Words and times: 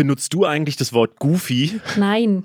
Benutzt 0.00 0.32
du 0.32 0.46
eigentlich 0.46 0.78
das 0.78 0.94
Wort 0.94 1.18
Goofy? 1.18 1.78
Nein. 1.96 2.44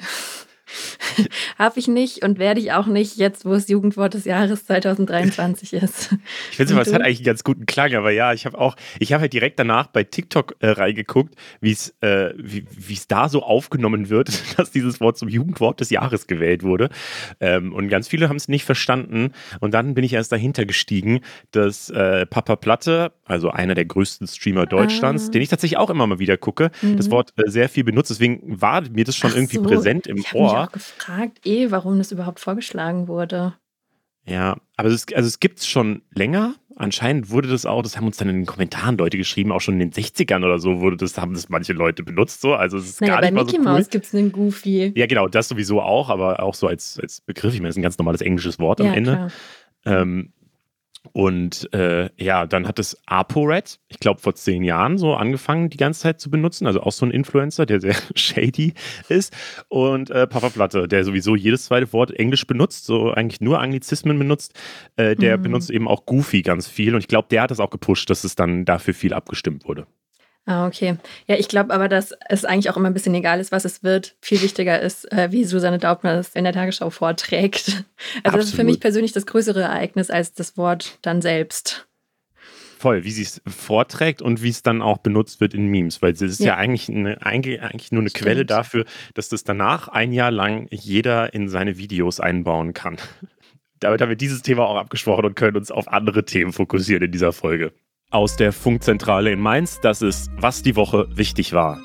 Habe 1.58 1.80
ich 1.80 1.88
nicht 1.88 2.24
und 2.24 2.40
werde 2.40 2.60
ich 2.60 2.72
auch 2.72 2.88
nicht, 2.88 3.18
jetzt 3.18 3.46
wo 3.46 3.54
es 3.54 3.68
Jugendwort 3.68 4.14
des 4.14 4.26
Jahres 4.26 4.66
2023 4.66 5.74
ist. 5.74 6.16
Ich 6.52 6.58
finde, 6.58 6.80
es 6.80 6.94
hat 6.94 7.02
eigentlich 7.02 7.20
einen 7.20 7.26
ganz 7.26 7.44
guten 7.44 7.66
Klang, 7.66 7.94
aber 7.94 8.12
ja, 8.12 8.34
ich 8.34 8.46
habe 8.46 8.58
auch, 8.58 8.76
ich 9.00 9.14
habe 9.14 9.22
halt 9.22 9.34
direkt 9.34 9.60
danach 9.60 9.88
bei 9.88 10.04
TikTok 10.04 10.56
äh, 10.60 10.70
reingeguckt, 10.70 11.36
wie's, 11.62 11.96
äh, 12.02 12.32
wie 12.36 12.94
es 12.94 13.08
da 13.08 13.30
so 13.30 13.44
aufgenommen 13.44 14.10
wird, 14.10 14.30
dass 14.58 14.72
dieses 14.72 15.00
Wort 15.00 15.18
zum 15.18 15.30
Jugendwort 15.30 15.80
des 15.80 15.90
Jahres 15.90 16.28
gewählt 16.28 16.64
wurde. 16.64 16.90
Ähm, 17.40 17.74
und 17.74 17.90
ganz 17.90 18.08
viele 18.08 18.30
haben 18.30 18.38
es 18.38 18.48
nicht 18.48 18.66
verstanden. 18.66 19.32
Und 19.60 19.74
dann 19.74 19.94
bin 19.94 20.04
ich 20.04 20.14
erst 20.14 20.32
dahinter 20.32 20.66
gestiegen, 20.66 21.22
dass 21.52 21.90
äh, 21.90 22.26
Papa 22.26 22.56
Platte, 22.56 23.12
also 23.26 23.50
einer 23.50 23.76
der 23.76 23.86
größten 23.86 24.28
Streamer 24.28 24.66
Deutschlands, 24.66 25.28
ah. 25.28 25.32
den 25.32 25.42
ich 25.42 25.50
tatsächlich 25.50 25.78
auch 25.78 25.90
immer 25.90 26.08
mal 26.08 26.20
wieder 26.20 26.38
gucke, 26.38 26.72
mhm. 26.82 26.98
das 26.98 27.12
Wort 27.12 27.34
äh, 27.38 27.50
sehr 27.50 27.70
viel 27.70 27.84
benutzt. 27.84 28.10
Deswegen 28.10 28.42
war 28.62 28.82
mir 28.90 29.04
das 29.04 29.16
schon 29.16 29.32
Ach 29.32 29.36
irgendwie 29.36 29.58
so. 29.58 29.64
präsent 29.64 30.08
im 30.08 30.18
ich 30.18 30.34
Ohr. 30.34 30.70
Gefragt, 31.06 31.46
eh, 31.46 31.70
warum 31.70 31.98
das 31.98 32.12
überhaupt 32.12 32.40
vorgeschlagen 32.40 33.08
wurde. 33.08 33.54
Ja, 34.28 34.58
aber 34.76 34.90
es, 34.90 35.06
also 35.14 35.28
es 35.28 35.40
gibt 35.40 35.60
es 35.60 35.68
schon 35.68 36.02
länger. 36.12 36.56
Anscheinend 36.76 37.30
wurde 37.30 37.48
das 37.48 37.66
auch, 37.66 37.84
das 37.84 37.96
haben 37.96 38.08
uns 38.08 38.18
dann 38.18 38.28
in 38.28 38.38
den 38.38 38.46
Kommentaren 38.46 38.98
Leute 38.98 39.18
geschrieben, 39.18 39.52
auch 39.52 39.62
schon 39.62 39.80
in 39.80 39.92
den 39.92 39.92
60ern 39.92 40.44
oder 40.44 40.58
so 40.60 40.82
wurde 40.82 40.98
das, 40.98 41.18
haben 41.18 41.34
das 41.34 41.48
manche 41.48 41.74
Leute 41.74 42.04
benutzt. 42.04 42.42
So. 42.42 42.56
Also 42.56 42.78
es 42.78 42.90
ist 42.90 43.02
naja, 43.02 43.14
gar 43.14 43.22
nicht 43.22 43.36
bei 43.36 43.44
Mickey 43.44 43.58
so 43.58 43.58
cool. 43.58 43.64
Mouse 43.64 43.90
gibt 43.90 44.06
es 44.06 44.16
einen 44.16 44.32
Goofy. 44.32 44.94
Ja, 44.96 45.06
genau, 45.06 45.28
das 45.28 45.48
sowieso 45.48 45.82
auch, 45.82 46.10
aber 46.10 46.42
auch 46.42 46.56
so 46.56 46.68
als, 46.68 47.00
als 47.00 47.22
Begriff. 47.22 47.54
Ich 47.54 47.60
meine, 47.60 47.70
das 47.70 47.76
ist 47.76 47.80
ein 47.80 47.84
ganz 47.84 47.98
normales 47.98 48.22
englisches 48.22 48.58
Wort 48.60 48.82
am 48.82 48.88
Ende. 48.88 49.32
Ähm, 49.86 50.34
und 51.16 51.74
äh, 51.74 52.10
ja, 52.18 52.46
dann 52.46 52.68
hat 52.68 52.78
es 52.78 52.98
ApoRed, 53.06 53.80
ich 53.88 54.00
glaube 54.00 54.20
vor 54.20 54.36
zehn 54.36 54.66
Jahren 54.66 54.98
so 54.98 55.14
angefangen, 55.14 55.70
die 55.70 55.78
ganze 55.78 56.02
Zeit 56.02 56.20
zu 56.20 56.30
benutzen. 56.30 56.68
Also 56.68 56.82
auch 56.82 56.92
so 56.92 57.06
ein 57.06 57.12
Influencer, 57.12 57.66
der 57.66 57.80
sehr 57.80 57.96
shady 58.16 58.74
ist. 59.08 59.34
Und 59.70 60.10
äh, 60.10 60.28
Papa 60.28 60.50
Platte, 60.50 60.90
der 60.90 61.06
sowieso 61.06 61.38
jedes 61.38 61.68
zweite 61.68 61.94
Wort 61.94 62.12
Englisch 62.12 62.46
benutzt, 62.46 62.84
so 62.84 63.12
eigentlich 63.12 63.40
nur 63.40 63.62
Anglizismen 63.62 64.20
benutzt. 64.20 64.60
Äh, 64.98 65.16
der 65.16 65.38
mhm. 65.38 65.44
benutzt 65.44 65.70
eben 65.70 65.88
auch 65.88 66.06
Goofy 66.06 66.42
ganz 66.42 66.68
viel. 66.68 66.94
Und 66.94 67.00
ich 67.00 67.08
glaube, 67.08 67.30
der 67.32 67.44
hat 67.44 67.52
es 67.52 67.62
auch 67.62 67.70
gepusht, 67.70 68.10
dass 68.10 68.26
es 68.26 68.36
dann 68.36 68.66
dafür 68.66 68.94
viel 68.94 69.14
abgestimmt 69.14 69.64
wurde. 69.64 69.88
Ah, 70.48 70.68
okay. 70.68 70.98
Ja, 71.26 71.36
ich 71.38 71.48
glaube 71.48 71.74
aber, 71.74 71.90
dass 71.90 72.14
es 72.30 72.46
eigentlich 72.46 72.70
auch 72.70 72.78
immer 72.78 72.90
ein 72.90 72.94
bisschen 72.94 73.16
egal 73.16 73.40
ist, 73.40 73.52
was 73.52 73.66
es 73.66 73.84
wird. 73.84 74.16
Viel 74.22 74.42
wichtiger 74.44 74.80
ist, 74.80 75.12
äh, 75.12 75.32
wie 75.32 75.44
Susanne 75.44 75.80
Daubner 75.80 76.20
es 76.20 76.36
in 76.36 76.44
der 76.44 76.54
Tagesschau 76.54 76.90
vorträgt. 76.90 77.84
Also 78.18 78.38
Absolut. 78.38 78.40
das 78.40 78.50
ist 78.50 78.56
für 78.56 78.64
mich 78.64 78.80
persönlich 78.80 79.14
das 79.14 79.26
größere 79.26 79.62
Ereignis 79.62 80.10
als 80.10 80.34
das 80.34 80.58
Wort 80.58 81.00
dann 81.02 81.22
selbst. 81.22 81.88
Voll, 82.78 83.04
wie 83.04 83.12
sie 83.12 83.24
es 83.24 83.42
vorträgt 83.48 84.22
und 84.22 84.44
wie 84.44 84.50
es 84.50 84.64
dann 84.64 84.82
auch 84.82 84.98
benutzt 85.00 85.42
wird 85.42 85.54
in 85.54 85.68
Memes, 85.68 86.02
weil 86.02 86.12
es 86.12 86.22
ist 86.22 86.40
ja, 86.40 86.48
ja 86.48 86.56
eigentlich, 86.56 86.90
eine, 86.90 87.26
eigentlich 87.26 87.92
nur 87.92 88.02
eine 88.02 88.10
Stimmt. 88.10 88.24
Quelle 88.24 88.46
dafür, 88.46 88.86
dass 89.14 89.30
das 89.30 89.44
danach 89.44 89.88
ein 89.88 90.12
Jahr 90.12 90.32
lang 90.32 90.68
jeder 90.72 91.34
in 91.34 91.48
seine 91.48 91.78
Videos 91.78 92.20
einbauen 92.20 92.74
kann. 92.74 92.98
Damit 93.80 94.02
haben 94.02 94.10
wir 94.10 94.18
dieses 94.18 94.42
Thema 94.42 94.68
auch 94.68 94.78
abgesprochen 94.78 95.26
und 95.26 95.36
können 95.36 95.58
uns 95.58 95.72
auf 95.72 95.88
andere 95.88 96.26
Themen 96.26 96.54
fokussieren 96.54 97.04
in 97.04 97.12
dieser 97.12 97.34
Folge 97.34 97.74
aus 98.10 98.36
der 98.36 98.54
Funkzentrale 98.54 99.32
in 99.32 99.40
Mainz. 99.40 99.80
Das 99.82 100.02
ist, 100.02 100.30
was 100.38 100.62
die 100.62 100.76
Woche 100.76 101.08
wichtig 101.10 101.54
war. 101.54 101.80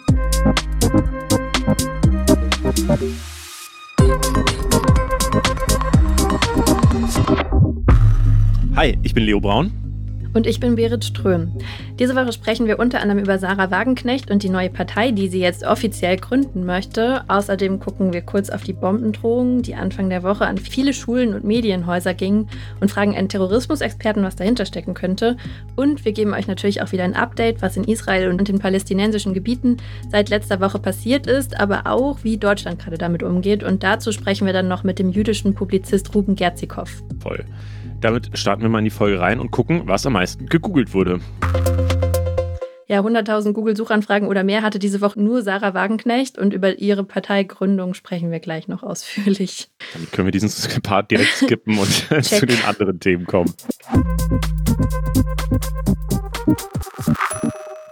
Hi, 8.76 8.98
ich 9.02 9.14
bin 9.14 9.24
Leo 9.24 9.40
Braun. 9.40 9.89
Und 10.32 10.46
ich 10.46 10.60
bin 10.60 10.76
Berit 10.76 11.04
Ström. 11.04 11.52
Diese 11.98 12.14
Woche 12.14 12.32
sprechen 12.32 12.66
wir 12.66 12.78
unter 12.78 13.00
anderem 13.00 13.22
über 13.22 13.38
Sarah 13.38 13.70
Wagenknecht 13.70 14.30
und 14.30 14.42
die 14.42 14.48
neue 14.48 14.70
Partei, 14.70 15.10
die 15.10 15.28
sie 15.28 15.40
jetzt 15.40 15.64
offiziell 15.64 16.16
gründen 16.16 16.64
möchte. 16.64 17.24
Außerdem 17.26 17.80
gucken 17.80 18.12
wir 18.12 18.22
kurz 18.22 18.48
auf 18.48 18.62
die 18.62 18.72
Bombendrohungen, 18.72 19.62
die 19.62 19.74
Anfang 19.74 20.08
der 20.08 20.22
Woche 20.22 20.46
an 20.46 20.58
viele 20.58 20.92
Schulen 20.92 21.34
und 21.34 21.44
Medienhäuser 21.44 22.14
gingen 22.14 22.48
und 22.80 22.90
fragen 22.90 23.16
einen 23.16 23.28
Terrorismusexperten, 23.28 24.22
was 24.22 24.36
dahinter 24.36 24.66
stecken 24.66 24.94
könnte. 24.94 25.36
Und 25.74 26.04
wir 26.04 26.12
geben 26.12 26.32
euch 26.32 26.46
natürlich 26.46 26.80
auch 26.80 26.92
wieder 26.92 27.04
ein 27.04 27.16
Update, 27.16 27.60
was 27.60 27.76
in 27.76 27.84
Israel 27.84 28.28
und 28.28 28.46
den 28.46 28.60
palästinensischen 28.60 29.34
Gebieten 29.34 29.78
seit 30.10 30.28
letzter 30.28 30.60
Woche 30.60 30.78
passiert 30.78 31.26
ist, 31.26 31.58
aber 31.58 31.86
auch 31.86 32.22
wie 32.22 32.38
Deutschland 32.38 32.78
gerade 32.78 32.98
damit 32.98 33.22
umgeht. 33.22 33.64
Und 33.64 33.82
dazu 33.82 34.12
sprechen 34.12 34.46
wir 34.46 34.52
dann 34.52 34.68
noch 34.68 34.84
mit 34.84 34.98
dem 35.00 35.10
jüdischen 35.10 35.54
Publizist 35.54 36.14
Ruben 36.14 36.36
Gerzikow. 36.36 36.88
Voll. 37.20 37.44
Damit 38.00 38.30
starten 38.38 38.62
wir 38.62 38.68
mal 38.68 38.78
in 38.78 38.84
die 38.84 38.90
Folge 38.90 39.20
rein 39.20 39.40
und 39.40 39.50
gucken, 39.50 39.82
was 39.84 40.06
am 40.06 40.14
meisten 40.14 40.46
gegoogelt 40.46 40.94
wurde. 40.94 41.20
Ja, 42.88 43.00
100.000 43.02 43.52
Google-Suchanfragen 43.52 44.26
oder 44.26 44.42
mehr 44.42 44.62
hatte 44.62 44.80
diese 44.80 45.00
Woche 45.00 45.20
nur 45.20 45.42
Sarah 45.42 45.74
Wagenknecht 45.74 46.38
und 46.38 46.52
über 46.52 46.80
ihre 46.80 47.04
Parteigründung 47.04 47.94
sprechen 47.94 48.32
wir 48.32 48.40
gleich 48.40 48.66
noch 48.66 48.82
ausführlich. 48.82 49.70
Dann 49.92 50.10
können 50.10 50.26
wir 50.26 50.32
diesen 50.32 50.50
Part 50.82 51.10
direkt 51.12 51.30
skippen 51.36 51.78
und 51.78 52.24
zu 52.24 52.46
den 52.46 52.64
anderen 52.64 52.98
Themen 52.98 53.26
kommen. 53.26 53.54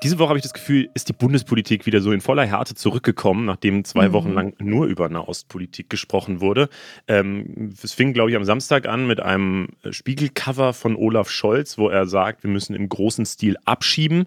Diese 0.04 0.20
Woche 0.20 0.28
habe 0.28 0.38
ich 0.38 0.44
das 0.44 0.52
Gefühl, 0.52 0.88
ist 0.94 1.08
die 1.08 1.12
Bundespolitik 1.12 1.84
wieder 1.84 2.00
so 2.00 2.12
in 2.12 2.20
voller 2.20 2.44
Härte 2.44 2.76
zurückgekommen, 2.76 3.44
nachdem 3.46 3.84
zwei 3.84 4.08
mhm. 4.08 4.12
Wochen 4.12 4.32
lang 4.32 4.54
nur 4.60 4.86
über 4.86 5.08
Nahostpolitik 5.08 5.90
gesprochen 5.90 6.40
wurde. 6.40 6.68
Ähm, 7.08 7.74
es 7.82 7.92
fing, 7.92 8.12
glaube 8.12 8.30
ich, 8.30 8.36
am 8.36 8.44
Samstag 8.44 8.86
an 8.86 9.08
mit 9.08 9.18
einem 9.18 9.70
Spiegelcover 9.90 10.72
von 10.72 10.94
Olaf 10.94 11.30
Scholz, 11.30 11.78
wo 11.78 11.88
er 11.88 12.06
sagt, 12.06 12.44
wir 12.44 12.50
müssen 12.50 12.76
im 12.76 12.88
großen 12.88 13.26
Stil 13.26 13.56
abschieben. 13.64 14.26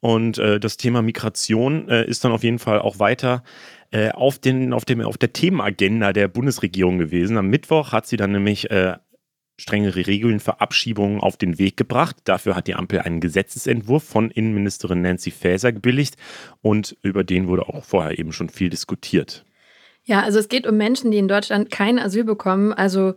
Und 0.00 0.38
äh, 0.38 0.58
das 0.58 0.78
Thema 0.78 1.02
Migration 1.02 1.88
äh, 1.88 2.06
ist 2.06 2.24
dann 2.24 2.32
auf 2.32 2.42
jeden 2.42 2.58
Fall 2.58 2.78
auch 2.78 2.98
weiter 2.98 3.42
äh, 3.90 4.10
auf, 4.10 4.38
den, 4.38 4.72
auf, 4.72 4.86
dem, 4.86 5.02
auf 5.02 5.18
der 5.18 5.34
Themenagenda 5.34 6.14
der 6.14 6.28
Bundesregierung 6.28 6.98
gewesen. 6.98 7.36
Am 7.36 7.48
Mittwoch 7.48 7.92
hat 7.92 8.06
sie 8.06 8.16
dann 8.16 8.32
nämlich 8.32 8.70
äh, 8.70 8.96
strengere 9.56 10.06
Regeln 10.06 10.40
für 10.40 10.60
Abschiebungen 10.60 11.20
auf 11.20 11.36
den 11.36 11.58
Weg 11.58 11.76
gebracht. 11.76 12.16
Dafür 12.24 12.56
hat 12.56 12.66
die 12.66 12.74
Ampel 12.74 13.00
einen 13.00 13.20
Gesetzesentwurf 13.20 14.02
von 14.02 14.30
Innenministerin 14.30 15.02
Nancy 15.02 15.30
Faeser 15.30 15.72
gebilligt 15.72 16.16
und 16.62 16.96
über 17.02 17.24
den 17.24 17.46
wurde 17.46 17.68
auch 17.68 17.84
vorher 17.84 18.18
eben 18.18 18.32
schon 18.32 18.48
viel 18.48 18.70
diskutiert. 18.70 19.44
Ja, 20.04 20.22
also 20.22 20.38
es 20.38 20.48
geht 20.48 20.66
um 20.66 20.76
Menschen, 20.76 21.10
die 21.10 21.18
in 21.18 21.28
Deutschland 21.28 21.70
kein 21.70 21.98
Asyl 21.98 22.24
bekommen, 22.24 22.72
also 22.72 23.14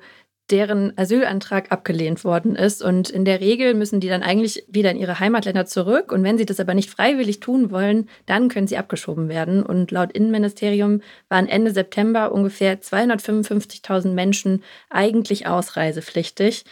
deren 0.50 0.98
Asylantrag 0.98 1.72
abgelehnt 1.72 2.24
worden 2.24 2.56
ist. 2.56 2.82
Und 2.82 3.10
in 3.10 3.26
der 3.26 3.42
Regel 3.42 3.74
müssen 3.74 4.00
die 4.00 4.08
dann 4.08 4.24
eigentlich 4.24 4.64
wieder 4.68 4.92
in 4.92 4.98
ihre 4.98 5.20
Heimatländer 5.20 5.66
zurück. 5.66 6.12
Und 6.12 6.24
wenn 6.24 6.38
sie 6.38 6.46
das 6.46 6.60
aber 6.60 6.74
nicht 6.74 6.90
freiwillig 6.90 7.40
tun 7.40 7.72
wollen, 7.72 8.08
dann 8.26 8.48
können 8.48 8.68
sie 8.68 8.78
abgeschoben 8.78 9.28
werden. 9.28 9.64
Und 9.64 9.92
laut 9.92 10.12
Innenministerium 10.14 11.02
waren 11.28 11.48
Ende 11.48 11.72
September 11.72 12.32
ungefähr 12.32 12.82
255.000 12.82 14.14
Menschen 14.14 14.64
eigentlich 14.90 15.48
ausreisepflichtig. 15.48 16.64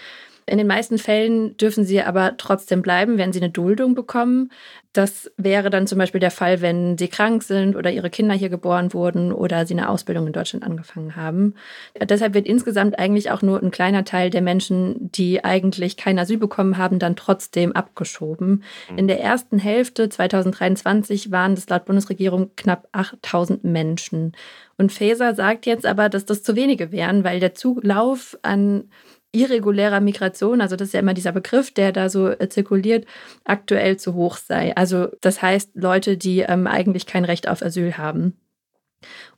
In 0.48 0.60
den 0.60 0.68
meisten 0.68 1.00
Fällen 1.00 1.58
dürfen 1.58 1.86
sie 1.86 2.02
aber 2.02 2.38
trotzdem 2.38 2.84
bleiben, 2.84 3.18
wenn 3.18 3.34
sie 3.34 3.40
eine 3.40 3.50
Duldung 3.50 3.96
bekommen. 3.96 4.52
Das 4.94 5.32
wäre 5.38 5.72
dann 5.72 5.88
zum 5.88 5.98
Beispiel 5.98 6.22
der 6.22 6.32
Fall, 6.32 6.62
wenn 6.62 6.98
sie 6.98 7.08
krank 7.08 7.42
sind 7.44 7.76
oder 7.76 7.92
ihre 7.92 8.12
Kinder 8.12 8.36
hier 8.36 8.50
geboren 8.50 8.94
wurden 8.94 9.34
oder 9.34 9.66
sie 9.66 9.74
eine 9.74 9.90
Ausbildung 9.90 10.28
in 10.28 10.34
Deutschland 10.34 10.64
angefangen 10.64 11.16
haben. 11.16 11.56
Deshalb 12.00 12.36
wird 12.36 12.46
insgesamt 12.46 12.98
eigentlich 13.00 13.32
auch 13.32 13.42
nur 13.42 13.62
ein 13.62 13.72
kleiner 13.72 14.06
Teil 14.06 14.30
der 14.30 14.42
Menschen, 14.42 15.12
die 15.12 15.44
eigentlich 15.44 15.98
kein 15.98 16.20
Asyl 16.20 16.38
bekommen 16.38 16.78
haben, 16.78 17.00
dann 17.00 17.16
trotzdem 17.16 17.72
abgeschoben. 17.74 18.64
Mhm. 18.92 18.98
In 19.00 19.08
der 19.08 19.20
ersten 19.20 19.58
Hälfte 19.58 20.10
2023 20.10 21.32
waren 21.32 21.56
das 21.56 21.68
laut 21.68 21.86
Bundesregierung 21.86 22.52
knapp 22.56 22.88
8000 22.92 23.64
Menschen. 23.64 24.34
Und 24.78 24.92
Faeser 24.92 25.34
sagt 25.34 25.66
jetzt 25.66 25.86
aber, 25.86 26.08
dass 26.08 26.26
das 26.26 26.44
zu 26.44 26.56
wenige 26.56 26.92
wären, 26.92 27.24
weil 27.24 27.40
der 27.40 27.54
Zulauf 27.54 28.38
an 28.44 28.86
irregulärer 29.36 30.00
Migration, 30.00 30.62
also 30.62 30.76
das 30.76 30.90
ist 30.90 30.94
ja 30.94 31.00
immer 31.00 31.14
dieser 31.14 31.32
Begriff, 31.32 31.72
der 31.72 31.92
da 31.92 32.10
so 32.10 32.30
äh, 32.30 32.50
zirkuliert, 32.50 33.06
aktuell 33.44 33.98
zu 33.98 34.14
hoch 34.14 34.38
sei. 34.38 34.76
Also 34.76 35.10
das 35.22 35.42
heißt 35.42 35.72
Leute, 35.76 36.18
die 36.18 36.40
ähm, 36.40 36.68
eigentlich 36.68 37.06
kein 37.06 37.26
Recht 37.26 37.48
auf 37.48 37.62
Asyl 37.62 37.98
haben. 37.98 38.38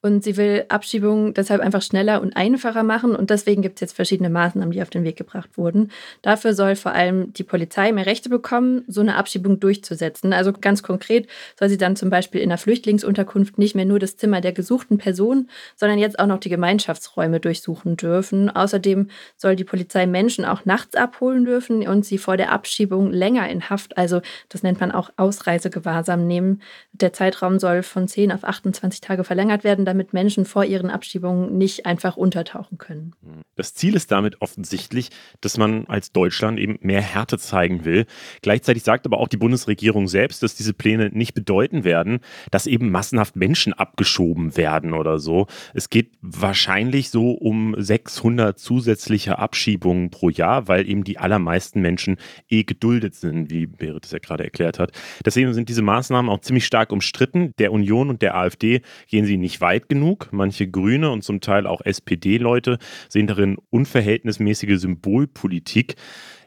Und 0.01 0.23
sie 0.23 0.37
will 0.37 0.65
Abschiebungen 0.69 1.33
deshalb 1.33 1.61
einfach 1.61 1.81
schneller 1.81 2.21
und 2.21 2.35
einfacher 2.35 2.83
machen. 2.83 3.15
Und 3.15 3.29
deswegen 3.29 3.61
gibt 3.61 3.75
es 3.75 3.81
jetzt 3.81 3.95
verschiedene 3.95 4.29
Maßnahmen, 4.29 4.71
die 4.71 4.81
auf 4.81 4.89
den 4.89 5.03
Weg 5.03 5.17
gebracht 5.17 5.57
wurden. 5.57 5.91
Dafür 6.21 6.53
soll 6.53 6.75
vor 6.75 6.93
allem 6.93 7.33
die 7.33 7.43
Polizei 7.43 7.91
mehr 7.91 8.05
Rechte 8.05 8.29
bekommen, 8.29 8.83
so 8.87 9.01
eine 9.01 9.15
Abschiebung 9.15 9.59
durchzusetzen. 9.59 10.33
Also 10.33 10.53
ganz 10.53 10.83
konkret 10.83 11.27
soll 11.59 11.69
sie 11.69 11.77
dann 11.77 11.95
zum 11.95 12.09
Beispiel 12.09 12.41
in 12.41 12.49
der 12.49 12.57
Flüchtlingsunterkunft 12.57 13.57
nicht 13.57 13.75
mehr 13.75 13.85
nur 13.85 13.99
das 13.99 14.17
Zimmer 14.17 14.41
der 14.41 14.53
gesuchten 14.53 14.97
Person, 14.97 15.49
sondern 15.75 15.99
jetzt 15.99 16.19
auch 16.19 16.27
noch 16.27 16.39
die 16.39 16.49
Gemeinschaftsräume 16.49 17.39
durchsuchen 17.39 17.97
dürfen. 17.97 18.49
Außerdem 18.49 19.09
soll 19.35 19.55
die 19.55 19.63
Polizei 19.63 20.05
Menschen 20.05 20.45
auch 20.45 20.65
nachts 20.65 20.95
abholen 20.95 21.45
dürfen 21.45 21.87
und 21.87 22.05
sie 22.05 22.17
vor 22.17 22.37
der 22.37 22.51
Abschiebung 22.51 23.11
länger 23.11 23.49
in 23.49 23.69
Haft, 23.69 23.97
also 23.97 24.21
das 24.49 24.63
nennt 24.63 24.79
man 24.79 24.91
auch 24.91 25.09
Ausreisegewahrsam 25.17 26.25
nehmen. 26.27 26.61
Der 26.91 27.13
Zeitraum 27.13 27.59
soll 27.59 27.83
von 27.83 28.07
10 28.07 28.31
auf 28.31 28.43
28 28.43 29.01
Tage 29.01 29.23
verlängert 29.23 29.56
verlängert 29.57 29.63
werden, 29.63 29.85
damit 29.85 30.13
Menschen 30.13 30.45
vor 30.45 30.65
ihren 30.65 30.89
Abschiebungen 30.89 31.57
nicht 31.57 31.85
einfach 31.85 32.17
untertauchen 32.17 32.77
können. 32.77 33.13
Das 33.55 33.73
Ziel 33.73 33.95
ist 33.95 34.11
damit 34.11 34.41
offensichtlich, 34.41 35.09
dass 35.41 35.57
man 35.57 35.85
als 35.87 36.11
Deutschland 36.11 36.59
eben 36.59 36.77
mehr 36.81 37.01
Härte 37.01 37.37
zeigen 37.37 37.85
will. 37.85 38.05
Gleichzeitig 38.41 38.83
sagt 38.83 39.05
aber 39.05 39.19
auch 39.19 39.27
die 39.27 39.37
Bundesregierung 39.37 40.07
selbst, 40.07 40.43
dass 40.43 40.55
diese 40.55 40.73
Pläne 40.73 41.09
nicht 41.11 41.33
bedeuten 41.33 41.83
werden, 41.83 42.19
dass 42.51 42.67
eben 42.67 42.91
massenhaft 42.91 43.35
Menschen 43.35 43.73
abgeschoben 43.73 44.55
werden 44.57 44.93
oder 44.93 45.19
so. 45.19 45.47
Es 45.73 45.89
geht 45.89 46.11
wahrscheinlich 46.21 47.09
so 47.09 47.31
um 47.31 47.75
600 47.77 48.59
zusätzliche 48.59 49.39
Abschiebungen 49.39 50.09
pro 50.09 50.29
Jahr, 50.29 50.67
weil 50.67 50.87
eben 50.87 51.03
die 51.03 51.17
allermeisten 51.17 51.81
Menschen 51.81 52.17
eh 52.49 52.63
geduldet 52.63 53.15
sind, 53.15 53.49
wie 53.49 53.65
Berit 53.65 54.05
es 54.05 54.11
ja 54.11 54.19
gerade 54.19 54.43
erklärt 54.43 54.79
hat. 54.79 54.91
Deswegen 55.25 55.53
sind 55.53 55.69
diese 55.69 55.81
Maßnahmen 55.81 56.29
auch 56.29 56.41
ziemlich 56.41 56.65
stark 56.65 56.91
umstritten. 56.91 57.53
Der 57.57 57.71
Union 57.71 58.09
und 58.09 58.21
der 58.21 58.35
AfD 58.35 58.81
gehen 59.07 59.25
sie 59.25 59.36
nicht 59.39 59.61
weit 59.61 59.89
genug. 59.89 60.29
Manche 60.31 60.67
Grüne 60.67 61.11
und 61.11 61.23
zum 61.23 61.41
Teil 61.41 61.67
auch 61.67 61.81
SPD-Leute 61.81 62.77
sehen 63.09 63.27
darin 63.27 63.57
unverhältnismäßige 63.69 64.79
Symbolpolitik. 64.79 65.95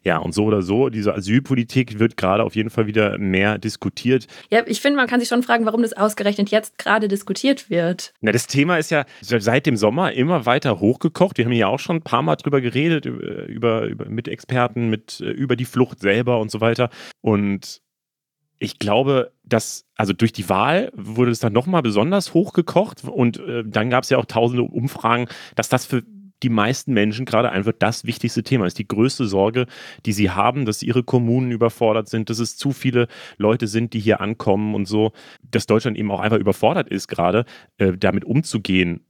Ja, 0.03 0.17
und 0.17 0.33
so 0.33 0.45
oder 0.45 0.63
so, 0.63 0.89
diese 0.89 1.15
Asylpolitik 1.15 1.99
wird 1.99 2.17
gerade 2.17 2.43
auf 2.43 2.57
jeden 2.57 2.71
Fall 2.71 2.87
wieder 2.87 3.19
mehr 3.19 3.59
diskutiert. 3.59 4.27
Ja, 4.51 4.63
ich 4.67 4.81
finde, 4.81 4.97
man 4.97 5.07
kann 5.07 5.21
sich 5.21 5.29
schon 5.29 5.43
fragen, 5.43 5.67
warum 5.67 5.83
das 5.83 5.93
ausgerechnet 5.93 6.51
jetzt 6.51 6.79
gerade 6.79 7.07
diskutiert 7.07 7.69
wird. 7.69 8.15
Na, 8.21 8.33
das 8.33 8.47
Thema 8.47 8.79
ist 8.79 8.91
ja 8.91 9.05
seit 9.21 9.67
dem 9.67 9.77
Sommer 9.77 10.13
immer 10.13 10.47
weiter 10.47 10.81
hochgekocht. 10.81 11.37
Wir 11.37 11.45
haben 11.45 11.53
ja 11.53 11.67
auch 11.67 11.79
schon 11.79 11.97
ein 11.97 12.03
paar 12.03 12.23
Mal 12.23 12.37
drüber 12.37 12.63
geredet, 12.63 13.05
über, 13.05 13.83
über 13.83 14.07
mit 14.07 14.27
Experten, 14.27 14.89
mit, 14.89 15.21
äh, 15.21 15.31
über 15.31 15.55
die 15.55 15.67
Flucht 15.67 16.01
selber 16.01 16.41
und 16.41 16.51
so 16.51 16.63
weiter. 16.63 16.89
Und 17.21 17.83
ich 18.61 18.79
glaube, 18.79 19.33
dass, 19.43 19.87
also 19.97 20.13
durch 20.13 20.33
die 20.33 20.49
Wahl 20.49 20.93
wurde 20.95 21.31
es 21.31 21.41
dann 21.41 21.55
nochmal 21.55 21.83
besonders 21.83 22.35
hochgekocht 22.35 23.03
und 23.05 23.41
äh, 23.41 23.65
dann 23.67 23.91
gab 23.91 24.05
es 24.05 24.11
ja 24.11 24.19
auch 24.19 24.27
tausende 24.27 24.63
Umfragen, 24.63 25.27
dass 25.57 25.71
das 25.71 25.87
für 25.87 26.03
die 26.43 26.51
meisten 26.51 26.93
Menschen 26.93 27.25
gerade 27.27 27.51
einfach 27.51 27.73
das 27.79 28.05
wichtigste 28.05 28.43
Thema 28.43 28.67
ist. 28.67 28.79
Die 28.79 28.89
größte 28.89 29.27
Sorge, 29.27 29.67
die 30.07 30.13
sie 30.13 30.31
haben, 30.31 30.65
dass 30.65 30.83
ihre 30.83 31.03
Kommunen 31.03 31.51
überfordert 31.53 32.09
sind, 32.09 32.31
dass 32.31 32.39
es 32.39 32.57
zu 32.57 32.73
viele 32.73 33.09
Leute 33.37 33.67
sind, 33.67 33.93
die 33.95 34.01
hier 34.01 34.21
ankommen 34.21 34.75
und 34.75 34.87
so, 34.87 35.13
dass 35.43 35.67
Deutschland 35.67 35.99
eben 35.99 36.11
auch 36.11 36.21
einfach 36.21 36.39
überfordert 36.39 36.89
ist, 36.89 37.09
gerade 37.09 37.45
äh, 37.79 37.93
damit 37.97 38.25
umzugehen 38.25 39.05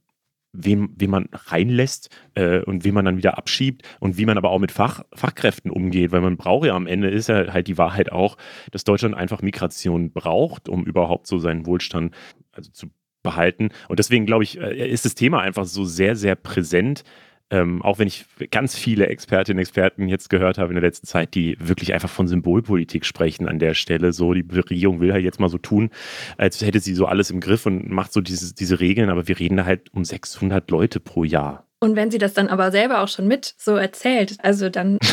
wem, 0.53 0.93
wem 0.97 1.11
man 1.11 1.29
reinlässt 1.31 2.09
äh, 2.35 2.59
und 2.59 2.83
wem 2.83 2.95
man 2.95 3.05
dann 3.05 3.17
wieder 3.17 3.37
abschiebt 3.37 3.87
und 3.99 4.17
wie 4.17 4.25
man 4.25 4.37
aber 4.37 4.49
auch 4.49 4.59
mit 4.59 4.71
Fach, 4.71 5.03
Fachkräften 5.13 5.71
umgeht, 5.71 6.11
weil 6.11 6.21
man 6.21 6.37
braucht 6.37 6.67
ja 6.67 6.75
am 6.75 6.87
Ende 6.87 7.09
ist 7.09 7.29
ja 7.29 7.53
halt 7.53 7.67
die 7.67 7.77
Wahrheit 7.77 8.11
auch, 8.11 8.37
dass 8.71 8.83
Deutschland 8.83 9.15
einfach 9.15 9.41
Migration 9.41 10.11
braucht, 10.11 10.69
um 10.69 10.85
überhaupt 10.85 11.27
so 11.27 11.39
seinen 11.39 11.65
Wohlstand 11.65 12.13
also 12.51 12.71
zu 12.71 12.87
behalten. 13.23 13.69
Und 13.87 13.99
deswegen 13.99 14.25
glaube 14.25 14.43
ich, 14.43 14.59
äh, 14.59 14.89
ist 14.89 15.05
das 15.05 15.15
Thema 15.15 15.41
einfach 15.41 15.65
so 15.65 15.85
sehr, 15.85 16.15
sehr 16.15 16.35
präsent. 16.35 17.03
Ähm, 17.51 17.81
auch 17.81 17.99
wenn 17.99 18.07
ich 18.07 18.25
ganz 18.49 18.75
viele 18.75 19.07
Expertinnen 19.07 19.57
und 19.57 19.61
Experten 19.61 20.07
jetzt 20.07 20.29
gehört 20.29 20.57
habe 20.57 20.69
in 20.69 20.75
der 20.75 20.83
letzten 20.83 21.05
Zeit, 21.05 21.35
die 21.35 21.57
wirklich 21.59 21.93
einfach 21.93 22.09
von 22.09 22.27
Symbolpolitik 22.27 23.05
sprechen 23.05 23.47
an 23.47 23.59
der 23.59 23.73
Stelle. 23.73 24.13
So, 24.13 24.33
die 24.33 24.45
Regierung 24.49 25.01
will 25.01 25.11
halt 25.11 25.25
jetzt 25.25 25.39
mal 25.39 25.49
so 25.49 25.57
tun, 25.57 25.89
als 26.37 26.61
hätte 26.61 26.79
sie 26.79 26.95
so 26.95 27.05
alles 27.05 27.29
im 27.29 27.41
Griff 27.41 27.65
und 27.65 27.89
macht 27.89 28.13
so 28.13 28.21
diese, 28.21 28.55
diese 28.55 28.79
Regeln, 28.79 29.09
aber 29.09 29.27
wir 29.27 29.37
reden 29.37 29.57
da 29.57 29.65
halt 29.65 29.93
um 29.93 30.05
600 30.05 30.71
Leute 30.71 31.01
pro 31.01 31.25
Jahr. 31.25 31.67
Und 31.81 31.95
wenn 31.95 32.09
sie 32.09 32.19
das 32.19 32.33
dann 32.33 32.47
aber 32.47 32.71
selber 32.71 33.01
auch 33.01 33.07
schon 33.07 33.27
mit 33.27 33.53
so 33.57 33.75
erzählt, 33.75 34.37
also 34.39 34.69
dann 34.69 34.97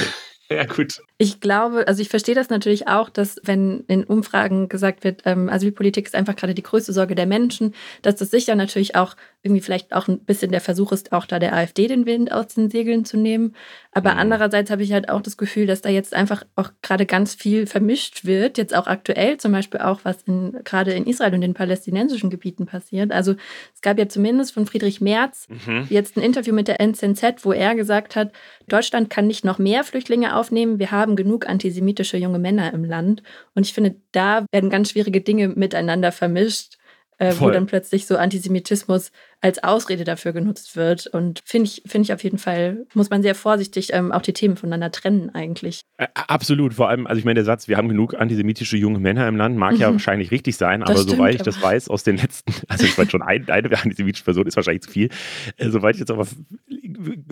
Ja, 0.50 0.64
gut. 0.64 1.02
Ich 1.18 1.40
glaube, 1.40 1.86
also 1.86 2.00
ich 2.00 2.08
verstehe 2.08 2.34
das 2.34 2.48
natürlich 2.48 2.88
auch, 2.88 3.10
dass 3.10 3.38
wenn 3.42 3.84
in 3.86 4.04
Umfragen 4.04 4.70
gesagt 4.70 5.04
wird, 5.04 5.22
ähm, 5.26 5.50
Asylpolitik 5.50 6.06
ist 6.06 6.14
einfach 6.14 6.36
gerade 6.36 6.54
die 6.54 6.62
größte 6.62 6.94
Sorge 6.94 7.14
der 7.14 7.26
Menschen, 7.26 7.74
dass 8.00 8.16
das 8.16 8.30
sicher 8.30 8.54
natürlich 8.54 8.96
auch 8.96 9.14
irgendwie 9.48 9.62
vielleicht 9.62 9.94
auch 9.94 10.08
ein 10.08 10.20
bisschen 10.20 10.52
der 10.52 10.60
Versuch 10.60 10.92
ist, 10.92 11.12
auch 11.12 11.24
da 11.24 11.38
der 11.38 11.54
AfD 11.54 11.88
den 11.88 12.04
Wind 12.04 12.30
aus 12.30 12.48
den 12.48 12.70
Segeln 12.70 13.06
zu 13.06 13.16
nehmen. 13.16 13.54
Aber 13.92 14.12
mhm. 14.12 14.18
andererseits 14.18 14.70
habe 14.70 14.82
ich 14.82 14.92
halt 14.92 15.08
auch 15.08 15.22
das 15.22 15.38
Gefühl, 15.38 15.66
dass 15.66 15.80
da 15.80 15.88
jetzt 15.88 16.14
einfach 16.14 16.44
auch 16.54 16.70
gerade 16.82 17.06
ganz 17.06 17.34
viel 17.34 17.66
vermischt 17.66 18.26
wird, 18.26 18.58
jetzt 18.58 18.76
auch 18.76 18.86
aktuell 18.86 19.38
zum 19.38 19.52
Beispiel 19.52 19.80
auch, 19.80 20.00
was 20.04 20.22
in, 20.22 20.58
gerade 20.64 20.92
in 20.92 21.06
Israel 21.06 21.34
und 21.34 21.40
den 21.40 21.54
palästinensischen 21.54 22.28
Gebieten 22.28 22.66
passiert. 22.66 23.10
Also 23.10 23.34
es 23.74 23.80
gab 23.80 23.98
ja 23.98 24.08
zumindest 24.08 24.52
von 24.52 24.66
Friedrich 24.66 25.00
Merz 25.00 25.48
mhm. 25.48 25.86
jetzt 25.88 26.16
ein 26.16 26.22
Interview 26.22 26.54
mit 26.54 26.68
der 26.68 26.80
NZZ, 26.80 27.44
wo 27.44 27.52
er 27.52 27.74
gesagt 27.74 28.14
hat, 28.14 28.32
Deutschland 28.68 29.08
kann 29.08 29.26
nicht 29.26 29.44
noch 29.44 29.58
mehr 29.58 29.82
Flüchtlinge 29.82 30.36
aufnehmen, 30.36 30.78
wir 30.78 30.90
haben 30.90 31.16
genug 31.16 31.48
antisemitische 31.48 32.18
junge 32.18 32.38
Männer 32.38 32.72
im 32.74 32.84
Land. 32.84 33.22
Und 33.54 33.64
ich 33.64 33.72
finde, 33.72 33.96
da 34.12 34.44
werden 34.52 34.68
ganz 34.68 34.90
schwierige 34.90 35.22
Dinge 35.22 35.48
miteinander 35.48 36.12
vermischt 36.12 36.78
äh, 37.18 37.34
wo 37.38 37.50
dann 37.50 37.66
plötzlich 37.66 38.06
so 38.06 38.16
Antisemitismus 38.16 39.10
als 39.40 39.62
Ausrede 39.62 40.04
dafür 40.04 40.32
genutzt 40.32 40.74
wird. 40.76 41.06
Und 41.06 41.42
finde 41.44 41.70
ich, 41.70 41.82
finde 41.86 42.06
ich 42.06 42.12
auf 42.12 42.24
jeden 42.24 42.38
Fall, 42.38 42.86
muss 42.94 43.10
man 43.10 43.22
sehr 43.22 43.34
vorsichtig 43.34 43.90
ähm, 43.92 44.10
auch 44.10 44.22
die 44.22 44.32
Themen 44.32 44.56
voneinander 44.56 44.90
trennen 44.90 45.30
eigentlich. 45.30 45.82
absolut. 46.14 46.74
Vor 46.74 46.88
allem, 46.88 47.06
also 47.06 47.18
ich 47.18 47.24
meine, 47.24 47.36
der 47.36 47.44
Satz, 47.44 47.68
wir 47.68 47.76
haben 47.76 47.88
genug 47.88 48.14
antisemitische 48.14 48.76
junge 48.76 48.98
Männer 48.98 49.28
im 49.28 49.36
Land, 49.36 49.56
mag 49.56 49.74
mhm. 49.74 49.80
ja 49.80 49.92
wahrscheinlich 49.92 50.30
richtig 50.30 50.56
sein, 50.56 50.82
aber 50.82 50.94
stimmt, 50.94 51.10
soweit 51.10 51.34
ich 51.36 51.42
das 51.42 51.62
weiß 51.62 51.88
aus 51.88 52.02
den 52.02 52.16
letzten, 52.16 52.52
also 52.68 52.84
ich 52.84 52.98
weiß 52.98 53.10
schon, 53.10 53.22
ein, 53.22 53.48
eine 53.48 53.70
antisemitische 53.70 54.24
Person 54.24 54.46
ist 54.46 54.56
wahrscheinlich 54.56 54.82
zu 54.82 54.90
viel. 54.90 55.08
Äh, 55.56 55.70
soweit 55.70 55.94
ich 55.94 56.00
jetzt 56.00 56.10
aber 56.10 56.26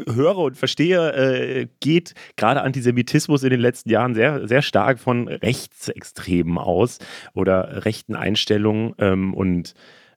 höre 0.08 0.38
und 0.38 0.56
verstehe, 0.56 1.12
äh, 1.12 1.66
geht 1.80 2.14
gerade 2.36 2.62
Antisemitismus 2.62 3.42
in 3.42 3.50
den 3.50 3.60
letzten 3.60 3.90
Jahren 3.90 4.14
sehr, 4.14 4.46
sehr 4.46 4.62
stark 4.62 5.00
von 5.00 5.28
Rechtsextremen 5.28 6.58
aus 6.58 6.98
oder 7.34 7.84
rechten 7.84 8.14
Einstellungen 8.14 8.94
ähm, 8.98 9.34
und 9.34 9.74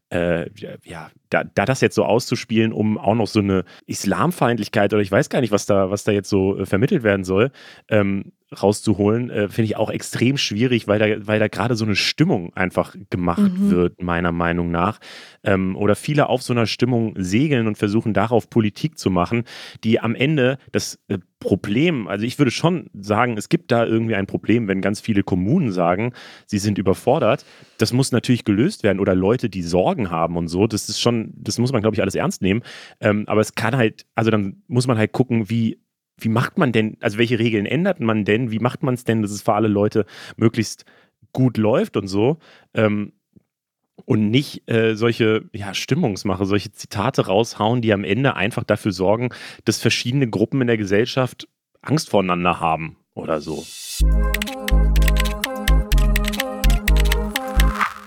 äh, 0.10 0.50
ja, 0.84 1.12
da, 1.30 1.44
da, 1.44 1.66
das 1.66 1.82
jetzt 1.82 1.96
so 1.96 2.04
auszuspielen, 2.04 2.74
um 2.74 2.98
auch 2.98 3.16
noch 3.16 3.28
so 3.28 3.40
eine 3.40 3.64
Islamfeindlichkeit 3.86 4.94
oder 4.94 5.02
ich 5.02 5.12
weiß 5.12 5.30
gar 5.30 5.42
nicht, 5.42 5.52
was 5.52 5.66
da, 5.66 5.92
was 5.92 6.04
da 6.04 6.12
jetzt 6.12 6.30
so 6.30 6.58
äh, 6.58 6.66
vermittelt 6.66 7.04
werden 7.04 7.24
soll, 7.24 7.52
ähm, 7.90 8.32
rauszuholen, 8.52 9.30
äh, 9.30 9.50
finde 9.50 9.66
ich 9.66 9.78
auch 9.78 9.90
extrem 9.90 10.38
schwierig, 10.38 10.88
weil 10.88 11.00
da, 11.00 11.28
weil 11.28 11.40
da 11.40 11.48
gerade 11.48 11.76
so 11.76 11.86
eine 11.86 11.96
Stimmung 11.96 12.54
einfach 12.56 12.96
gemacht 13.10 13.52
mhm. 13.58 13.70
wird, 13.70 14.02
meiner 14.02 14.32
Meinung 14.32 14.72
nach. 14.72 15.00
Ähm, 15.44 15.76
oder 15.76 15.96
viele 15.96 16.30
auf 16.30 16.42
so 16.42 16.54
einer 16.54 16.66
Stimmung 16.66 17.14
segeln 17.18 17.68
und 17.68 17.78
versuchen 17.78 18.14
darauf 18.14 18.50
Politik 18.50 18.98
zu 18.98 19.10
machen, 19.10 19.44
die 19.84 20.00
am 20.00 20.16
Ende 20.16 20.58
das 20.72 21.00
äh, 21.08 21.20
Problem, 21.40 22.08
also 22.08 22.26
ich 22.26 22.38
würde 22.38 22.52
schon 22.52 22.90
sagen, 22.94 23.38
es 23.38 23.48
gibt 23.48 23.72
da 23.72 23.86
irgendwie 23.86 24.16
ein 24.16 24.28
Problem, 24.28 24.68
wenn 24.68 24.82
ganz 24.82 25.00
viele 25.00 25.24
Kommunen 25.24 25.72
sagen, 25.72 26.12
sie 26.46 26.58
sind 26.58 26.78
überfordert. 26.78 27.46
Das 27.78 27.94
muss 27.94 28.12
natürlich 28.12 28.44
gelöst 28.44 28.84
werden 28.84 29.00
oder 29.00 29.16
Leute, 29.16 29.50
die 29.50 29.62
Sorgen 29.62 30.12
haben 30.12 30.36
und 30.36 30.50
so. 30.50 30.68
Das 30.68 30.90
ist 30.90 31.00
schon, 31.00 31.34
das 31.38 31.58
muss 31.58 31.72
man, 31.72 31.82
glaube 31.82 31.96
ich, 31.96 32.02
alles 32.02 32.16
ernst 32.16 32.42
nehmen. 32.42 32.62
Ähm, 33.00 33.24
aber 33.28 33.40
es 33.40 33.56
kann 33.56 33.78
halt, 33.78 34.06
also 34.16 34.32
dann 34.32 34.64
muss 34.68 34.86
man 34.86 34.98
halt 34.98 35.14
gucken, 35.14 35.50
wie 35.50 35.80
wie 36.24 36.30
macht 36.30 36.58
man 36.58 36.72
denn, 36.72 36.98
also 37.00 37.18
welche 37.18 37.40
Regeln 37.40 37.66
ändert 37.66 38.00
man 38.00 38.26
denn? 38.26 38.52
Wie 38.52 38.60
macht 38.60 38.84
man 38.84 38.94
es 38.94 39.04
denn, 39.04 39.22
dass 39.22 39.32
es 39.32 39.42
für 39.42 39.54
alle 39.54 39.68
Leute 39.68 40.06
möglichst 40.38 40.86
gut 41.34 41.58
läuft 41.58 41.98
und 41.98 42.08
so? 42.08 42.38
Ähm, 42.74 43.14
und 44.06 44.30
nicht 44.30 44.70
äh, 44.70 44.96
solche 44.96 45.50
ja, 45.54 45.74
Stimmungsmache, 45.74 46.46
solche 46.46 46.72
Zitate 46.72 47.26
raushauen, 47.28 47.82
die 47.82 47.94
am 47.94 48.04
Ende 48.04 48.36
einfach 48.36 48.64
dafür 48.64 48.92
sorgen, 48.92 49.30
dass 49.66 49.80
verschiedene 49.80 50.30
Gruppen 50.30 50.62
in 50.62 50.68
der 50.68 50.78
Gesellschaft 50.78 51.48
Angst 51.82 52.10
voreinander 52.10 52.60
haben 52.60 52.98
oder 53.14 53.42
so. 53.42 53.64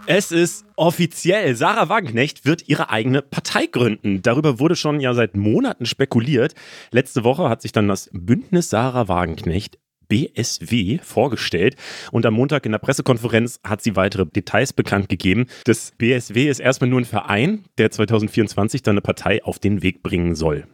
Es 0.06 0.32
ist 0.32 0.64
offiziell. 0.76 1.54
Sarah 1.54 1.88
Wagenknecht 1.88 2.44
wird 2.44 2.68
ihre 2.68 2.90
eigene 2.90 3.22
Partei 3.22 3.66
gründen. 3.66 4.20
Darüber 4.20 4.58
wurde 4.58 4.74
schon 4.74 5.00
ja 5.00 5.14
seit 5.14 5.36
Monaten 5.36 5.86
spekuliert. 5.86 6.54
Letzte 6.90 7.22
Woche 7.22 7.48
hat 7.48 7.62
sich 7.62 7.70
dann 7.70 7.86
das 7.86 8.10
Bündnis 8.12 8.68
Sarah 8.68 9.06
Wagenknecht 9.06 9.78
BSW 10.08 10.98
vorgestellt 11.02 11.76
und 12.10 12.26
am 12.26 12.34
Montag 12.34 12.66
in 12.66 12.72
der 12.72 12.80
Pressekonferenz 12.80 13.60
hat 13.64 13.82
sie 13.82 13.96
weitere 13.96 14.26
Details 14.26 14.72
bekannt 14.74 15.08
gegeben. 15.08 15.46
Das 15.64 15.92
BSW 15.96 16.50
ist 16.50 16.60
erstmal 16.60 16.90
nur 16.90 17.00
ein 17.00 17.06
Verein, 17.06 17.64
der 17.78 17.90
2024 17.90 18.82
dann 18.82 18.94
eine 18.94 19.00
Partei 19.00 19.42
auf 19.42 19.58
den 19.58 19.82
Weg 19.82 20.02
bringen 20.02 20.34
soll. 20.34 20.66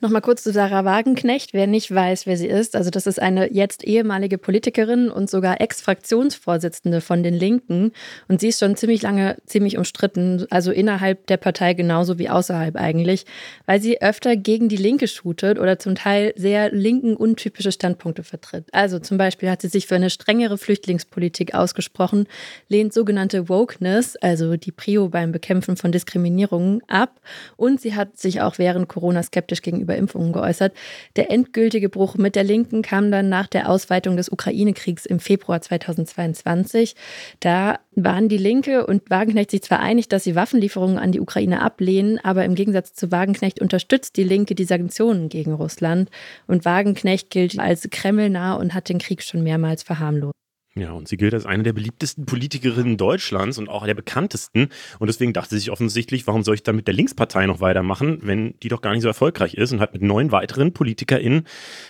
Nochmal 0.00 0.22
kurz 0.22 0.44
zu 0.44 0.52
Sarah 0.52 0.84
Wagenknecht, 0.84 1.54
wer 1.54 1.66
nicht 1.66 1.92
weiß, 1.92 2.24
wer 2.26 2.36
sie 2.36 2.46
ist. 2.46 2.76
Also 2.76 2.88
das 2.88 3.08
ist 3.08 3.20
eine 3.20 3.52
jetzt 3.52 3.82
ehemalige 3.82 4.38
Politikerin 4.38 5.10
und 5.10 5.28
sogar 5.28 5.60
Ex-Fraktionsvorsitzende 5.60 7.00
von 7.00 7.24
den 7.24 7.34
Linken. 7.34 7.90
Und 8.28 8.40
sie 8.40 8.50
ist 8.50 8.60
schon 8.60 8.76
ziemlich 8.76 9.02
lange 9.02 9.38
ziemlich 9.46 9.76
umstritten, 9.76 10.46
also 10.50 10.70
innerhalb 10.70 11.26
der 11.26 11.36
Partei 11.36 11.74
genauso 11.74 12.16
wie 12.20 12.28
außerhalb 12.28 12.76
eigentlich, 12.76 13.26
weil 13.66 13.82
sie 13.82 14.00
öfter 14.00 14.36
gegen 14.36 14.68
die 14.68 14.76
Linke 14.76 15.08
shootet 15.08 15.58
oder 15.58 15.80
zum 15.80 15.96
Teil 15.96 16.32
sehr 16.36 16.70
linken 16.70 17.16
untypische 17.16 17.72
Standpunkte 17.72 18.22
vertritt. 18.22 18.66
Also 18.70 19.00
zum 19.00 19.18
Beispiel 19.18 19.50
hat 19.50 19.62
sie 19.62 19.68
sich 19.68 19.88
für 19.88 19.96
eine 19.96 20.10
strengere 20.10 20.58
Flüchtlingspolitik 20.58 21.56
ausgesprochen, 21.56 22.28
lehnt 22.68 22.92
sogenannte 22.92 23.48
Wokeness, 23.48 24.14
also 24.14 24.56
die 24.56 24.70
Prio 24.70 25.08
beim 25.08 25.32
Bekämpfen 25.32 25.76
von 25.76 25.90
Diskriminierungen, 25.90 26.82
ab 26.86 27.20
und 27.56 27.80
sie 27.80 27.96
hat 27.96 28.16
sich 28.16 28.42
auch 28.42 28.58
während 28.58 28.88
Corona 28.88 29.24
skeptisch 29.24 29.60
gegenüber 29.60 29.87
über 29.88 29.96
Impfungen 29.96 30.32
geäußert. 30.32 30.74
Der 31.16 31.30
endgültige 31.30 31.88
Bruch 31.88 32.16
mit 32.16 32.36
der 32.36 32.44
Linken 32.44 32.82
kam 32.82 33.10
dann 33.10 33.30
nach 33.30 33.46
der 33.46 33.70
Ausweitung 33.70 34.16
des 34.16 34.30
Ukraine-Kriegs 34.30 35.06
im 35.06 35.18
Februar 35.18 35.62
2022. 35.62 36.94
Da 37.40 37.78
waren 37.96 38.28
die 38.28 38.36
Linke 38.36 38.86
und 38.86 39.08
Wagenknecht 39.08 39.50
sich 39.50 39.62
zwar 39.62 39.80
einig, 39.80 40.08
dass 40.08 40.24
sie 40.24 40.34
Waffenlieferungen 40.34 40.98
an 40.98 41.12
die 41.12 41.20
Ukraine 41.20 41.62
ablehnen, 41.62 42.20
aber 42.22 42.44
im 42.44 42.54
Gegensatz 42.54 42.92
zu 42.92 43.10
Wagenknecht 43.10 43.60
unterstützt 43.60 44.16
die 44.16 44.24
Linke 44.24 44.54
die 44.54 44.64
Sanktionen 44.64 45.30
gegen 45.30 45.54
Russland. 45.54 46.10
Und 46.46 46.66
Wagenknecht 46.66 47.30
gilt 47.30 47.58
als 47.58 47.88
kremlnah 47.90 48.54
und 48.54 48.74
hat 48.74 48.90
den 48.90 48.98
Krieg 48.98 49.22
schon 49.22 49.42
mehrmals 49.42 49.82
verharmlost. 49.82 50.34
Ja, 50.78 50.92
und 50.92 51.08
sie 51.08 51.16
gilt 51.16 51.34
als 51.34 51.46
eine 51.46 51.62
der 51.64 51.72
beliebtesten 51.72 52.24
Politikerinnen 52.24 52.96
Deutschlands 52.96 53.58
und 53.58 53.68
auch 53.68 53.84
der 53.84 53.94
bekanntesten. 53.94 54.68
Und 54.98 55.06
deswegen 55.08 55.32
dachte 55.32 55.50
sie 55.50 55.58
sich 55.58 55.70
offensichtlich, 55.70 56.26
warum 56.26 56.44
soll 56.44 56.54
ich 56.54 56.62
dann 56.62 56.76
mit 56.76 56.86
der 56.86 56.94
Linkspartei 56.94 57.46
noch 57.46 57.60
weitermachen, 57.60 58.20
wenn 58.22 58.54
die 58.62 58.68
doch 58.68 58.80
gar 58.80 58.92
nicht 58.92 59.02
so 59.02 59.08
erfolgreich 59.08 59.54
ist 59.54 59.72
und 59.72 59.80
hat 59.80 59.92
mit 59.92 60.02
neun 60.02 60.30
weiteren 60.30 60.72
PolitikerInnen 60.72 61.46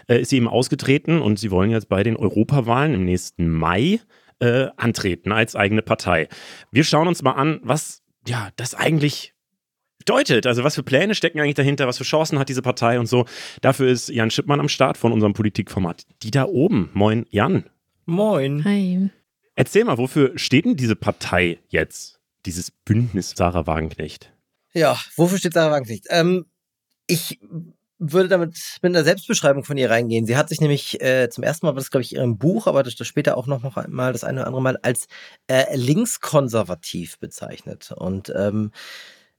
äh, 0.09 0.21
ist 0.21 0.31
sie 0.31 0.37
eben 0.37 0.49
ausgetreten 0.49 1.21
und 1.21 1.39
sie 1.39 1.51
wollen 1.51 1.71
jetzt 1.71 1.89
bei 1.89 2.03
den 2.03 2.17
Europawahlen 2.17 2.95
im 2.95 3.05
nächsten 3.05 3.49
Mai 3.49 4.01
äh, 4.41 4.69
antreten 4.77 5.33
als 5.33 5.55
eigene 5.55 5.83
Partei. 5.83 6.29
Wir 6.71 6.85
schauen 6.85 7.09
uns 7.09 7.23
mal 7.23 7.33
an, 7.33 7.61
was 7.63 8.03
ja 8.27 8.49
das 8.57 8.75
eigentlich 8.75 9.35
bedeutet. 9.99 10.47
Also 10.47 10.65
was 10.65 10.75
für 10.75 10.83
Pläne 10.83 11.15
stecken 11.15 11.41
eigentlich 11.41 11.55
dahinter, 11.55 11.87
was 11.87 11.99
für 11.99 12.05
Chancen 12.05 12.39
hat 12.39 12.49
diese 12.49 12.63
Partei 12.63 12.99
und 12.99 13.07
so. 13.07 13.27
Dafür 13.61 13.89
ist 13.89 14.09
Jan 14.09 14.31
Schippmann 14.31 14.61
am 14.61 14.69
Start 14.69 14.97
von 14.97 15.13
unserem 15.13 15.35
Politikformat. 15.35 16.05
Die 16.23 16.31
da 16.31 16.45
oben. 16.47 16.91
Moin, 16.95 17.27
Jan. 17.31 17.65
Moin. 18.09 18.65
Hi. 18.65 19.11
Erzähl 19.55 19.85
mal, 19.85 19.99
wofür 19.99 20.33
steht 20.39 20.65
denn 20.65 20.77
diese 20.77 20.97
Partei 20.97 21.59
jetzt? 21.69 22.19
Dieses 22.47 22.71
Bündnis 22.71 23.35
Sarah 23.37 23.67
Wagenknecht? 23.67 24.33
Ja, 24.73 24.99
wofür 25.17 25.37
steht 25.37 25.53
Sarah 25.53 25.73
Wagenknecht? 25.73 26.07
Ähm, 26.09 26.47
ich 27.07 27.39
würde 27.99 28.31
damit 28.31 28.57
mit 28.81 28.97
einer 28.97 29.05
Selbstbeschreibung 29.05 29.63
von 29.63 29.77
ihr 29.77 29.91
reingehen. 29.91 30.25
Sie 30.25 30.39
hat 30.39 30.49
sich 30.49 30.63
nämlich 30.63 31.03
äh, 31.03 31.29
zum 31.29 31.45
ersten 31.45 31.67
Mal, 31.67 31.75
das 31.75 31.91
glaube 31.91 32.01
ich, 32.03 32.15
ihrem 32.15 32.39
Buch, 32.39 32.67
aber 32.67 32.83
das, 32.83 32.97
das 32.97 33.07
später 33.07 33.37
auch 33.37 33.47
noch, 33.47 33.63
noch 33.63 33.77
mal 33.89 34.13
das 34.15 34.25
eine 34.25 34.41
oder 34.41 34.47
andere 34.47 34.63
Mal 34.63 34.79
als 34.79 35.07
äh, 35.47 35.77
linkskonservativ 35.77 37.19
bezeichnet. 37.19 37.93
Und 37.95 38.33
ähm, 38.35 38.73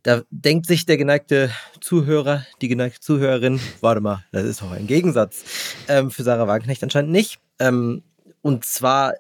da 0.03 0.21
denkt 0.29 0.67
sich 0.67 0.85
der 0.85 0.97
geneigte 0.97 1.49
Zuhörer, 1.81 2.45
die 2.61 2.67
geneigte 2.67 2.99
Zuhörerin, 2.99 3.59
warte 3.81 4.01
mal, 4.01 4.23
das 4.31 4.43
ist 4.43 4.61
doch 4.61 4.69
ein 4.69 4.85
Gegensatz, 4.85 5.43
ähm, 5.87 6.11
für 6.11 6.21
Sarah 6.21 6.47
Wagenknecht 6.47 6.83
anscheinend 6.83 7.11
nicht. 7.11 7.39
Ähm, 7.57 8.03
und 8.41 8.65
zwar 8.65 9.13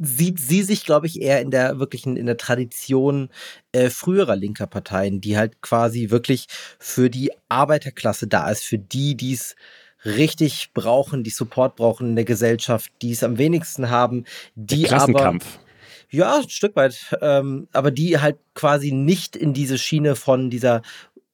sieht 0.00 0.38
sie 0.38 0.62
sich, 0.62 0.84
glaube 0.84 1.06
ich, 1.06 1.20
eher 1.20 1.40
in 1.40 1.50
der 1.50 1.78
wirklichen, 1.78 2.16
in 2.16 2.26
der 2.26 2.36
Tradition 2.36 3.30
äh, 3.72 3.90
früherer 3.90 4.36
linker 4.36 4.66
Parteien, 4.66 5.20
die 5.20 5.36
halt 5.36 5.60
quasi 5.62 6.10
wirklich 6.10 6.46
für 6.78 7.10
die 7.10 7.32
Arbeiterklasse 7.48 8.28
da 8.28 8.50
ist, 8.50 8.64
für 8.64 8.78
die, 8.78 9.16
die 9.16 9.32
es 9.32 9.56
richtig 10.04 10.70
brauchen, 10.74 11.24
die 11.24 11.30
Support 11.30 11.76
brauchen 11.76 12.10
in 12.10 12.16
der 12.16 12.24
Gesellschaft, 12.24 12.92
die 13.02 13.12
es 13.12 13.24
am 13.24 13.38
wenigsten 13.38 13.90
haben, 13.90 14.24
die 14.54 14.82
der 14.82 14.88
Klassenkampf. 14.88 15.44
aber 15.56 15.64
ja, 16.10 16.36
ein 16.38 16.48
Stück 16.48 16.76
weit, 16.76 17.16
ähm, 17.20 17.68
aber 17.72 17.90
die 17.90 18.18
halt 18.18 18.38
quasi 18.54 18.92
nicht 18.92 19.36
in 19.36 19.52
diese 19.52 19.76
Schiene 19.76 20.14
von 20.14 20.50
dieser 20.50 20.82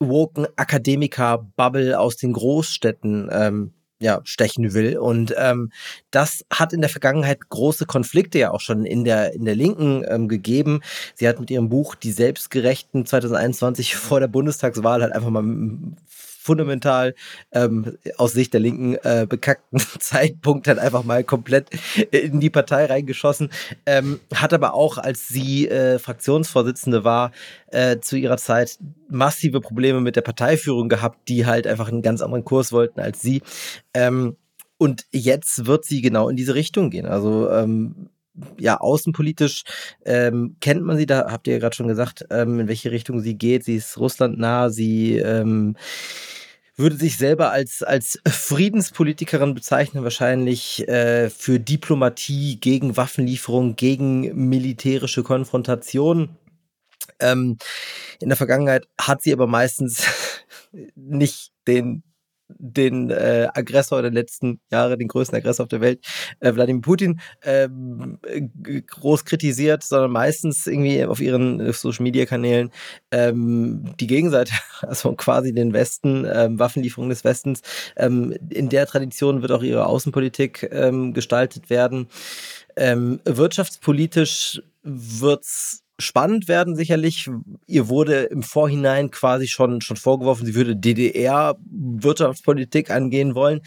woken 0.00 0.46
Akademiker-Bubble 0.56 1.98
aus 1.98 2.16
den 2.16 2.32
Großstädten 2.32 3.28
ähm, 3.30 3.74
ja, 4.00 4.20
stechen 4.24 4.74
will. 4.74 4.98
Und 4.98 5.34
ähm, 5.36 5.70
das 6.10 6.44
hat 6.52 6.72
in 6.72 6.80
der 6.80 6.90
Vergangenheit 6.90 7.48
große 7.48 7.86
Konflikte 7.86 8.38
ja 8.38 8.50
auch 8.50 8.60
schon 8.60 8.84
in 8.84 9.04
der, 9.04 9.32
in 9.34 9.44
der 9.44 9.54
Linken 9.54 10.04
ähm, 10.08 10.28
gegeben. 10.28 10.80
Sie 11.14 11.28
hat 11.28 11.40
mit 11.40 11.50
ihrem 11.50 11.68
Buch 11.68 11.94
Die 11.94 12.12
Selbstgerechten 12.12 13.06
2021 13.06 13.96
vor 13.96 14.20
der 14.20 14.28
Bundestagswahl 14.28 15.02
halt 15.02 15.12
einfach 15.12 15.30
mal 15.30 15.44
fundamental 16.44 17.14
ähm, 17.52 17.96
aus 18.18 18.32
Sicht 18.32 18.52
der 18.52 18.60
Linken 18.60 18.96
äh, 18.96 19.26
bekackten 19.28 19.78
Zeitpunkt 19.98 20.66
dann 20.66 20.78
einfach 20.78 21.02
mal 21.02 21.24
komplett 21.24 21.70
in 22.10 22.38
die 22.38 22.50
Partei 22.50 22.84
reingeschossen. 22.84 23.50
Ähm, 23.86 24.20
hat 24.34 24.52
aber 24.52 24.74
auch, 24.74 24.98
als 24.98 25.26
sie 25.28 25.68
äh, 25.68 25.98
Fraktionsvorsitzende 25.98 27.02
war, 27.02 27.32
äh, 27.68 27.98
zu 28.00 28.16
ihrer 28.16 28.36
Zeit 28.36 28.78
massive 29.08 29.60
Probleme 29.60 30.00
mit 30.00 30.16
der 30.16 30.22
Parteiführung 30.22 30.90
gehabt, 30.90 31.28
die 31.28 31.46
halt 31.46 31.66
einfach 31.66 31.88
einen 31.88 32.02
ganz 32.02 32.20
anderen 32.20 32.44
Kurs 32.44 32.72
wollten 32.72 33.00
als 33.00 33.22
sie. 33.22 33.40
Ähm, 33.94 34.36
und 34.76 35.06
jetzt 35.12 35.64
wird 35.64 35.86
sie 35.86 36.02
genau 36.02 36.28
in 36.28 36.36
diese 36.36 36.54
Richtung 36.54 36.90
gehen. 36.90 37.06
Also 37.06 37.48
ähm, 37.50 38.10
ja, 38.58 38.78
außenpolitisch 38.78 39.64
ähm, 40.04 40.56
kennt 40.60 40.82
man 40.82 40.96
sie, 40.96 41.06
da 41.06 41.30
habt 41.30 41.46
ihr 41.46 41.54
ja 41.54 41.60
gerade 41.60 41.76
schon 41.76 41.88
gesagt, 41.88 42.26
ähm, 42.30 42.60
in 42.60 42.68
welche 42.68 42.90
Richtung 42.90 43.20
sie 43.20 43.36
geht. 43.36 43.64
Sie 43.64 43.76
ist 43.76 43.98
russlandnah, 43.98 44.70
sie 44.70 45.18
ähm, 45.18 45.76
würde 46.76 46.96
sich 46.96 47.16
selber 47.16 47.50
als, 47.50 47.82
als 47.82 48.18
Friedenspolitikerin 48.26 49.54
bezeichnen, 49.54 50.02
wahrscheinlich 50.02 50.86
äh, 50.88 51.30
für 51.30 51.60
Diplomatie, 51.60 52.58
gegen 52.60 52.96
Waffenlieferung, 52.96 53.76
gegen 53.76 54.48
militärische 54.48 55.22
Konfrontation. 55.22 56.36
Ähm, 57.20 57.58
in 58.20 58.28
der 58.28 58.36
Vergangenheit 58.36 58.88
hat 59.00 59.22
sie 59.22 59.32
aber 59.32 59.46
meistens 59.46 60.04
nicht 60.96 61.52
den 61.68 62.02
den 62.48 63.10
äh, 63.10 63.48
Aggressor 63.52 64.02
der 64.02 64.10
letzten 64.10 64.60
Jahre, 64.70 64.98
den 64.98 65.08
größten 65.08 65.36
Aggressor 65.36 65.64
auf 65.64 65.68
der 65.68 65.80
Welt, 65.80 66.04
äh, 66.40 66.54
Wladimir 66.54 66.82
Putin, 66.82 67.20
äh, 67.40 67.68
groß 68.86 69.24
kritisiert, 69.24 69.82
sondern 69.82 70.10
meistens 70.10 70.66
irgendwie 70.66 71.04
auf 71.04 71.20
ihren 71.20 71.60
äh, 71.60 71.72
Social-Media-Kanälen 71.72 72.70
ähm, 73.10 73.94
die 73.98 74.06
Gegenseite, 74.06 74.52
also 74.80 75.12
quasi 75.14 75.54
den 75.54 75.72
Westen, 75.72 76.26
ähm, 76.30 76.58
Waffenlieferung 76.58 77.08
des 77.08 77.24
Westens. 77.24 77.62
Ähm, 77.96 78.34
in 78.50 78.68
der 78.68 78.86
Tradition 78.86 79.42
wird 79.42 79.52
auch 79.52 79.62
ihre 79.62 79.86
Außenpolitik 79.86 80.68
ähm, 80.72 81.14
gestaltet 81.14 81.70
werden. 81.70 82.08
Ähm, 82.76 83.20
wirtschaftspolitisch 83.24 84.62
wird's 84.82 85.83
spannend 85.98 86.48
werden 86.48 86.76
sicherlich. 86.76 87.30
Ihr 87.66 87.88
wurde 87.88 88.24
im 88.24 88.42
Vorhinein 88.42 89.10
quasi 89.10 89.46
schon, 89.46 89.80
schon 89.80 89.96
vorgeworfen, 89.96 90.44
sie 90.46 90.54
würde 90.54 90.76
DDR-Wirtschaftspolitik 90.76 92.90
angehen 92.90 93.34
wollen. 93.34 93.62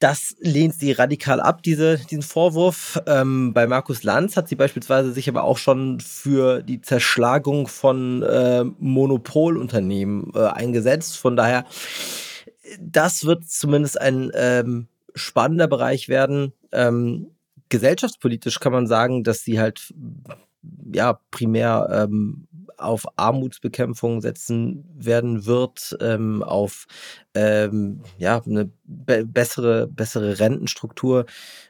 Das 0.00 0.34
lehnt 0.40 0.74
sie 0.74 0.92
radikal 0.92 1.40
ab, 1.40 1.62
diese, 1.62 1.98
diesen 1.98 2.22
Vorwurf. 2.22 3.00
Ähm, 3.06 3.54
bei 3.54 3.66
Markus 3.66 4.02
Lanz 4.02 4.36
hat 4.36 4.48
sie 4.48 4.56
beispielsweise 4.56 5.12
sich 5.12 5.28
aber 5.28 5.44
auch 5.44 5.58
schon 5.58 6.00
für 6.00 6.62
die 6.62 6.80
Zerschlagung 6.80 7.68
von 7.68 8.22
äh, 8.22 8.64
Monopolunternehmen 8.64 10.32
äh, 10.34 10.40
eingesetzt. 10.40 11.16
Von 11.16 11.36
daher, 11.36 11.64
das 12.80 13.24
wird 13.24 13.48
zumindest 13.48 14.00
ein 14.00 14.30
ähm, 14.34 14.88
spannender 15.14 15.68
Bereich 15.68 16.08
werden. 16.08 16.52
Ähm, 16.72 17.28
gesellschaftspolitisch 17.68 18.60
kann 18.60 18.72
man 18.72 18.86
sagen, 18.86 19.24
dass 19.24 19.42
sie 19.42 19.60
halt 19.60 19.92
ja 20.92 21.20
primär 21.30 21.88
ähm, 21.90 22.46
auf 22.78 23.06
Armutsbekämpfung 23.16 24.20
setzen 24.20 24.84
werden 24.94 25.46
wird, 25.46 25.96
ähm, 26.00 26.42
auf 26.42 26.86
ähm, 27.34 28.02
ja 28.18 28.42
eine 28.44 28.70
be 28.84 29.24
bessere 29.24 29.86
bessere 29.86 30.38
Rentenstruktur 30.38 31.26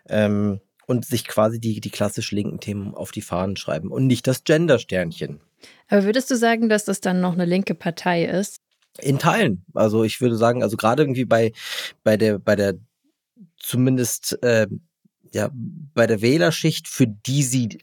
ähm, 0.09 0.61
und 0.87 1.05
sich 1.05 1.27
quasi 1.27 1.61
die 1.61 1.81
die 1.81 1.91
klassisch 1.91 2.33
linken 2.33 2.61
Themen 2.61 2.95
auf 2.95 3.13
die 3.13 3.23
Fahnen 3.23 3.57
schreiben 3.57 3.91
und 3.91 4.07
nicht 4.07 4.27
das 4.27 4.45
Gender-Sternchen. 4.45 5.41
Aber 5.89 6.05
würdest 6.05 6.31
du 6.31 6.37
sagen, 6.37 6.69
dass 6.69 6.85
das 6.85 7.01
dann 7.01 7.21
noch 7.21 7.35
eine 7.35 7.47
linke 7.47 7.75
Partei 7.75 8.25
ist? 8.25 8.61
In 9.01 9.19
Teilen. 9.19 9.65
Also 9.75 10.05
ich 10.05 10.21
würde 10.21 10.37
sagen, 10.37 10.63
also 10.63 10.77
gerade 10.77 11.03
irgendwie 11.03 11.25
bei 11.25 11.53
bei 12.03 12.17
der 12.17 12.39
bei 12.39 12.55
der 12.57 12.75
zumindest 13.57 14.39
äh, 14.43 14.67
ja 15.33 15.51
bei 15.53 16.07
der 16.07 16.23
Wählerschicht, 16.23 16.89
für 16.89 17.07
die 17.07 17.43
sie 17.43 17.79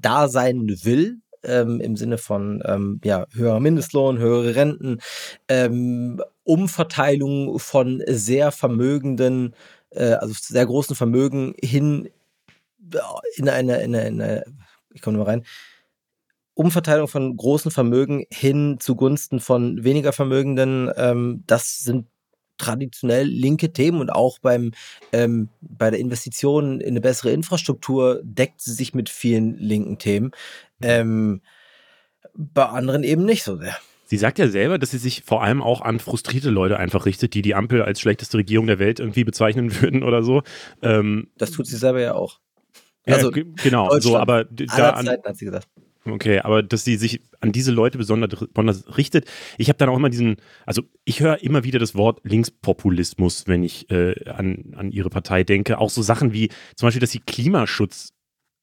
da 0.00 0.28
sein 0.28 0.66
will, 0.84 1.20
ähm, 1.42 1.80
im 1.80 1.96
Sinne 1.96 2.18
von 2.18 2.62
ähm, 2.66 3.00
ja, 3.04 3.26
höherer 3.32 3.60
Mindestlohn, 3.60 4.18
höhere 4.18 4.54
Renten, 4.54 4.98
ähm, 5.48 6.20
Umverteilung 6.44 7.58
von 7.58 8.02
sehr 8.06 8.52
vermögenden, 8.52 9.54
äh, 9.90 10.12
also 10.12 10.34
sehr 10.36 10.66
großen 10.66 10.96
Vermögen 10.96 11.54
hin 11.62 12.08
äh, 12.92 12.98
in 13.36 13.48
eine, 13.48 13.82
in 13.82 13.94
eine, 13.94 14.08
in 14.08 14.20
eine 14.20 14.44
ich 14.94 15.02
komme 15.02 15.18
mal 15.18 15.24
rein, 15.24 15.44
Umverteilung 16.54 17.06
von 17.06 17.36
großen 17.36 17.70
Vermögen 17.70 18.24
hin 18.30 18.78
zugunsten 18.80 19.38
von 19.38 19.84
weniger 19.84 20.12
Vermögenden, 20.12 20.90
ähm, 20.96 21.44
das 21.46 21.78
sind 21.78 22.08
traditionell 22.58 23.26
linke 23.26 23.72
Themen 23.72 24.00
und 24.00 24.10
auch 24.10 24.38
beim, 24.38 24.72
ähm, 25.12 25.48
bei 25.60 25.90
der 25.90 26.00
Investition 26.00 26.80
in 26.80 26.88
eine 26.90 27.00
bessere 27.00 27.30
Infrastruktur 27.30 28.20
deckt 28.22 28.60
sie 28.60 28.72
sich 28.72 28.94
mit 28.94 29.08
vielen 29.08 29.58
linken 29.58 29.98
Themen. 29.98 30.32
Ähm, 30.82 31.40
bei 32.34 32.66
anderen 32.66 33.02
eben 33.02 33.24
nicht 33.24 33.42
so 33.42 33.56
sehr. 33.56 33.76
Sie 34.04 34.16
sagt 34.16 34.38
ja 34.38 34.48
selber, 34.48 34.78
dass 34.78 34.92
sie 34.92 34.98
sich 34.98 35.22
vor 35.22 35.42
allem 35.42 35.60
auch 35.60 35.82
an 35.82 35.98
frustrierte 35.98 36.48
Leute 36.48 36.78
einfach 36.78 37.04
richtet, 37.04 37.34
die 37.34 37.42
die 37.42 37.54
Ampel 37.54 37.82
als 37.82 38.00
schlechteste 38.00 38.38
Regierung 38.38 38.66
der 38.66 38.78
Welt 38.78 39.00
irgendwie 39.00 39.24
bezeichnen 39.24 39.74
würden 39.82 40.02
oder 40.02 40.22
so. 40.22 40.42
Ähm, 40.82 41.28
das 41.36 41.50
tut 41.50 41.66
sie 41.66 41.76
selber 41.76 42.00
ja 42.00 42.14
auch. 42.14 42.40
Also, 43.04 43.32
ja, 43.32 43.42
genau, 43.62 43.98
so, 44.00 44.16
aber 44.16 44.44
da 44.44 44.90
an, 44.90 45.08
hat 45.08 45.36
sie 45.36 45.46
gesagt. 45.46 45.68
Okay, 46.10 46.40
aber 46.40 46.62
dass 46.62 46.84
sie 46.84 46.96
sich 46.96 47.20
an 47.40 47.52
diese 47.52 47.72
Leute 47.72 47.98
besonders, 47.98 48.30
besonders 48.48 48.96
richtet. 48.96 49.30
Ich 49.58 49.68
habe 49.68 49.78
dann 49.78 49.88
auch 49.88 49.96
immer 49.96 50.10
diesen, 50.10 50.36
also 50.66 50.82
ich 51.04 51.20
höre 51.20 51.42
immer 51.42 51.64
wieder 51.64 51.78
das 51.78 51.94
Wort 51.94 52.20
Linkspopulismus, 52.24 53.46
wenn 53.46 53.62
ich 53.62 53.90
äh, 53.90 54.14
an, 54.30 54.72
an 54.76 54.90
ihre 54.90 55.10
Partei 55.10 55.44
denke. 55.44 55.78
Auch 55.78 55.90
so 55.90 56.02
Sachen 56.02 56.32
wie 56.32 56.48
zum 56.76 56.86
Beispiel, 56.86 57.00
dass 57.00 57.10
sie 57.10 57.20
Klimaschutz 57.20 58.12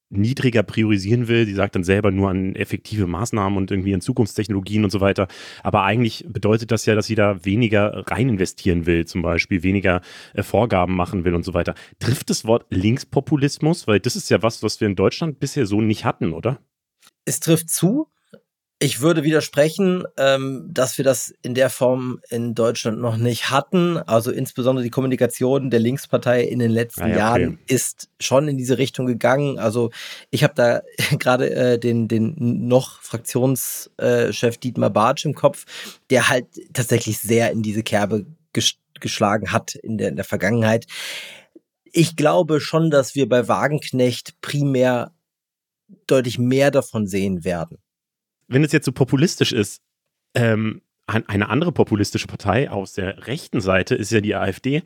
niedriger 0.09 0.63
priorisieren 0.63 1.27
will. 1.27 1.45
Sie 1.45 1.53
sagt 1.53 1.75
dann 1.75 1.83
selber 1.83 2.11
nur 2.11 2.29
an 2.29 2.55
effektive 2.55 3.07
Maßnahmen 3.07 3.57
und 3.57 3.71
irgendwie 3.71 3.93
an 3.93 4.01
Zukunftstechnologien 4.01 4.83
und 4.83 4.91
so 4.91 5.01
weiter. 5.01 5.27
Aber 5.63 5.83
eigentlich 5.83 6.25
bedeutet 6.27 6.71
das 6.71 6.85
ja, 6.85 6.95
dass 6.95 7.07
sie 7.07 7.15
da 7.15 7.43
weniger 7.43 8.03
rein 8.07 8.29
investieren 8.29 8.85
will, 8.85 9.05
zum 9.05 9.21
Beispiel 9.21 9.63
weniger 9.63 10.01
äh, 10.33 10.43
Vorgaben 10.43 10.95
machen 10.95 11.25
will 11.25 11.35
und 11.35 11.43
so 11.43 11.53
weiter. 11.53 11.75
Trifft 11.99 12.29
das 12.29 12.45
Wort 12.45 12.65
Linkspopulismus? 12.69 13.87
Weil 13.87 13.99
das 13.99 14.15
ist 14.15 14.29
ja 14.29 14.41
was, 14.43 14.63
was 14.63 14.79
wir 14.79 14.87
in 14.87 14.95
Deutschland 14.95 15.39
bisher 15.39 15.65
so 15.65 15.81
nicht 15.81 16.05
hatten, 16.05 16.33
oder? 16.33 16.59
Es 17.25 17.39
trifft 17.39 17.69
zu, 17.69 18.07
ich 18.77 18.99
würde 18.99 19.23
widersprechen, 19.23 20.03
ähm, 20.17 20.67
dass 20.69 20.97
wir 20.97 21.05
das 21.05 21.33
in 21.41 21.55
der 21.55 21.69
Form 21.69 22.19
in 22.29 22.55
Deutschland 22.55 22.99
noch 22.99 23.15
nicht 23.15 23.49
hatten. 23.49 23.97
Also 23.97 24.31
insbesondere 24.31 24.83
die 24.83 24.89
Kommunikation 24.89 25.69
der 25.69 25.79
Linkspartei 25.79 26.43
in 26.43 26.59
den 26.59 26.71
letzten 26.71 27.03
ah, 27.03 27.07
ja, 27.07 27.17
Jahren 27.17 27.53
okay. 27.53 27.73
ist 27.73 28.09
schon 28.19 28.49
in 28.49 28.57
diese 28.57 28.77
Richtung 28.77 29.05
gegangen. 29.05 29.59
Also 29.59 29.91
ich 30.29 30.43
habe 30.43 30.53
da 30.55 30.81
gerade 31.19 31.49
äh, 31.55 31.79
den, 31.79 32.09
den 32.09 32.35
noch 32.67 33.01
Fraktionschef 33.01 34.57
Dietmar 34.57 34.89
Bartsch 34.89 35.25
im 35.25 35.35
Kopf, 35.35 35.65
der 36.09 36.27
halt 36.27 36.47
tatsächlich 36.73 37.17
sehr 37.19 37.51
in 37.51 37.63
diese 37.63 37.81
Kerbe 37.81 38.25
ges 38.53 38.75
geschlagen 39.01 39.51
hat 39.51 39.75
in 39.75 39.97
der, 39.97 40.07
in 40.07 40.15
der 40.15 40.23
Vergangenheit. 40.23 40.85
Ich 41.83 42.15
glaube 42.15 42.61
schon, 42.61 42.89
dass 42.89 43.13
wir 43.13 43.27
bei 43.27 43.47
Wagenknecht 43.49 44.39
primär 44.41 45.11
deutlich 46.07 46.39
mehr 46.39 46.71
davon 46.71 47.07
sehen 47.07 47.43
werden 47.43 47.77
wenn 48.47 48.63
es 48.63 48.71
jetzt 48.71 48.85
so 48.85 48.91
populistisch 48.91 49.51
ist, 49.51 49.81
ähm, 50.33 50.81
eine 51.07 51.49
andere 51.49 51.71
populistische 51.71 52.27
Partei 52.27 52.69
aus 52.69 52.93
der 52.93 53.27
rechten 53.27 53.61
Seite 53.61 53.93
ist 53.93 54.11
ja 54.11 54.21
die 54.21 54.33
AfD. 54.33 54.81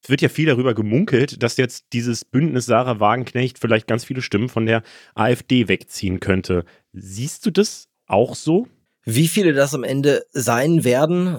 Es 0.00 0.08
wird 0.08 0.22
ja 0.22 0.30
viel 0.30 0.46
darüber 0.46 0.74
gemunkelt, 0.74 1.42
dass 1.42 1.58
jetzt 1.58 1.86
dieses 1.92 2.24
Bündnis 2.24 2.66
Sarah 2.66 3.00
Wagenknecht 3.00 3.58
vielleicht 3.58 3.86
ganz 3.86 4.04
viele 4.04 4.22
Stimmen 4.22 4.48
von 4.48 4.64
der 4.64 4.82
AfD 5.14 5.68
wegziehen 5.68 6.20
könnte. 6.20 6.64
Siehst 6.92 7.44
du 7.44 7.50
das 7.50 7.88
auch 8.06 8.34
so? 8.34 8.66
Wie 9.04 9.28
viele 9.28 9.52
das 9.52 9.74
am 9.74 9.84
Ende 9.84 10.24
sein 10.30 10.84
werden, 10.84 11.38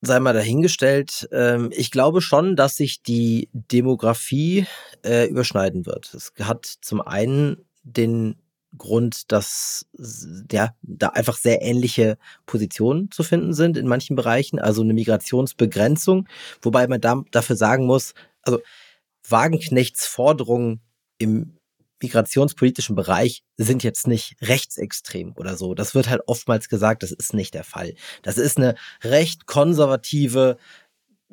sei 0.00 0.18
mal 0.18 0.32
dahingestellt. 0.32 1.28
Ähm, 1.32 1.70
ich 1.72 1.90
glaube 1.90 2.22
schon, 2.22 2.56
dass 2.56 2.76
sich 2.76 3.02
die 3.02 3.50
Demografie 3.52 4.66
äh, 5.04 5.28
überschneiden 5.28 5.84
wird. 5.84 6.14
Es 6.14 6.32
hat 6.40 6.64
zum 6.64 7.02
einen 7.02 7.67
den 7.96 8.36
Grund, 8.76 9.32
dass 9.32 9.86
ja, 10.52 10.74
da 10.82 11.08
einfach 11.08 11.36
sehr 11.36 11.62
ähnliche 11.62 12.18
Positionen 12.46 13.10
zu 13.10 13.22
finden 13.22 13.54
sind 13.54 13.76
in 13.76 13.88
manchen 13.88 14.14
Bereichen, 14.14 14.58
also 14.58 14.82
eine 14.82 14.94
Migrationsbegrenzung, 14.94 16.28
wobei 16.60 16.86
man 16.86 17.00
da, 17.00 17.22
dafür 17.30 17.56
sagen 17.56 17.86
muss, 17.86 18.14
also 18.42 18.60
Wagenknechts 19.26 20.06
Forderungen 20.06 20.80
im 21.18 21.58
migrationspolitischen 22.00 22.94
Bereich 22.94 23.42
sind 23.56 23.82
jetzt 23.82 24.06
nicht 24.06 24.36
rechtsextrem 24.40 25.32
oder 25.36 25.56
so. 25.56 25.74
Das 25.74 25.94
wird 25.94 26.08
halt 26.08 26.22
oftmals 26.26 26.68
gesagt, 26.68 27.02
das 27.02 27.10
ist 27.10 27.34
nicht 27.34 27.54
der 27.54 27.64
Fall. 27.64 27.94
Das 28.22 28.38
ist 28.38 28.56
eine 28.56 28.76
recht 29.02 29.46
konservative 29.46 30.58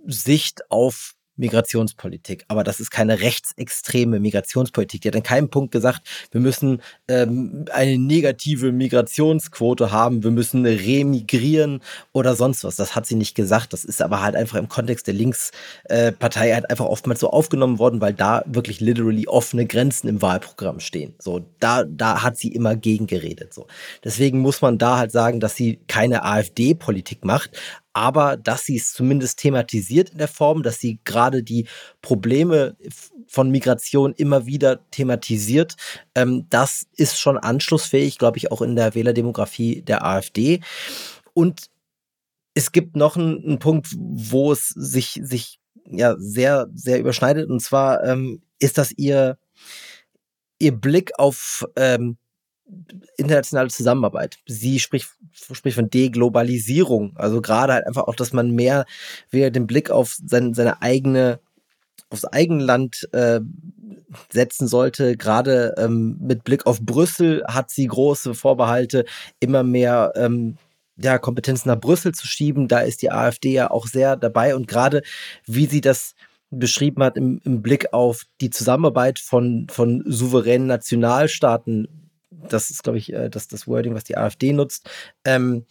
Sicht 0.07 0.71
auf 0.71 1.14
Migrationspolitik. 1.37 2.45
Aber 2.47 2.63
das 2.63 2.79
ist 2.79 2.91
keine 2.91 3.21
rechtsextreme 3.21 4.19
Migrationspolitik. 4.19 5.01
Die 5.01 5.07
hat 5.07 5.15
an 5.15 5.23
keinem 5.23 5.49
Punkt 5.49 5.71
gesagt, 5.71 6.01
wir 6.31 6.41
müssen 6.41 6.81
ähm, 7.07 7.65
eine 7.71 7.97
negative 7.97 8.71
Migrationsquote 8.71 9.91
haben, 9.91 10.23
wir 10.23 10.31
müssen 10.31 10.65
remigrieren 10.65 11.81
oder 12.13 12.35
sonst 12.35 12.63
was. 12.63 12.75
Das 12.75 12.95
hat 12.95 13.05
sie 13.05 13.15
nicht 13.15 13.35
gesagt. 13.35 13.73
Das 13.73 13.85
ist 13.85 14.01
aber 14.01 14.21
halt 14.21 14.35
einfach 14.35 14.57
im 14.57 14.69
Kontext 14.69 15.07
der 15.07 15.13
Linkspartei 15.13 16.49
äh, 16.49 16.53
halt 16.53 16.69
einfach 16.69 16.85
oftmals 16.85 17.19
so 17.19 17.29
aufgenommen 17.29 17.79
worden, 17.79 18.01
weil 18.01 18.13
da 18.13 18.43
wirklich 18.45 18.79
literally 18.79 19.27
offene 19.27 19.65
Grenzen 19.65 20.07
im 20.07 20.21
Wahlprogramm 20.21 20.79
stehen. 20.79 21.13
So, 21.19 21.45
da, 21.59 21.83
da 21.83 22.23
hat 22.23 22.37
sie 22.37 22.49
immer 22.49 22.75
gegen 22.75 23.07
geredet. 23.07 23.53
So. 23.53 23.67
Deswegen 24.03 24.39
muss 24.39 24.61
man 24.61 24.77
da 24.77 24.97
halt 24.97 25.11
sagen, 25.11 25.39
dass 25.39 25.55
sie 25.55 25.79
keine 25.87 26.23
AfD-Politik 26.23 27.25
macht, 27.25 27.51
aber 27.95 28.35
dass 28.35 28.65
sie 28.65 28.75
es 28.75 28.91
zumindest 28.91 29.39
thematisiert 29.39 30.09
in 30.09 30.17
der 30.17 30.27
Form, 30.27 30.63
dass 30.63 30.79
sie 30.79 30.99
gerade 31.05 31.43
die 31.43 31.65
Probleme 32.01 32.75
von 33.25 33.49
Migration 33.49 34.13
immer 34.13 34.45
wieder 34.45 34.81
thematisiert, 34.91 35.75
ähm, 36.13 36.45
das 36.49 36.87
ist 36.97 37.17
schon 37.17 37.37
anschlussfähig, 37.37 38.17
glaube 38.17 38.37
ich, 38.37 38.51
auch 38.51 38.61
in 38.61 38.75
der 38.75 38.95
Wählerdemografie 38.95 39.81
der 39.81 40.05
AfD. 40.05 40.59
Und 41.33 41.67
es 42.53 42.73
gibt 42.73 42.97
noch 42.97 43.15
einen, 43.15 43.41
einen 43.45 43.59
Punkt, 43.59 43.87
wo 43.97 44.51
es 44.51 44.67
sich, 44.67 45.21
sich 45.23 45.59
ja 45.89 46.15
sehr, 46.17 46.67
sehr 46.73 46.99
überschneidet, 46.99 47.49
und 47.49 47.61
zwar 47.61 48.03
ähm, 48.03 48.41
ist 48.59 48.77
das 48.77 48.91
ihr, 48.91 49.37
ihr 50.59 50.73
Blick 50.73 51.17
auf 51.17 51.65
ähm, 51.77 52.17
internationale 53.17 53.69
Zusammenarbeit. 53.69 54.37
Sie 54.47 54.79
spricht, 54.79 55.09
spricht 55.31 55.75
von 55.75 55.89
Deglobalisierung. 55.89 57.15
Also 57.15 57.41
gerade 57.41 57.73
halt 57.73 57.87
einfach 57.87 58.03
auch, 58.03 58.15
dass 58.15 58.33
man 58.33 58.51
mehr 58.51 58.85
wieder 59.29 59.51
den 59.51 59.67
Blick 59.67 59.91
auf 59.91 60.17
sein, 60.25 60.53
seine 60.53 60.81
eigene, 60.81 61.39
aufs 62.09 62.25
eigene 62.25 62.63
Land 62.63 63.07
äh, 63.13 63.39
setzen 64.31 64.67
sollte. 64.67 65.15
Gerade 65.17 65.75
ähm, 65.77 66.17
mit 66.19 66.43
Blick 66.43 66.65
auf 66.65 66.81
Brüssel 66.81 67.43
hat 67.47 67.69
sie 67.69 67.87
große 67.87 68.33
Vorbehalte, 68.33 69.05
immer 69.39 69.63
mehr 69.63 70.13
ähm, 70.15 70.57
ja, 70.97 71.17
Kompetenzen 71.17 71.69
nach 71.69 71.79
Brüssel 71.79 72.13
zu 72.13 72.27
schieben. 72.27 72.67
Da 72.67 72.79
ist 72.79 73.01
die 73.01 73.11
AfD 73.11 73.53
ja 73.53 73.69
auch 73.69 73.87
sehr 73.87 74.15
dabei 74.15 74.55
und 74.55 74.67
gerade 74.67 75.03
wie 75.45 75.67
sie 75.67 75.81
das 75.81 76.15
beschrieben 76.49 77.03
hat 77.03 77.17
im, 77.17 77.41
im 77.43 77.61
Blick 77.61 77.91
auf 77.93 78.23
die 78.39 78.49
Zusammenarbeit 78.49 79.19
von, 79.19 79.67
von 79.69 80.03
souveränen 80.05 80.67
Nationalstaaten 80.67 82.04
das 82.49 82.69
ist, 82.69 82.83
glaube 82.83 82.97
ich, 82.97 83.13
äh, 83.13 83.29
das, 83.29 83.47
das 83.47 83.67
Wording, 83.67 83.93
was 83.93 84.03
die 84.03 84.17
AfD 84.17 84.53
nutzt, 84.53 84.89
ähm, 85.25 85.65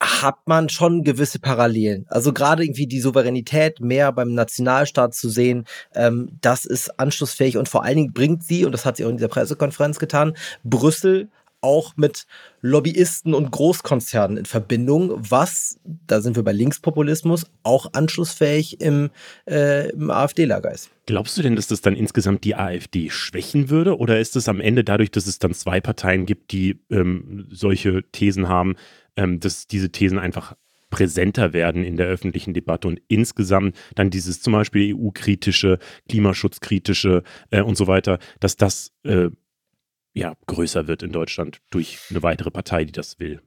hat 0.00 0.46
man 0.46 0.68
schon 0.68 1.02
gewisse 1.02 1.40
Parallelen. 1.40 2.06
Also 2.08 2.32
gerade 2.32 2.64
irgendwie 2.64 2.86
die 2.86 3.00
Souveränität 3.00 3.80
mehr 3.80 4.12
beim 4.12 4.32
Nationalstaat 4.32 5.14
zu 5.14 5.28
sehen, 5.28 5.64
ähm, 5.94 6.38
das 6.40 6.64
ist 6.64 7.00
anschlussfähig 7.00 7.56
und 7.56 7.68
vor 7.68 7.84
allen 7.84 7.96
Dingen 7.96 8.12
bringt 8.12 8.44
sie, 8.44 8.64
und 8.64 8.72
das 8.72 8.84
hat 8.84 8.96
sie 8.96 9.04
auch 9.04 9.10
in 9.10 9.16
dieser 9.16 9.28
Pressekonferenz 9.28 9.98
getan, 9.98 10.36
Brüssel 10.62 11.28
auch 11.60 11.96
mit 11.96 12.26
Lobbyisten 12.60 13.34
und 13.34 13.50
Großkonzernen 13.50 14.36
in 14.36 14.44
Verbindung, 14.44 15.12
was, 15.16 15.80
da 15.84 16.20
sind 16.20 16.36
wir 16.36 16.42
bei 16.42 16.52
Linkspopulismus, 16.52 17.46
auch 17.62 17.92
anschlussfähig 17.92 18.80
im, 18.80 19.10
äh, 19.48 19.90
im 19.90 20.10
AfD-Lager 20.10 20.72
ist. 20.72 20.90
Glaubst 21.06 21.38
du 21.38 21.42
denn, 21.42 21.56
dass 21.56 21.68
das 21.68 21.80
dann 21.80 21.96
insgesamt 21.96 22.44
die 22.44 22.54
AfD 22.54 23.10
schwächen 23.10 23.70
würde? 23.70 23.98
Oder 23.98 24.20
ist 24.20 24.36
es 24.36 24.48
am 24.48 24.60
Ende 24.60 24.84
dadurch, 24.84 25.10
dass 25.10 25.26
es 25.26 25.38
dann 25.38 25.54
zwei 25.54 25.80
Parteien 25.80 26.26
gibt, 26.26 26.52
die 26.52 26.80
ähm, 26.90 27.46
solche 27.50 28.02
Thesen 28.12 28.48
haben, 28.48 28.76
ähm, 29.16 29.40
dass 29.40 29.66
diese 29.66 29.90
Thesen 29.90 30.18
einfach 30.18 30.54
präsenter 30.90 31.52
werden 31.52 31.84
in 31.84 31.96
der 31.96 32.06
öffentlichen 32.06 32.54
Debatte 32.54 32.88
und 32.88 33.00
insgesamt 33.08 33.76
dann 33.94 34.10
dieses 34.10 34.40
zum 34.40 34.54
Beispiel 34.54 34.94
EU-kritische, 34.94 35.78
klimaschutzkritische 36.08 37.22
äh, 37.50 37.62
und 37.62 37.76
so 37.76 37.86
weiter, 37.86 38.18
dass 38.40 38.56
das 38.56 38.92
äh, 39.04 39.28
ja, 40.18 40.34
größer 40.46 40.86
wird 40.86 41.02
in 41.02 41.12
Deutschland 41.12 41.58
durch 41.70 41.98
eine 42.10 42.22
weitere 42.22 42.50
Partei, 42.50 42.84
die 42.84 42.92
das 42.92 43.18
will. 43.18 43.40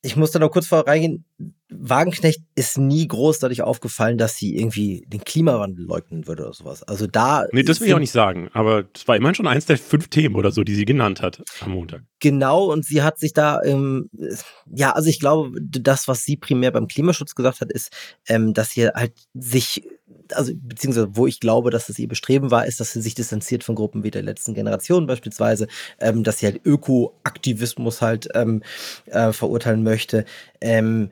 Ich 0.00 0.14
muss 0.14 0.30
da 0.30 0.38
noch 0.38 0.52
kurz 0.52 0.68
vorreingehen. 0.68 1.24
Wagenknecht 1.70 2.40
ist 2.54 2.78
nie 2.78 3.06
groß 3.08 3.40
dadurch 3.40 3.62
aufgefallen, 3.62 4.16
dass 4.16 4.36
sie 4.36 4.56
irgendwie 4.56 5.04
den 5.08 5.24
Klimawandel 5.24 5.84
leugnen 5.84 6.28
würde 6.28 6.44
oder 6.44 6.52
sowas. 6.52 6.84
Also 6.84 7.08
da. 7.08 7.46
Nee, 7.52 7.64
das 7.64 7.80
will 7.80 7.88
ich 7.88 7.94
auch 7.94 7.98
nicht 7.98 8.12
sagen, 8.12 8.48
aber 8.52 8.84
das 8.84 9.08
war 9.08 9.16
immerhin 9.16 9.34
schon 9.34 9.48
eins 9.48 9.66
der 9.66 9.76
fünf 9.76 10.06
Themen 10.08 10.36
oder 10.36 10.52
so, 10.52 10.62
die 10.62 10.76
sie 10.76 10.84
genannt 10.84 11.20
hat 11.20 11.42
am 11.60 11.72
Montag. 11.72 12.02
Genau, 12.20 12.72
und 12.72 12.84
sie 12.84 13.02
hat 13.02 13.18
sich 13.18 13.32
da, 13.32 13.60
ähm, 13.64 14.08
ja, 14.72 14.92
also 14.92 15.08
ich 15.10 15.18
glaube, 15.18 15.60
das, 15.60 16.06
was 16.06 16.24
sie 16.24 16.36
primär 16.36 16.70
beim 16.70 16.86
Klimaschutz 16.86 17.34
gesagt 17.34 17.60
hat, 17.60 17.72
ist, 17.72 17.90
ähm, 18.28 18.54
dass 18.54 18.70
sie 18.70 18.88
halt 18.88 19.14
sich 19.34 19.82
also 20.34 20.52
beziehungsweise 20.54 21.16
wo 21.16 21.26
ich 21.26 21.40
glaube, 21.40 21.70
dass 21.70 21.88
es 21.88 21.98
ihr 21.98 22.08
Bestreben 22.08 22.50
war, 22.50 22.66
ist, 22.66 22.80
dass 22.80 22.92
sie 22.92 23.00
sich 23.00 23.14
distanziert 23.14 23.64
von 23.64 23.74
Gruppen 23.74 24.04
wie 24.04 24.10
der 24.10 24.22
letzten 24.22 24.54
Generation 24.54 25.06
beispielsweise, 25.06 25.68
ähm, 26.00 26.24
dass 26.24 26.38
sie 26.38 26.46
halt 26.46 26.60
Ökoaktivismus 26.64 28.02
halt 28.02 28.28
ähm, 28.34 28.62
äh, 29.06 29.32
verurteilen 29.32 29.82
möchte. 29.82 30.24
Ähm, 30.60 31.10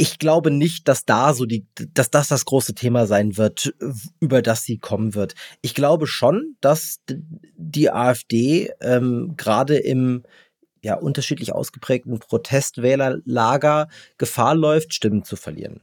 ich 0.00 0.18
glaube 0.18 0.52
nicht, 0.52 0.86
dass 0.86 1.04
da 1.04 1.34
so 1.34 1.44
die, 1.44 1.66
dass 1.92 2.10
das 2.10 2.28
das 2.28 2.44
große 2.44 2.74
Thema 2.74 3.06
sein 3.06 3.36
wird, 3.36 3.74
über 4.20 4.42
das 4.42 4.62
sie 4.62 4.78
kommen 4.78 5.14
wird. 5.14 5.34
Ich 5.60 5.74
glaube 5.74 6.06
schon, 6.06 6.56
dass 6.60 7.00
die 7.56 7.90
AfD 7.90 8.70
ähm, 8.80 9.34
gerade 9.36 9.76
im 9.76 10.22
ja 10.82 10.94
unterschiedlich 10.94 11.52
ausgeprägten 11.52 12.20
Protestwählerlager 12.20 13.88
Gefahr 14.16 14.54
läuft, 14.54 14.94
Stimmen 14.94 15.24
zu 15.24 15.34
verlieren. 15.34 15.80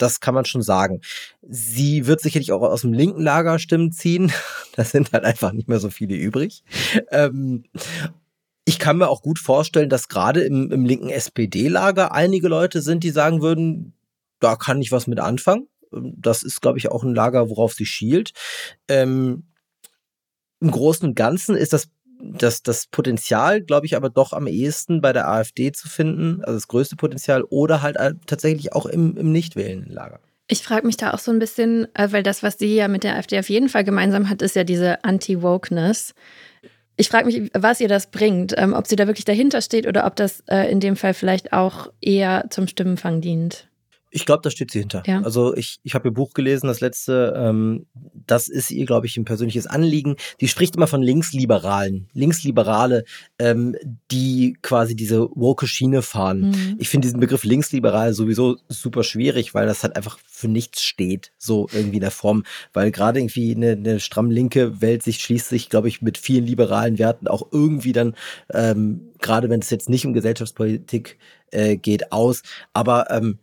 Das 0.00 0.20
kann 0.20 0.34
man 0.34 0.44
schon 0.46 0.62
sagen. 0.62 1.00
Sie 1.42 2.06
wird 2.06 2.20
sicherlich 2.20 2.52
auch 2.52 2.62
aus 2.62 2.80
dem 2.82 2.92
linken 2.92 3.20
Lager 3.20 3.58
Stimmen 3.58 3.92
ziehen. 3.92 4.32
Da 4.76 4.84
sind 4.84 5.12
halt 5.12 5.24
einfach 5.24 5.52
nicht 5.52 5.68
mehr 5.68 5.80
so 5.80 5.90
viele 5.90 6.14
übrig. 6.14 6.62
Ähm, 7.10 7.64
ich 8.64 8.78
kann 8.78 8.98
mir 8.98 9.08
auch 9.08 9.20
gut 9.20 9.40
vorstellen, 9.40 9.90
dass 9.90 10.08
gerade 10.08 10.42
im, 10.42 10.70
im 10.70 10.84
linken 10.86 11.10
SPD-Lager 11.10 12.12
einige 12.12 12.46
Leute 12.48 12.80
sind, 12.80 13.02
die 13.02 13.10
sagen 13.10 13.42
würden, 13.42 13.94
da 14.38 14.54
kann 14.54 14.80
ich 14.80 14.92
was 14.92 15.08
mit 15.08 15.18
anfangen. 15.18 15.66
Das 15.90 16.44
ist, 16.44 16.62
glaube 16.62 16.78
ich, 16.78 16.88
auch 16.88 17.02
ein 17.02 17.14
Lager, 17.16 17.50
worauf 17.50 17.74
sie 17.74 17.84
schielt. 17.84 18.32
Ähm, 18.88 19.48
Im 20.60 20.70
Großen 20.70 21.06
und 21.06 21.16
Ganzen 21.16 21.56
ist 21.56 21.72
das 21.72 21.88
das, 22.22 22.62
das 22.62 22.86
Potenzial, 22.86 23.60
glaube 23.60 23.86
ich, 23.86 23.96
aber 23.96 24.10
doch 24.10 24.32
am 24.32 24.46
ehesten 24.46 25.00
bei 25.00 25.12
der 25.12 25.28
AfD 25.28 25.72
zu 25.72 25.88
finden, 25.88 26.42
also 26.44 26.54
das 26.54 26.68
größte 26.68 26.96
Potenzial, 26.96 27.42
oder 27.44 27.82
halt 27.82 27.96
tatsächlich 28.26 28.72
auch 28.72 28.86
im, 28.86 29.16
im 29.16 29.32
nicht 29.32 29.56
wählenden 29.56 29.92
Lager. 29.92 30.20
Ich 30.48 30.62
frage 30.62 30.86
mich 30.86 30.96
da 30.96 31.12
auch 31.12 31.20
so 31.20 31.30
ein 31.30 31.38
bisschen, 31.38 31.86
äh, 31.94 32.08
weil 32.10 32.22
das, 32.22 32.42
was 32.42 32.58
sie 32.58 32.74
ja 32.74 32.88
mit 32.88 33.04
der 33.04 33.16
AfD 33.16 33.38
auf 33.38 33.48
jeden 33.48 33.68
Fall 33.68 33.84
gemeinsam 33.84 34.28
hat, 34.28 34.42
ist 34.42 34.56
ja 34.56 34.64
diese 34.64 35.04
Anti-Wokeness. 35.04 36.14
Ich 36.96 37.08
frage 37.08 37.26
mich, 37.26 37.50
was 37.54 37.80
ihr 37.80 37.88
das 37.88 38.10
bringt, 38.10 38.54
ähm, 38.56 38.74
ob 38.74 38.86
sie 38.86 38.96
da 38.96 39.06
wirklich 39.06 39.24
dahinter 39.24 39.62
steht 39.62 39.86
oder 39.86 40.06
ob 40.06 40.16
das 40.16 40.42
äh, 40.48 40.70
in 40.70 40.80
dem 40.80 40.96
Fall 40.96 41.14
vielleicht 41.14 41.52
auch 41.52 41.92
eher 42.00 42.46
zum 42.50 42.66
Stimmenfang 42.66 43.20
dient. 43.20 43.69
Ich 44.10 44.26
glaube, 44.26 44.42
da 44.42 44.50
steht 44.50 44.72
sie 44.72 44.80
hinter. 44.80 45.02
Ja. 45.06 45.22
Also 45.22 45.54
ich, 45.56 45.78
ich 45.84 45.94
habe 45.94 46.08
ihr 46.08 46.12
Buch 46.12 46.34
gelesen, 46.34 46.66
das 46.66 46.80
letzte. 46.80 47.32
Ähm, 47.36 47.86
das 48.26 48.48
ist 48.48 48.70
ihr, 48.70 48.84
glaube 48.84 49.06
ich, 49.06 49.16
ein 49.16 49.24
persönliches 49.24 49.66
Anliegen. 49.66 50.16
Die 50.40 50.48
spricht 50.48 50.76
immer 50.76 50.88
von 50.88 51.02
Linksliberalen, 51.02 52.08
Linksliberale, 52.12 53.04
ähm, 53.38 53.76
die 54.10 54.56
quasi 54.62 54.96
diese 54.96 55.28
woke 55.34 55.66
Schiene 55.66 56.02
fahren. 56.02 56.50
Mhm. 56.50 56.76
Ich 56.78 56.88
finde 56.88 57.06
diesen 57.06 57.20
Begriff 57.20 57.44
Linksliberal 57.44 58.12
sowieso 58.12 58.56
super 58.68 59.04
schwierig, 59.04 59.54
weil 59.54 59.66
das 59.66 59.82
halt 59.82 59.96
einfach 59.96 60.18
für 60.26 60.48
nichts 60.48 60.82
steht, 60.82 61.32
so 61.38 61.68
irgendwie 61.72 61.96
in 61.96 62.02
der 62.02 62.10
Form. 62.10 62.42
Weil 62.72 62.90
gerade 62.90 63.20
irgendwie 63.20 63.54
eine, 63.54 63.72
eine 63.72 64.00
stramm 64.00 64.30
linke 64.30 64.80
Welt 64.80 65.02
sich 65.02 65.20
schließlich, 65.20 65.68
glaube 65.68 65.88
ich, 65.88 66.02
mit 66.02 66.18
vielen 66.18 66.46
liberalen 66.46 66.98
Werten 66.98 67.28
auch 67.28 67.48
irgendwie 67.52 67.92
dann, 67.92 68.16
ähm, 68.52 69.12
gerade 69.20 69.48
wenn 69.50 69.60
es 69.60 69.70
jetzt 69.70 69.88
nicht 69.88 70.04
um 70.04 70.12
Gesellschaftspolitik 70.12 71.18
äh, 71.52 71.76
geht, 71.76 72.12
aus. 72.12 72.42
Aber 72.72 73.10
ähm, 73.10 73.38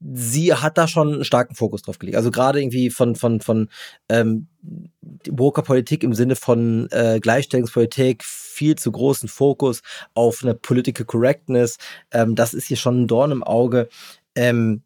sie 0.00 0.54
hat 0.54 0.78
da 0.78 0.86
schon 0.86 1.14
einen 1.14 1.24
starken 1.24 1.54
Fokus 1.54 1.82
drauf 1.82 1.98
gelegt. 1.98 2.16
Also 2.16 2.30
gerade 2.30 2.60
irgendwie 2.60 2.90
von, 2.90 3.16
von, 3.16 3.40
von 3.40 3.68
ähm, 4.08 4.48
Woker 5.28 5.62
Politik 5.62 6.04
im 6.04 6.14
Sinne 6.14 6.36
von 6.36 6.88
äh, 6.90 7.18
Gleichstellungspolitik, 7.20 8.24
viel 8.24 8.76
zu 8.76 8.92
großen 8.92 9.28
Fokus 9.28 9.82
auf 10.14 10.42
eine 10.42 10.54
Political 10.54 11.04
Correctness. 11.04 11.78
Ähm, 12.12 12.34
das 12.34 12.54
ist 12.54 12.68
hier 12.68 12.76
schon 12.76 13.02
ein 13.02 13.06
Dorn 13.08 13.32
im 13.32 13.42
Auge. 13.42 13.88
Ähm, 14.34 14.82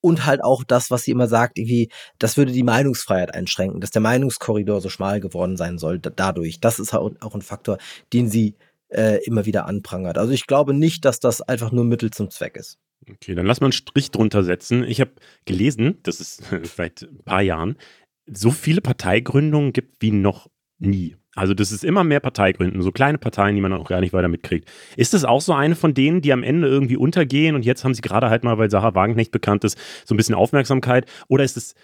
und 0.00 0.26
halt 0.26 0.42
auch 0.44 0.62
das, 0.64 0.90
was 0.90 1.02
sie 1.02 1.10
immer 1.10 1.26
sagt, 1.26 1.58
irgendwie, 1.58 1.90
das 2.18 2.36
würde 2.36 2.52
die 2.52 2.62
Meinungsfreiheit 2.62 3.34
einschränken, 3.34 3.80
dass 3.80 3.90
der 3.90 4.02
Meinungskorridor 4.02 4.80
so 4.80 4.88
schmal 4.88 5.20
geworden 5.20 5.56
sein 5.56 5.78
soll 5.78 5.98
dadurch. 5.98 6.60
Das 6.60 6.78
ist 6.78 6.94
auch 6.94 7.34
ein 7.34 7.42
Faktor, 7.42 7.78
den 8.12 8.28
sie 8.28 8.54
äh, 8.88 9.22
immer 9.24 9.44
wieder 9.44 9.66
anprangert. 9.66 10.16
Also 10.16 10.32
ich 10.32 10.46
glaube 10.46 10.72
nicht, 10.72 11.04
dass 11.04 11.20
das 11.20 11.42
einfach 11.42 11.72
nur 11.72 11.84
Mittel 11.84 12.10
zum 12.10 12.30
Zweck 12.30 12.56
ist. 12.56 12.78
Okay, 13.14 13.34
dann 13.34 13.46
lass 13.46 13.60
mal 13.60 13.66
einen 13.66 13.72
Strich 13.72 14.10
drunter 14.10 14.42
setzen. 14.44 14.84
Ich 14.84 15.00
habe 15.00 15.12
gelesen, 15.44 15.98
das 16.02 16.20
ist 16.20 16.42
seit 16.76 17.02
ein 17.02 17.24
paar 17.24 17.42
Jahren, 17.42 17.76
so 18.26 18.50
viele 18.50 18.80
Parteigründungen 18.80 19.72
gibt 19.72 20.02
wie 20.02 20.10
noch 20.10 20.48
nie. 20.78 21.16
Also 21.34 21.54
das 21.54 21.70
ist 21.70 21.84
immer 21.84 22.02
mehr 22.04 22.20
Parteigründen, 22.20 22.82
so 22.82 22.90
kleine 22.90 23.16
Parteien, 23.16 23.54
die 23.54 23.60
man 23.60 23.72
auch 23.72 23.88
gar 23.88 24.00
nicht 24.00 24.12
weiter 24.12 24.28
mitkriegt. 24.28 24.68
Ist 24.96 25.14
das 25.14 25.24
auch 25.24 25.40
so 25.40 25.52
eine 25.52 25.76
von 25.76 25.94
denen, 25.94 26.20
die 26.20 26.32
am 26.32 26.42
Ende 26.42 26.66
irgendwie 26.66 26.96
untergehen 26.96 27.54
und 27.54 27.64
jetzt 27.64 27.84
haben 27.84 27.94
sie 27.94 28.02
gerade 28.02 28.28
halt 28.28 28.42
mal, 28.42 28.58
weil 28.58 28.70
Sarah 28.70 28.94
Wagenknecht 28.94 29.30
bekannt 29.30 29.62
ist, 29.64 29.78
so 30.04 30.14
ein 30.14 30.16
bisschen 30.16 30.34
Aufmerksamkeit? 30.34 31.08
Oder 31.28 31.44
ist 31.44 31.56
es, 31.56 31.74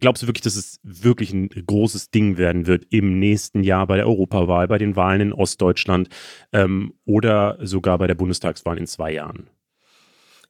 glaubst 0.00 0.22
du 0.22 0.26
wirklich, 0.26 0.42
dass 0.42 0.56
es 0.56 0.80
wirklich 0.82 1.32
ein 1.32 1.48
großes 1.48 2.10
Ding 2.10 2.36
werden 2.36 2.66
wird 2.66 2.86
im 2.90 3.20
nächsten 3.20 3.62
Jahr 3.62 3.86
bei 3.86 3.96
der 3.96 4.08
Europawahl, 4.08 4.66
bei 4.66 4.78
den 4.78 4.96
Wahlen 4.96 5.20
in 5.20 5.32
Ostdeutschland 5.32 6.08
ähm, 6.52 6.94
oder 7.04 7.58
sogar 7.60 7.96
bei 7.98 8.08
der 8.08 8.16
Bundestagswahl 8.16 8.76
in 8.76 8.88
zwei 8.88 9.12
Jahren? 9.12 9.48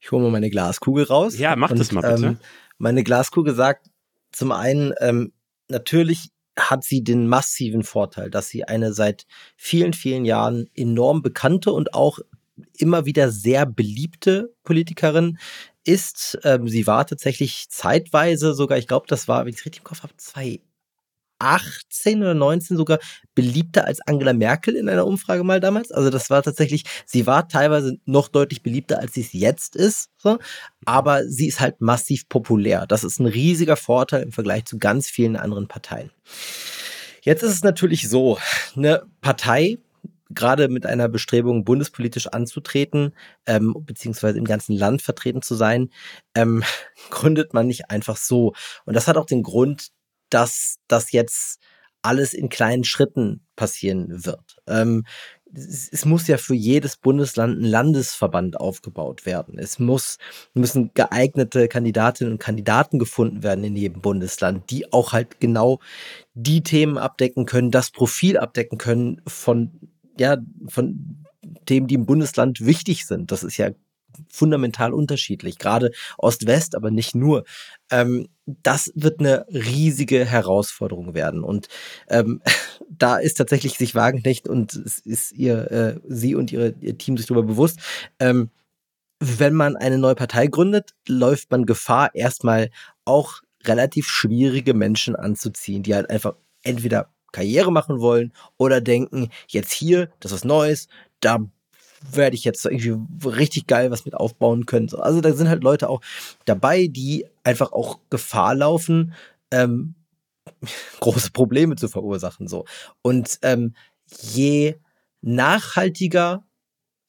Ich 0.00 0.10
hole 0.10 0.22
mal 0.22 0.30
meine 0.30 0.50
Glaskugel 0.50 1.04
raus. 1.04 1.38
Ja, 1.38 1.56
mach 1.56 1.70
und, 1.70 1.78
das 1.78 1.92
mal 1.92 2.00
bitte. 2.00 2.26
Ähm, 2.26 2.38
meine 2.78 3.04
Glaskugel 3.04 3.54
sagt 3.54 3.90
zum 4.32 4.52
einen, 4.52 4.94
ähm, 5.00 5.32
natürlich 5.68 6.30
hat 6.58 6.84
sie 6.84 7.04
den 7.04 7.26
massiven 7.26 7.82
Vorteil, 7.82 8.30
dass 8.30 8.48
sie 8.48 8.64
eine 8.64 8.92
seit 8.92 9.26
vielen, 9.56 9.92
vielen 9.92 10.24
Jahren 10.24 10.66
enorm 10.74 11.22
bekannte 11.22 11.72
und 11.72 11.94
auch 11.94 12.18
immer 12.76 13.06
wieder 13.06 13.30
sehr 13.30 13.66
beliebte 13.66 14.54
Politikerin 14.64 15.38
ist. 15.84 16.38
Ähm, 16.44 16.68
sie 16.68 16.86
war 16.86 17.06
tatsächlich 17.06 17.68
zeitweise 17.70 18.54
sogar, 18.54 18.78
ich 18.78 18.86
glaube, 18.86 19.06
das 19.08 19.28
war, 19.28 19.44
wenn 19.44 19.52
ich 19.52 19.60
es 19.60 19.64
richtig 19.64 19.80
im 19.80 19.84
Kopf 19.84 20.02
habe, 20.02 20.16
zwei 20.16 20.60
18 21.40 22.20
oder 22.20 22.34
19 22.34 22.76
sogar 22.76 22.98
beliebter 23.34 23.86
als 23.86 24.00
Angela 24.06 24.32
Merkel 24.32 24.76
in 24.76 24.88
einer 24.88 25.06
Umfrage 25.06 25.42
mal 25.42 25.60
damals. 25.60 25.90
Also 25.90 26.10
das 26.10 26.30
war 26.30 26.42
tatsächlich, 26.42 26.84
sie 27.06 27.26
war 27.26 27.48
teilweise 27.48 27.98
noch 28.04 28.28
deutlich 28.28 28.62
beliebter, 28.62 29.00
als 29.00 29.14
sie 29.14 29.22
es 29.22 29.32
jetzt 29.32 29.74
ist. 29.74 30.10
So. 30.18 30.38
Aber 30.84 31.26
sie 31.26 31.48
ist 31.48 31.60
halt 31.60 31.80
massiv 31.80 32.28
populär. 32.28 32.86
Das 32.86 33.04
ist 33.04 33.18
ein 33.18 33.26
riesiger 33.26 33.76
Vorteil 33.76 34.22
im 34.22 34.32
Vergleich 34.32 34.66
zu 34.66 34.78
ganz 34.78 35.08
vielen 35.08 35.36
anderen 35.36 35.66
Parteien. 35.68 36.10
Jetzt 37.22 37.42
ist 37.42 37.52
es 37.52 37.62
natürlich 37.62 38.08
so, 38.08 38.38
eine 38.76 39.02
Partei, 39.20 39.78
gerade 40.30 40.68
mit 40.68 40.86
einer 40.86 41.08
Bestrebung, 41.08 41.64
bundespolitisch 41.64 42.28
anzutreten, 42.28 43.14
ähm, 43.46 43.74
beziehungsweise 43.80 44.38
im 44.38 44.44
ganzen 44.44 44.74
Land 44.74 45.02
vertreten 45.02 45.42
zu 45.42 45.54
sein, 45.54 45.90
ähm, 46.34 46.62
gründet 47.10 47.52
man 47.52 47.66
nicht 47.66 47.90
einfach 47.90 48.16
so. 48.16 48.54
Und 48.84 48.94
das 48.94 49.08
hat 49.08 49.16
auch 49.16 49.26
den 49.26 49.42
Grund, 49.42 49.88
dass 50.30 50.78
das 50.88 51.12
jetzt 51.12 51.60
alles 52.02 52.32
in 52.32 52.48
kleinen 52.48 52.84
Schritten 52.84 53.46
passieren 53.56 54.24
wird. 54.24 54.56
Ähm, 54.66 55.04
es, 55.52 56.04
muss 56.04 56.28
ja 56.28 56.36
für 56.36 56.54
jedes 56.54 56.96
Bundesland 56.96 57.60
ein 57.60 57.64
Landesverband 57.64 58.58
aufgebaut 58.60 59.26
werden. 59.26 59.58
Es 59.58 59.78
muss, 59.78 60.18
müssen 60.54 60.92
geeignete 60.94 61.68
Kandidatinnen 61.68 62.34
und 62.34 62.38
Kandidaten 62.38 62.98
gefunden 62.98 63.42
werden 63.42 63.64
in 63.64 63.76
jedem 63.76 64.00
Bundesland, 64.00 64.70
die 64.70 64.92
auch 64.92 65.12
halt 65.12 65.40
genau 65.40 65.80
die 66.34 66.62
Themen 66.62 66.98
abdecken 66.98 67.46
können, 67.46 67.70
das 67.70 67.90
Profil 67.90 68.38
abdecken 68.38 68.78
können 68.78 69.20
von, 69.26 69.72
ja, 70.18 70.36
von 70.68 71.24
Themen, 71.66 71.88
die 71.88 71.94
im 71.94 72.06
Bundesland 72.06 72.64
wichtig 72.64 73.06
sind. 73.06 73.32
Das 73.32 73.42
ist 73.42 73.56
ja 73.56 73.70
fundamental 74.28 74.92
unterschiedlich, 74.92 75.58
gerade 75.58 75.90
Ost-West, 76.18 76.74
aber 76.74 76.90
nicht 76.90 77.14
nur. 77.14 77.44
Ähm, 77.90 78.28
das 78.46 78.90
wird 78.94 79.20
eine 79.20 79.46
riesige 79.48 80.24
Herausforderung 80.24 81.14
werden. 81.14 81.44
Und 81.44 81.68
ähm, 82.08 82.42
da 82.88 83.18
ist 83.18 83.34
tatsächlich 83.34 83.78
sich 83.78 83.94
Wagenknecht 83.94 84.48
und 84.48 84.74
es 84.74 84.98
ist 84.98 85.32
ihr, 85.32 85.70
äh, 85.70 86.00
sie 86.08 86.34
und 86.34 86.52
ihre, 86.52 86.74
ihr 86.80 86.98
Team 86.98 87.16
sich 87.16 87.26
darüber 87.26 87.46
bewusst. 87.46 87.78
Ähm, 88.18 88.50
wenn 89.20 89.54
man 89.54 89.76
eine 89.76 89.98
neue 89.98 90.14
Partei 90.14 90.46
gründet, 90.46 90.94
läuft 91.06 91.50
man 91.50 91.66
Gefahr, 91.66 92.14
erstmal 92.14 92.70
auch 93.04 93.40
relativ 93.64 94.08
schwierige 94.08 94.72
Menschen 94.72 95.14
anzuziehen, 95.14 95.82
die 95.82 95.94
halt 95.94 96.08
einfach 96.08 96.34
entweder 96.62 97.10
Karriere 97.32 97.70
machen 97.70 98.00
wollen 98.00 98.32
oder 98.56 98.80
denken, 98.80 99.28
jetzt 99.46 99.72
hier, 99.72 100.10
das 100.20 100.32
ist 100.32 100.44
Neues, 100.44 100.88
da 101.20 101.38
werde 102.12 102.36
ich 102.36 102.44
jetzt 102.44 102.64
irgendwie 102.64 103.28
richtig 103.28 103.66
geil 103.66 103.90
was 103.90 104.04
mit 104.04 104.14
aufbauen 104.14 104.66
können. 104.66 104.88
Also 104.94 105.20
da 105.20 105.32
sind 105.32 105.48
halt 105.48 105.62
Leute 105.62 105.88
auch 105.88 106.00
dabei, 106.44 106.86
die 106.86 107.26
einfach 107.44 107.72
auch 107.72 108.00
Gefahr 108.10 108.54
laufen, 108.54 109.14
ähm, 109.50 109.94
große 111.00 111.30
Probleme 111.30 111.76
zu 111.76 111.88
verursachen. 111.88 112.48
So. 112.48 112.64
Und 113.02 113.38
ähm, 113.42 113.74
je 114.06 114.76
nachhaltiger 115.20 116.44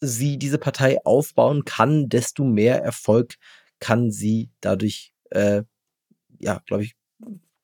sie 0.01 0.38
diese 0.38 0.58
Partei 0.58 1.04
aufbauen 1.06 1.63
kann, 1.63 2.10
desto 2.10 2.43
mehr 2.43 2.84
Erfolg 2.84 3.36
kann 3.80 4.12
sie 4.12 4.49
dadurch, 4.60 5.13
äh, 5.30 5.63
ja, 6.39 6.62
glaube 6.65 6.84
ich, 6.84 6.95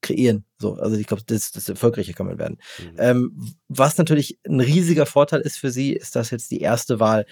kreieren. 0.01 0.45
So, 0.57 0.75
also 0.75 0.95
ich 0.95 1.07
glaube, 1.07 1.23
das, 1.25 1.51
das 1.51 1.69
erfolgreicher 1.69 2.13
kann 2.13 2.27
man 2.27 2.39
werden. 2.39 2.57
Mhm. 2.79 2.95
Ähm, 2.97 3.55
was 3.67 3.97
natürlich 3.97 4.39
ein 4.47 4.60
riesiger 4.60 5.05
Vorteil 5.05 5.41
ist 5.41 5.57
für 5.57 5.71
sie, 5.71 5.93
ist, 5.93 6.15
dass 6.15 6.31
jetzt 6.31 6.51
die 6.51 6.62
erste 6.62 6.99
Wahl 6.99 7.25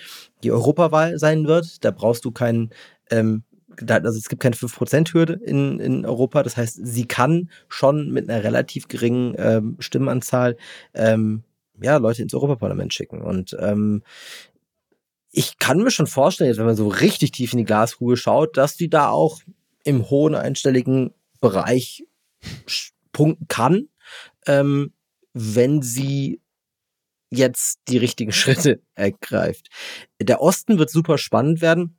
die 0.44 0.52
Europawahl 0.52 1.20
sein 1.20 1.48
wird. 1.48 1.84
Da 1.84 1.92
brauchst 1.92 2.26
du 2.26 2.32
keinen, 2.32 2.72
ähm, 3.10 3.44
also 3.88 4.18
es 4.18 4.30
gibt 4.30 4.42
keine 4.42 4.56
5%-Hürde 4.56 5.34
in, 5.34 5.80
in 5.80 6.06
Europa. 6.06 6.44
Das 6.44 6.58
heißt, 6.58 6.80
sie 6.82 7.08
kann 7.08 7.50
schon 7.68 8.12
mit 8.12 8.30
einer 8.30 8.44
relativ 8.44 8.88
geringen 8.88 9.36
ähm, 9.38 9.76
Stimmenanzahl 9.80 10.58
ähm, 10.94 11.44
ja, 11.82 11.98
Leute 11.98 12.22
ins 12.22 12.34
Europaparlament 12.34 12.94
schicken. 12.94 13.22
Und 13.22 13.56
ähm, 13.60 14.04
ich 15.32 15.60
kann 15.60 15.80
mir 15.80 15.92
schon 15.92 16.08
vorstellen, 16.08 16.48
jetzt, 16.48 16.58
wenn 16.58 16.66
man 16.66 16.78
so 16.78 16.88
richtig 16.88 17.32
tief 17.32 17.52
in 17.52 17.58
die 17.58 17.66
Glaskugel 17.66 18.16
schaut, 18.16 18.56
dass 18.56 18.78
die 18.78 18.90
da 18.90 19.10
auch 19.10 19.42
im 19.84 20.10
hohen 20.10 20.34
einstelligen 20.34 21.14
Bereich 21.42 22.05
punkten 23.12 23.48
kann, 23.48 23.90
ähm, 24.48 24.94
wenn 25.34 25.82
sie 25.82 26.42
jetzt 27.32 27.80
die 27.88 27.98
richtigen 27.98 28.32
Schritte 28.34 28.82
ergreift. 28.96 29.70
Der 30.22 30.42
Osten 30.42 30.78
wird 30.78 30.90
super 30.90 31.18
spannend 31.18 31.62
werden, 31.62 31.98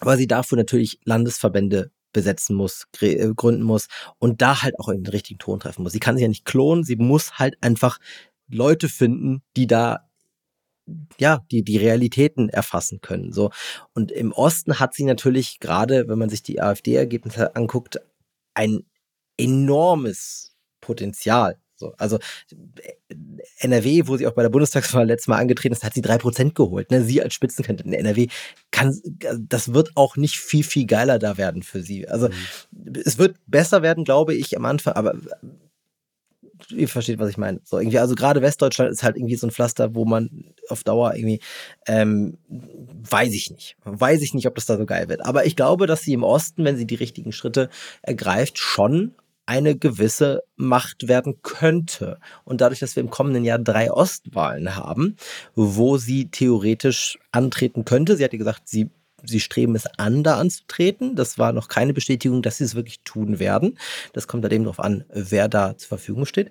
weil 0.00 0.18
sie 0.18 0.26
dafür 0.26 0.58
natürlich 0.58 1.00
Landesverbände 1.04 1.90
besetzen 2.12 2.54
muss, 2.56 2.86
äh, 3.00 3.32
gründen 3.34 3.62
muss 3.62 3.88
und 4.18 4.42
da 4.42 4.62
halt 4.62 4.78
auch 4.78 4.88
in 4.88 5.02
den 5.02 5.10
richtigen 5.10 5.38
Ton 5.38 5.60
treffen 5.60 5.82
muss. 5.82 5.92
Sie 5.92 6.00
kann 6.00 6.16
sich 6.16 6.22
ja 6.22 6.28
nicht 6.28 6.44
klonen, 6.44 6.84
sie 6.84 6.96
muss 6.96 7.38
halt 7.38 7.56
einfach 7.62 7.98
Leute 8.48 8.88
finden, 8.88 9.42
die 9.56 9.66
da 9.66 10.08
ja, 11.18 11.44
die, 11.50 11.62
die 11.62 11.76
Realitäten 11.76 12.48
erfassen 12.48 13.00
können. 13.00 13.32
So. 13.32 13.50
Und 13.94 14.10
im 14.10 14.32
Osten 14.32 14.80
hat 14.80 14.94
sie 14.94 15.04
natürlich, 15.04 15.60
gerade 15.60 16.08
wenn 16.08 16.18
man 16.18 16.28
sich 16.28 16.42
die 16.42 16.60
AfD-Ergebnisse 16.60 17.54
anguckt, 17.54 18.00
ein 18.54 18.84
enormes 19.36 20.54
Potenzial. 20.80 21.58
So, 21.82 21.94
also 21.98 22.18
NRW, 23.58 24.02
wo 24.06 24.16
sie 24.16 24.26
auch 24.28 24.34
bei 24.34 24.42
der 24.42 24.50
Bundestagswahl 24.50 25.06
letztes 25.06 25.26
Mal 25.26 25.38
angetreten 25.38 25.74
ist, 25.74 25.82
hat 25.82 25.94
sie 25.94 26.00
drei 26.00 26.16
Prozent 26.16 26.54
geholt. 26.54 26.92
Ne? 26.92 27.02
Sie 27.02 27.20
als 27.20 27.34
Spitzenkandidatin 27.34 27.92
in 27.92 28.06
NRW 28.06 28.28
kann, 28.70 28.96
das 29.36 29.74
wird 29.74 29.90
auch 29.96 30.16
nicht 30.16 30.38
viel, 30.38 30.62
viel 30.62 30.86
geiler 30.86 31.18
da 31.18 31.38
werden 31.38 31.64
für 31.64 31.82
sie. 31.82 32.06
Also 32.06 32.28
mhm. 32.28 32.92
es 33.04 33.18
wird 33.18 33.36
besser 33.46 33.82
werden, 33.82 34.04
glaube 34.04 34.34
ich, 34.34 34.56
am 34.56 34.64
Anfang, 34.64 34.94
aber 34.94 35.14
ihr 36.70 36.88
versteht, 36.88 37.18
was 37.18 37.30
ich 37.30 37.38
meine. 37.38 37.60
So 37.64 37.78
irgendwie, 37.78 37.98
also 37.98 38.14
gerade 38.14 38.42
Westdeutschland 38.42 38.90
ist 38.90 39.02
halt 39.02 39.16
irgendwie 39.16 39.36
so 39.36 39.46
ein 39.46 39.50
Pflaster, 39.50 39.94
wo 39.94 40.04
man 40.04 40.52
auf 40.68 40.84
Dauer 40.84 41.14
irgendwie, 41.14 41.40
ähm, 41.86 42.38
weiß 42.48 43.32
ich 43.32 43.50
nicht, 43.50 43.76
weiß 43.84 44.22
ich 44.22 44.34
nicht, 44.34 44.46
ob 44.46 44.54
das 44.54 44.66
da 44.66 44.76
so 44.76 44.86
geil 44.86 45.08
wird. 45.08 45.24
Aber 45.24 45.46
ich 45.46 45.56
glaube, 45.56 45.86
dass 45.86 46.02
sie 46.02 46.12
im 46.12 46.22
Osten, 46.22 46.64
wenn 46.64 46.76
sie 46.76 46.86
die 46.86 46.94
richtigen 46.94 47.32
Schritte 47.32 47.68
ergreift, 48.02 48.58
schon 48.58 49.14
eine 49.46 49.76
gewisse 49.76 50.42
Macht 50.56 51.08
werden 51.08 51.42
könnte. 51.42 52.18
Und 52.44 52.60
dadurch, 52.60 52.78
dass 52.78 52.96
wir 52.96 53.02
im 53.02 53.10
kommenden 53.10 53.44
Jahr 53.44 53.58
drei 53.58 53.90
Ostwahlen 53.90 54.76
haben, 54.76 55.16
wo 55.54 55.96
sie 55.96 56.30
theoretisch 56.30 57.18
antreten 57.32 57.84
könnte, 57.84 58.16
sie 58.16 58.24
hat 58.24 58.32
ja 58.32 58.38
gesagt, 58.38 58.68
sie 58.68 58.90
sie 59.24 59.40
streben 59.40 59.74
es 59.74 59.86
an, 59.98 60.22
da 60.22 60.38
anzutreten. 60.38 61.16
Das 61.16 61.38
war 61.38 61.52
noch 61.52 61.68
keine 61.68 61.92
Bestätigung, 61.92 62.42
dass 62.42 62.58
sie 62.58 62.64
es 62.64 62.74
wirklich 62.74 63.00
tun 63.02 63.38
werden. 63.38 63.78
Das 64.12 64.26
kommt 64.28 64.44
halt 64.44 64.52
eben 64.52 64.64
darauf 64.64 64.80
an, 64.80 65.04
wer 65.12 65.48
da 65.48 65.76
zur 65.76 65.88
Verfügung 65.88 66.26
steht. 66.26 66.50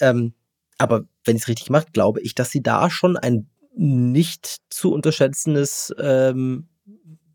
Ähm, 0.00 0.34
aber 0.78 1.04
wenn 1.24 1.36
ich 1.36 1.42
es 1.42 1.48
richtig 1.48 1.70
macht, 1.70 1.92
glaube 1.92 2.20
ich, 2.20 2.34
dass 2.34 2.50
sie 2.50 2.62
da 2.62 2.90
schon 2.90 3.16
ein 3.16 3.48
nicht 3.74 4.58
zu 4.70 4.92
unterschätzendes 4.92 5.94
ähm, 5.98 6.68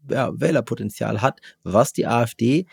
ja, 0.10 0.32
Wählerpotenzial 0.34 1.22
hat, 1.22 1.40
was 1.64 1.94
die 1.94 2.08
AfD 2.08 2.66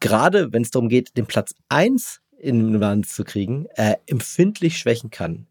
gerade, 0.00 0.52
wenn 0.52 0.62
es 0.62 0.70
darum 0.70 0.88
geht, 0.88 1.16
den 1.16 1.26
Platz 1.26 1.54
1 1.68 2.20
in 2.40 2.58
einem 2.58 2.80
Land 2.80 3.08
zu 3.08 3.24
kriegen, 3.24 3.66
äh, 3.76 3.94
empfindlich 4.06 4.78
schwächen 4.78 5.10
kann. 5.10 5.46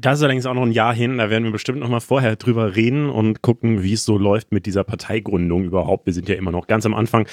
Das 0.00 0.18
ist 0.18 0.22
allerdings 0.22 0.46
auch 0.46 0.54
noch 0.54 0.62
ein 0.62 0.70
Jahr 0.70 0.94
hin, 0.94 1.18
da 1.18 1.28
werden 1.28 1.42
wir 1.42 1.50
bestimmt 1.50 1.80
noch 1.80 1.88
mal 1.88 1.98
vorher 1.98 2.36
drüber 2.36 2.76
reden 2.76 3.10
und 3.10 3.42
gucken, 3.42 3.82
wie 3.82 3.94
es 3.94 4.04
so 4.04 4.16
läuft 4.16 4.52
mit 4.52 4.64
dieser 4.64 4.84
Parteigründung 4.84 5.64
überhaupt. 5.64 6.06
Wir 6.06 6.12
sind 6.12 6.28
ja 6.28 6.36
immer 6.36 6.52
noch 6.52 6.68
ganz 6.68 6.86
am 6.86 6.94
Anfang. 6.94 7.26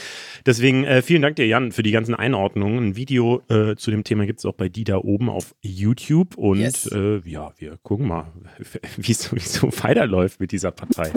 Deswegen 0.47 0.83
äh, 0.83 1.03
vielen 1.03 1.21
Dank 1.21 1.35
dir, 1.35 1.45
Jan, 1.45 1.71
für 1.71 1.83
die 1.83 1.91
ganzen 1.91 2.15
Einordnungen. 2.15 2.79
Ein 2.79 2.95
Video 2.95 3.43
äh, 3.49 3.75
zu 3.75 3.91
dem 3.91 4.03
Thema 4.03 4.25
gibt 4.25 4.39
es 4.39 4.45
auch 4.45 4.53
bei 4.53 4.67
die 4.67 4.83
da 4.83 4.97
oben 4.97 5.29
auf 5.29 5.53
YouTube. 5.61 6.35
Und 6.37 6.57
yes. 6.57 6.87
äh, 6.91 7.21
ja, 7.23 7.53
wir 7.59 7.77
gucken 7.83 8.07
mal, 8.07 8.33
wie 8.97 9.11
es 9.11 9.29
so 9.53 9.67
weiterläuft 9.83 10.39
mit 10.39 10.51
dieser 10.51 10.71
Partei. 10.71 11.11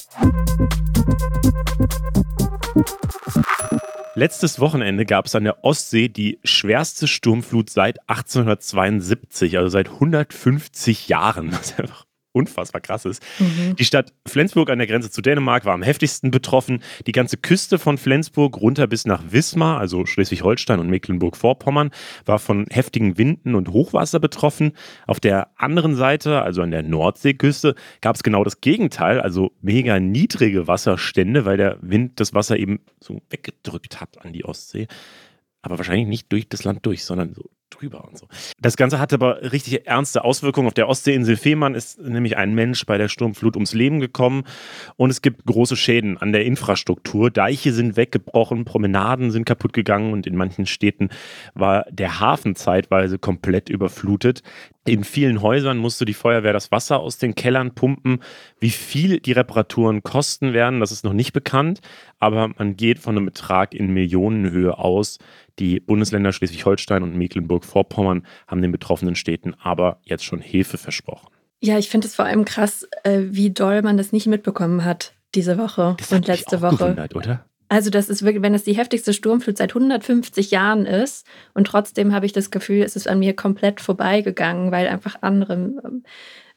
Letztes 4.18 4.58
Wochenende 4.58 5.06
gab 5.06 5.26
es 5.26 5.36
an 5.36 5.44
der 5.44 5.62
Ostsee 5.62 6.08
die 6.08 6.40
schwerste 6.42 7.06
Sturmflut 7.06 7.70
seit 7.70 8.00
1872, 8.08 9.56
also 9.56 9.68
seit 9.68 9.90
150 9.90 11.06
Jahren. 11.06 11.50
Ist 11.52 11.78
einfach 11.78 12.07
unfassbar 12.38 12.80
krass 12.80 13.04
ist. 13.04 13.22
Mhm. 13.38 13.76
Die 13.76 13.84
Stadt 13.84 14.12
Flensburg 14.26 14.70
an 14.70 14.78
der 14.78 14.86
Grenze 14.86 15.10
zu 15.10 15.20
Dänemark 15.20 15.64
war 15.64 15.74
am 15.74 15.82
heftigsten 15.82 16.30
betroffen. 16.30 16.82
Die 17.06 17.12
ganze 17.12 17.36
Küste 17.36 17.78
von 17.78 17.98
Flensburg 17.98 18.60
runter 18.60 18.86
bis 18.86 19.06
nach 19.06 19.22
Wismar, 19.30 19.80
also 19.80 20.06
Schleswig-Holstein 20.06 20.78
und 20.78 20.88
Mecklenburg-Vorpommern, 20.88 21.90
war 22.24 22.38
von 22.38 22.66
heftigen 22.70 23.18
Winden 23.18 23.54
und 23.54 23.68
Hochwasser 23.70 24.20
betroffen. 24.20 24.72
Auf 25.06 25.20
der 25.20 25.48
anderen 25.56 25.96
Seite, 25.96 26.42
also 26.42 26.62
an 26.62 26.70
der 26.70 26.82
Nordseeküste, 26.82 27.74
gab 28.00 28.16
es 28.16 28.22
genau 28.22 28.44
das 28.44 28.60
Gegenteil, 28.60 29.20
also 29.20 29.52
mega 29.60 29.98
niedrige 29.98 30.68
Wasserstände, 30.68 31.44
weil 31.44 31.56
der 31.56 31.78
Wind 31.80 32.20
das 32.20 32.34
Wasser 32.34 32.56
eben 32.56 32.80
so 33.00 33.20
weggedrückt 33.30 34.00
hat 34.00 34.24
an 34.24 34.32
die 34.32 34.44
Ostsee 34.44 34.86
aber 35.62 35.78
wahrscheinlich 35.78 36.06
nicht 36.06 36.32
durch 36.32 36.48
das 36.48 36.64
Land 36.64 36.86
durch, 36.86 37.04
sondern 37.04 37.34
so 37.34 37.50
drüber 37.70 38.04
und 38.04 38.18
so. 38.18 38.26
Das 38.60 38.76
Ganze 38.76 38.98
hatte 38.98 39.16
aber 39.16 39.52
richtig 39.52 39.86
ernste 39.86 40.24
Auswirkungen. 40.24 40.66
Auf 40.66 40.74
der 40.74 40.88
Ostseeinsel 40.88 41.36
Fehmarn 41.36 41.74
ist 41.74 42.00
nämlich 42.00 42.36
ein 42.36 42.54
Mensch 42.54 42.84
bei 42.86 42.98
der 42.98 43.08
Sturmflut 43.08 43.56
ums 43.56 43.74
Leben 43.74 44.00
gekommen 44.00 44.44
und 44.96 45.10
es 45.10 45.22
gibt 45.22 45.44
große 45.46 45.76
Schäden 45.76 46.18
an 46.18 46.32
der 46.32 46.44
Infrastruktur. 46.44 47.30
Deiche 47.30 47.72
sind 47.72 47.96
weggebrochen, 47.96 48.64
Promenaden 48.64 49.30
sind 49.30 49.44
kaputt 49.44 49.72
gegangen 49.72 50.12
und 50.12 50.26
in 50.26 50.36
manchen 50.36 50.66
Städten 50.66 51.08
war 51.54 51.84
der 51.90 52.20
Hafen 52.20 52.54
zeitweise 52.54 53.18
komplett 53.18 53.68
überflutet. 53.68 54.42
In 54.88 55.04
vielen 55.04 55.42
Häusern 55.42 55.76
musste 55.76 56.06
die 56.06 56.14
Feuerwehr 56.14 56.54
das 56.54 56.72
Wasser 56.72 57.00
aus 57.00 57.18
den 57.18 57.34
Kellern 57.34 57.74
pumpen. 57.74 58.20
Wie 58.58 58.70
viel 58.70 59.20
die 59.20 59.32
Reparaturen 59.32 60.02
kosten 60.02 60.54
werden, 60.54 60.80
das 60.80 60.92
ist 60.92 61.04
noch 61.04 61.12
nicht 61.12 61.34
bekannt, 61.34 61.80
aber 62.18 62.48
man 62.56 62.76
geht 62.76 62.98
von 62.98 63.14
einem 63.14 63.26
Betrag 63.26 63.74
in 63.74 63.92
Millionenhöhe 63.92 64.78
aus. 64.78 65.18
Die 65.58 65.80
Bundesländer 65.80 66.32
Schleswig-Holstein 66.32 67.02
und 67.02 67.16
Mecklenburg-Vorpommern 67.16 68.24
haben 68.46 68.62
den 68.62 68.72
betroffenen 68.72 69.14
Städten 69.14 69.54
aber 69.60 70.00
jetzt 70.04 70.24
schon 70.24 70.40
Hilfe 70.40 70.78
versprochen. 70.78 71.28
Ja, 71.60 71.78
ich 71.78 71.88
finde 71.88 72.06
es 72.06 72.14
vor 72.14 72.24
allem 72.24 72.44
krass, 72.44 72.86
äh, 73.02 73.22
wie 73.30 73.50
doll 73.50 73.82
man 73.82 73.96
das 73.96 74.12
nicht 74.12 74.26
mitbekommen 74.26 74.84
hat 74.84 75.14
diese 75.34 75.58
Woche 75.58 75.96
das 75.98 76.12
und 76.12 76.26
letzte 76.26 76.62
Woche. 76.62 77.08
Oder? 77.14 77.44
Also 77.68 77.90
das 77.90 78.08
ist 78.08 78.22
wirklich, 78.22 78.42
wenn 78.42 78.54
es 78.54 78.64
die 78.64 78.76
heftigste 78.76 79.12
Sturmflut 79.12 79.58
seit 79.58 79.70
150 79.70 80.50
Jahren 80.50 80.86
ist 80.86 81.26
und 81.52 81.66
trotzdem 81.66 82.14
habe 82.14 82.24
ich 82.24 82.32
das 82.32 82.50
Gefühl, 82.50 82.82
es 82.82 82.96
ist 82.96 83.08
an 83.08 83.18
mir 83.18 83.34
komplett 83.34 83.80
vorbeigegangen, 83.80 84.72
weil 84.72 84.86
einfach 84.86 85.16
andere 85.20 85.54
ähm, 85.54 86.04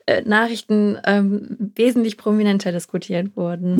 äh, 0.06 0.22
Nachrichten 0.22 0.98
ähm, 1.06 1.72
wesentlich 1.76 2.18
prominenter 2.18 2.72
diskutiert 2.72 3.36
wurden. 3.36 3.78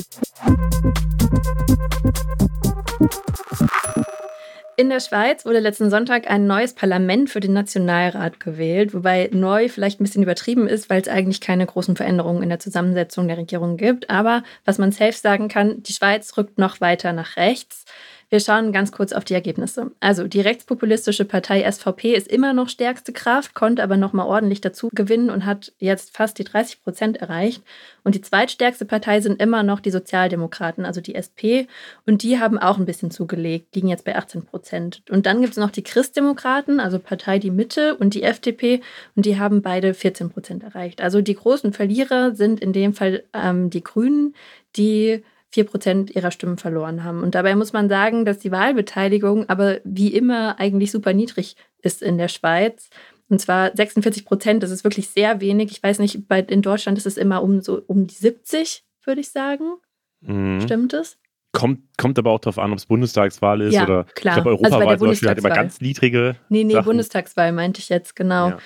In 4.82 4.90
der 4.90 4.98
Schweiz 4.98 5.46
wurde 5.46 5.60
letzten 5.60 5.90
Sonntag 5.90 6.28
ein 6.28 6.48
neues 6.48 6.74
Parlament 6.74 7.30
für 7.30 7.38
den 7.38 7.52
Nationalrat 7.52 8.40
gewählt, 8.40 8.92
wobei 8.92 9.30
neu 9.32 9.68
vielleicht 9.68 10.00
ein 10.00 10.02
bisschen 10.02 10.24
übertrieben 10.24 10.66
ist, 10.66 10.90
weil 10.90 11.00
es 11.00 11.06
eigentlich 11.06 11.40
keine 11.40 11.66
großen 11.66 11.94
Veränderungen 11.94 12.42
in 12.42 12.48
der 12.48 12.58
Zusammensetzung 12.58 13.28
der 13.28 13.36
Regierung 13.36 13.76
gibt. 13.76 14.10
Aber 14.10 14.42
was 14.64 14.78
man 14.78 14.90
safe 14.90 15.12
sagen 15.12 15.46
kann, 15.46 15.84
die 15.84 15.92
Schweiz 15.92 16.36
rückt 16.36 16.58
noch 16.58 16.80
weiter 16.80 17.12
nach 17.12 17.36
rechts. 17.36 17.84
Wir 18.32 18.40
schauen 18.40 18.72
ganz 18.72 18.92
kurz 18.92 19.12
auf 19.12 19.26
die 19.26 19.34
Ergebnisse. 19.34 19.90
Also 20.00 20.26
die 20.26 20.40
rechtspopulistische 20.40 21.26
Partei 21.26 21.70
SVP 21.70 22.14
ist 22.14 22.28
immer 22.28 22.54
noch 22.54 22.70
stärkste 22.70 23.12
Kraft, 23.12 23.52
konnte 23.52 23.82
aber 23.82 23.98
noch 23.98 24.14
mal 24.14 24.24
ordentlich 24.24 24.62
dazu 24.62 24.88
gewinnen 24.94 25.28
und 25.28 25.44
hat 25.44 25.74
jetzt 25.78 26.16
fast 26.16 26.38
die 26.38 26.44
30 26.44 26.82
Prozent 26.82 27.18
erreicht. 27.18 27.62
Und 28.04 28.14
die 28.14 28.22
zweitstärkste 28.22 28.86
Partei 28.86 29.20
sind 29.20 29.38
immer 29.38 29.62
noch 29.62 29.80
die 29.80 29.90
Sozialdemokraten, 29.90 30.86
also 30.86 31.02
die 31.02 31.14
SP. 31.20 31.68
Und 32.06 32.22
die 32.22 32.40
haben 32.40 32.56
auch 32.56 32.78
ein 32.78 32.86
bisschen 32.86 33.10
zugelegt, 33.10 33.74
liegen 33.74 33.88
jetzt 33.88 34.06
bei 34.06 34.16
18 34.16 34.46
Prozent. 34.46 35.02
Und 35.10 35.26
dann 35.26 35.42
gibt 35.42 35.52
es 35.52 35.58
noch 35.58 35.70
die 35.70 35.82
Christdemokraten, 35.82 36.80
also 36.80 36.98
Partei 36.98 37.38
Die 37.38 37.50
Mitte 37.50 37.96
und 37.96 38.14
die 38.14 38.22
FDP. 38.22 38.80
Und 39.14 39.26
die 39.26 39.38
haben 39.38 39.60
beide 39.60 39.92
14 39.92 40.30
Prozent 40.30 40.62
erreicht. 40.62 41.02
Also 41.02 41.20
die 41.20 41.36
großen 41.36 41.74
Verlierer 41.74 42.34
sind 42.34 42.60
in 42.60 42.72
dem 42.72 42.94
Fall 42.94 43.24
ähm, 43.34 43.68
die 43.68 43.84
Grünen, 43.84 44.34
die 44.74 45.22
4% 45.54 46.12
ihrer 46.12 46.30
Stimmen 46.30 46.58
verloren 46.58 47.04
haben. 47.04 47.22
Und 47.22 47.34
dabei 47.34 47.54
muss 47.54 47.72
man 47.72 47.88
sagen, 47.88 48.24
dass 48.24 48.38
die 48.38 48.52
Wahlbeteiligung 48.52 49.48
aber 49.48 49.80
wie 49.84 50.14
immer 50.14 50.58
eigentlich 50.58 50.90
super 50.90 51.12
niedrig 51.12 51.56
ist 51.82 52.02
in 52.02 52.18
der 52.18 52.28
Schweiz. 52.28 52.90
Und 53.28 53.40
zwar 53.40 53.74
46 53.74 54.24
Prozent, 54.24 54.62
das 54.62 54.70
ist 54.70 54.84
wirklich 54.84 55.08
sehr 55.08 55.40
wenig. 55.40 55.70
Ich 55.70 55.82
weiß 55.82 55.98
nicht, 55.98 56.28
bei, 56.28 56.40
in 56.40 56.62
Deutschland 56.62 56.98
ist 56.98 57.06
es 57.06 57.16
immer 57.16 57.42
um 57.42 57.60
so 57.60 57.82
um 57.86 58.06
die 58.06 58.14
70, 58.14 58.84
würde 59.04 59.20
ich 59.20 59.30
sagen. 59.30 59.74
Mhm. 60.20 60.60
Stimmt 60.60 60.92
es? 60.94 61.18
Kommt, 61.52 61.80
kommt 61.98 62.18
aber 62.18 62.30
auch 62.30 62.38
darauf 62.38 62.58
an, 62.58 62.72
ob 62.72 62.78
es 62.78 62.86
Bundestagswahl 62.86 63.60
ist 63.60 63.74
ja, 63.74 63.84
oder 63.84 64.04
klar. 64.04 64.38
ich 64.38 64.42
glaube, 64.42 64.50
Europawahl 64.50 64.88
also 64.88 65.04
zum 65.04 65.08
Beispiel 65.08 65.28
hat 65.28 65.38
immer 65.38 65.50
ganz 65.50 65.82
niedrige. 65.82 66.36
Nee, 66.48 66.64
nee, 66.64 66.72
Sachen. 66.72 66.86
Bundestagswahl 66.86 67.52
meinte 67.52 67.80
ich 67.80 67.90
jetzt, 67.90 68.16
genau. 68.16 68.50
Ja. 68.50 68.58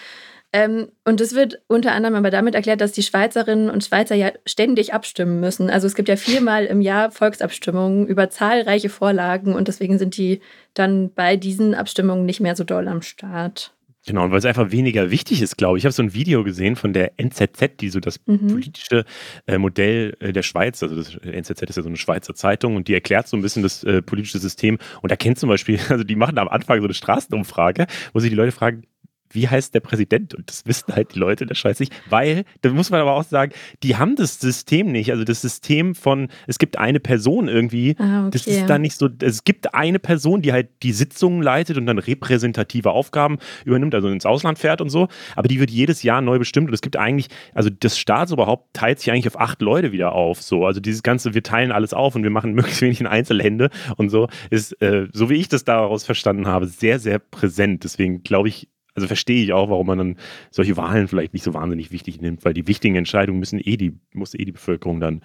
Ähm, 0.57 0.89
und 1.05 1.21
es 1.21 1.35
wird 1.35 1.61
unter 1.67 1.93
anderem 1.93 2.15
aber 2.15 2.31
damit 2.31 2.55
erklärt, 2.55 2.81
dass 2.81 2.93
die 2.93 3.03
Schweizerinnen 3.03 3.69
und 3.69 3.85
Schweizer 3.85 4.15
ja 4.15 4.33
ständig 4.47 4.95
abstimmen 4.95 5.39
müssen. 5.39 5.69
Also 5.69 5.87
es 5.87 5.95
gibt 5.95 6.09
ja 6.09 6.17
viermal 6.17 6.65
im 6.65 6.81
Jahr 6.81 7.11
Volksabstimmungen 7.11 8.07
über 8.07 8.31
zahlreiche 8.31 8.89
Vorlagen 8.89 9.55
und 9.55 9.69
deswegen 9.69 9.99
sind 9.99 10.17
die 10.17 10.41
dann 10.73 11.13
bei 11.13 11.37
diesen 11.37 11.75
Abstimmungen 11.75 12.25
nicht 12.25 12.41
mehr 12.41 12.57
so 12.57 12.65
doll 12.65 12.89
am 12.89 13.03
Start. 13.03 13.75
Genau, 14.07 14.25
und 14.25 14.31
weil 14.31 14.39
es 14.39 14.47
einfach 14.47 14.71
weniger 14.71 15.11
wichtig 15.11 15.43
ist, 15.43 15.59
glaube 15.59 15.77
ich. 15.77 15.83
Ich 15.83 15.85
habe 15.85 15.93
so 15.93 16.03
ein 16.03 16.15
Video 16.15 16.43
gesehen 16.43 16.77
von 16.77 16.95
der 16.95 17.19
NZZ, 17.19 17.77
die 17.81 17.91
so 17.91 18.01
das 18.01 18.19
mhm. 18.25 18.47
politische 18.47 19.05
äh, 19.47 19.59
Modell 19.59 20.17
äh, 20.21 20.33
der 20.33 20.43
Schweiz, 20.43 20.83
also 20.83 20.95
das 20.97 21.17
NZZ 21.17 21.63
ist 21.63 21.77
ja 21.77 21.83
so 21.83 21.89
eine 21.89 21.97
Schweizer 21.99 22.35
Zeitung 22.35 22.77
und 22.77 22.89
die 22.89 22.95
erklärt 22.95 23.29
so 23.29 23.37
ein 23.37 23.43
bisschen 23.43 23.63
das 23.63 23.85
äh, 23.85 24.01
politische 24.01 24.39
System. 24.39 24.79
Und 25.03 25.11
da 25.11 25.17
kennt 25.17 25.39
zum 25.39 25.51
Beispiel, 25.51 25.79
also 25.91 26.03
die 26.03 26.17
machen 26.17 26.39
am 26.39 26.49
Anfang 26.49 26.79
so 26.79 26.85
eine 26.85 26.95
Straßenumfrage, 26.95 27.87
wo 28.15 28.21
sich 28.21 28.31
die 28.31 28.37
Leute 28.37 28.53
fragen, 28.53 28.85
wie 29.31 29.49
heißt 29.49 29.75
der 29.75 29.81
Präsident? 29.81 30.35
Und 30.35 30.49
das 30.51 30.67
wissen 30.67 30.95
halt 30.95 31.15
die 31.15 31.19
Leute 31.19 31.45
in 31.45 31.49
der 31.49 31.55
Schweiz 31.55 31.81
nicht, 31.81 31.93
weil, 32.09 32.45
da 32.63 32.71
muss 32.71 32.91
man 32.91 33.01
aber 33.01 33.13
auch 33.13 33.25
sagen, 33.25 33.53
die 33.83 33.97
haben 33.97 34.17
das 34.17 34.41
System 34.41 34.93
nicht. 34.93 35.11
Also 35.11 35.25
das 35.25 35.41
System 35.41 35.95
von, 35.95 36.29
es 36.47 36.59
gibt 36.59 36.79
eine 36.79 37.01
Person 37.01 37.49
irgendwie, 37.49 37.97
ah, 37.99 38.27
okay. 38.27 38.31
das 38.33 38.47
ist 38.47 38.67
da 38.67 38.79
nicht 38.79 38.97
so, 38.97 39.09
es 39.21 39.45
gibt 39.45 39.75
eine 39.75 39.99
Person, 39.99 40.43
die 40.43 40.53
halt 40.53 40.69
die 40.83 40.93
Sitzungen 40.93 41.43
leitet 41.43 41.77
und 41.77 41.87
dann 41.87 41.99
repräsentative 41.99 42.91
Aufgaben 42.91 43.39
übernimmt, 43.65 43.95
also 43.95 44.09
ins 44.09 44.27
Ausland 44.27 44.59
fährt 44.59 44.81
und 44.81 44.91
so, 44.91 45.09
aber 45.35 45.49
die 45.49 45.61
wird 45.61 45.71
jedes 45.71 46.03
Jahr 46.03 46.21
neu 46.21 46.39
bestimmt 46.39 46.69
und 46.69 46.75
es 46.75 46.83
gibt 46.83 46.97
eigentlich, 46.97 47.29
also 47.55 47.71
das 47.71 47.99
Staatsoberhaupt 47.99 48.75
teilt 48.75 49.01
sich 49.01 49.11
eigentlich 49.11 49.27
auf 49.27 49.41
acht 49.41 49.61
Leute 49.63 49.93
wieder 49.93 50.13
auf, 50.13 50.43
so, 50.43 50.67
also 50.67 50.81
dieses 50.81 51.03
ganze, 51.03 51.35
wir 51.35 51.43
teilen 51.43 51.73
alles 51.73 51.95
auf 51.95 52.15
und 52.15 52.23
wir 52.23 52.31
machen 52.31 52.53
möglichst 52.55 52.83
wenig 52.83 53.01
in 53.01 53.07
Einzelhände 53.07 53.71
und 53.97 54.09
so, 54.09 54.29
ist, 54.51 54.81
äh, 54.83 55.09
so 55.13 55.31
wie 55.31 55.35
ich 55.35 55.49
das 55.49 55.65
daraus 55.65 56.05
verstanden 56.05 56.47
habe, 56.47 56.67
sehr, 56.67 56.99
sehr 56.99 57.19
präsent. 57.19 57.85
Deswegen 57.85 58.23
glaube 58.23 58.49
ich, 58.49 58.69
also 58.97 59.07
verstehe 59.07 59.45
ich 59.45 59.53
auch, 59.53 59.71
warum 59.71 59.87
man 59.87 59.99
dann 59.99 60.17
solche 60.51 60.77
Wahlen 60.77 61.07
vielleicht 61.07 61.35
nicht 61.35 61.45
so 61.45 61.55
wahnsinnig 61.55 61.93
wichtig 61.93 62.21
nimmt, 62.21 62.45
weil 62.45 62.55
die 62.55 62.67
wichtigen 62.67 62.97
Entscheidungen 62.97 63.39
müssen 63.39 63.61
eh 63.63 63.77
die, 63.77 63.93
muss 64.13 64.35
eh 64.35 64.45
die 64.45 64.53
Bevölkerung 64.53 65.01
dann 65.01 65.23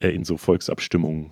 äh, 0.00 0.10
in 0.10 0.24
so 0.24 0.36
Volksabstimmungen 0.36 1.30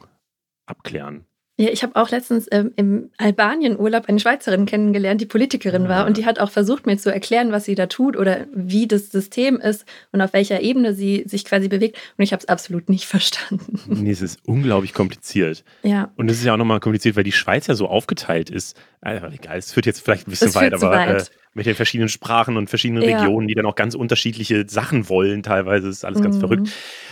abklären. 0.66 1.26
Ja, 1.60 1.68
ich 1.68 1.82
habe 1.82 1.94
auch 1.96 2.08
letztens 2.08 2.48
ähm, 2.52 2.72
im 2.76 3.10
Albanien-Urlaub 3.18 4.08
eine 4.08 4.18
Schweizerin 4.18 4.64
kennengelernt, 4.64 5.20
die 5.20 5.26
Politikerin 5.26 5.88
war. 5.88 6.06
Und 6.06 6.16
die 6.16 6.24
hat 6.24 6.38
auch 6.38 6.50
versucht, 6.50 6.86
mir 6.86 6.96
zu 6.96 7.12
erklären, 7.12 7.52
was 7.52 7.66
sie 7.66 7.74
da 7.74 7.84
tut 7.84 8.16
oder 8.16 8.46
wie 8.54 8.88
das 8.88 9.10
System 9.10 9.60
ist 9.60 9.84
und 10.10 10.22
auf 10.22 10.32
welcher 10.32 10.62
Ebene 10.62 10.94
sie 10.94 11.24
sich 11.26 11.44
quasi 11.44 11.68
bewegt. 11.68 11.98
Und 12.16 12.24
ich 12.24 12.32
habe 12.32 12.40
es 12.40 12.48
absolut 12.48 12.88
nicht 12.88 13.04
verstanden. 13.04 13.78
Nee, 13.88 14.10
es 14.10 14.22
ist 14.22 14.38
unglaublich 14.46 14.94
kompliziert. 14.94 15.62
Ja. 15.82 16.10
Und 16.16 16.30
es 16.30 16.38
ist 16.38 16.46
ja 16.46 16.54
auch 16.54 16.56
nochmal 16.56 16.80
kompliziert, 16.80 17.16
weil 17.16 17.24
die 17.24 17.32
Schweiz 17.32 17.66
ja 17.66 17.74
so 17.74 17.88
aufgeteilt 17.88 18.48
ist. 18.48 18.74
Also, 19.02 19.26
egal, 19.26 19.58
es 19.58 19.70
führt 19.70 19.84
jetzt 19.84 20.00
vielleicht 20.00 20.28
ein 20.28 20.30
bisschen 20.30 20.54
weit, 20.54 20.72
aber 20.72 20.90
weit. 20.90 21.28
Äh, 21.28 21.30
mit 21.52 21.66
den 21.66 21.74
verschiedenen 21.74 22.08
Sprachen 22.08 22.56
und 22.56 22.70
verschiedenen 22.70 23.02
ja. 23.02 23.18
Regionen, 23.18 23.48
die 23.48 23.54
dann 23.54 23.66
auch 23.66 23.74
ganz 23.74 23.96
unterschiedliche 23.96 24.66
Sachen 24.68 25.08
wollen. 25.08 25.42
Teilweise 25.42 25.88
ist 25.88 26.04
alles 26.04 26.22
ganz 26.22 26.36
mhm. 26.36 26.40
verrückt. 26.40 26.68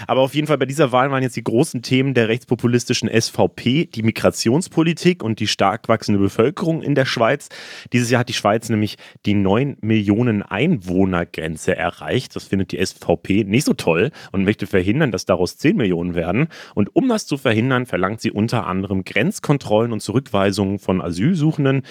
Aber 0.06 0.20
auf 0.20 0.34
jeden 0.34 0.46
Fall 0.46 0.58
bei 0.58 0.66
dieser 0.66 0.92
Wahl 0.92 1.10
waren 1.10 1.24
jetzt 1.24 1.36
die 1.36 1.42
großen 1.42 1.82
Themen 1.82 2.14
der 2.14 2.28
rechtspopulistischen 2.28 3.08
SVP, 3.08 3.86
die 3.86 4.02
Migrationspolitik 4.02 5.24
und 5.24 5.40
die 5.40 5.48
stark 5.48 5.88
wachsende 5.88 6.20
Bevölkerung 6.20 6.82
in 6.82 6.94
der 6.94 7.04
Schweiz. 7.04 7.48
Dieses 7.92 8.10
Jahr 8.10 8.20
hat 8.20 8.28
die 8.28 8.34
Schweiz 8.34 8.68
nämlich 8.68 8.96
die 9.26 9.34
9 9.34 9.78
Millionen 9.80 10.42
Einwohnergrenze 10.42 11.76
erreicht. 11.76 12.36
Das 12.36 12.44
findet 12.44 12.70
die 12.70 12.84
SVP 12.84 13.42
nicht 13.42 13.64
so 13.64 13.74
toll 13.74 14.12
und 14.30 14.44
möchte 14.44 14.68
verhindern, 14.68 15.10
dass 15.10 15.26
daraus 15.26 15.56
10 15.56 15.76
Millionen 15.76 16.14
werden. 16.14 16.46
Und 16.76 16.94
um 16.94 17.08
das 17.08 17.26
zu 17.26 17.38
verhindern, 17.38 17.86
verlangt 17.86 18.20
sie 18.20 18.30
unter 18.30 18.68
anderem 18.68 19.02
Grenzkontrollen 19.04 19.92
und 19.92 20.00
Zurückweisungen 20.00 20.78
von 20.78 21.00
Asylsuchenden. 21.00 21.82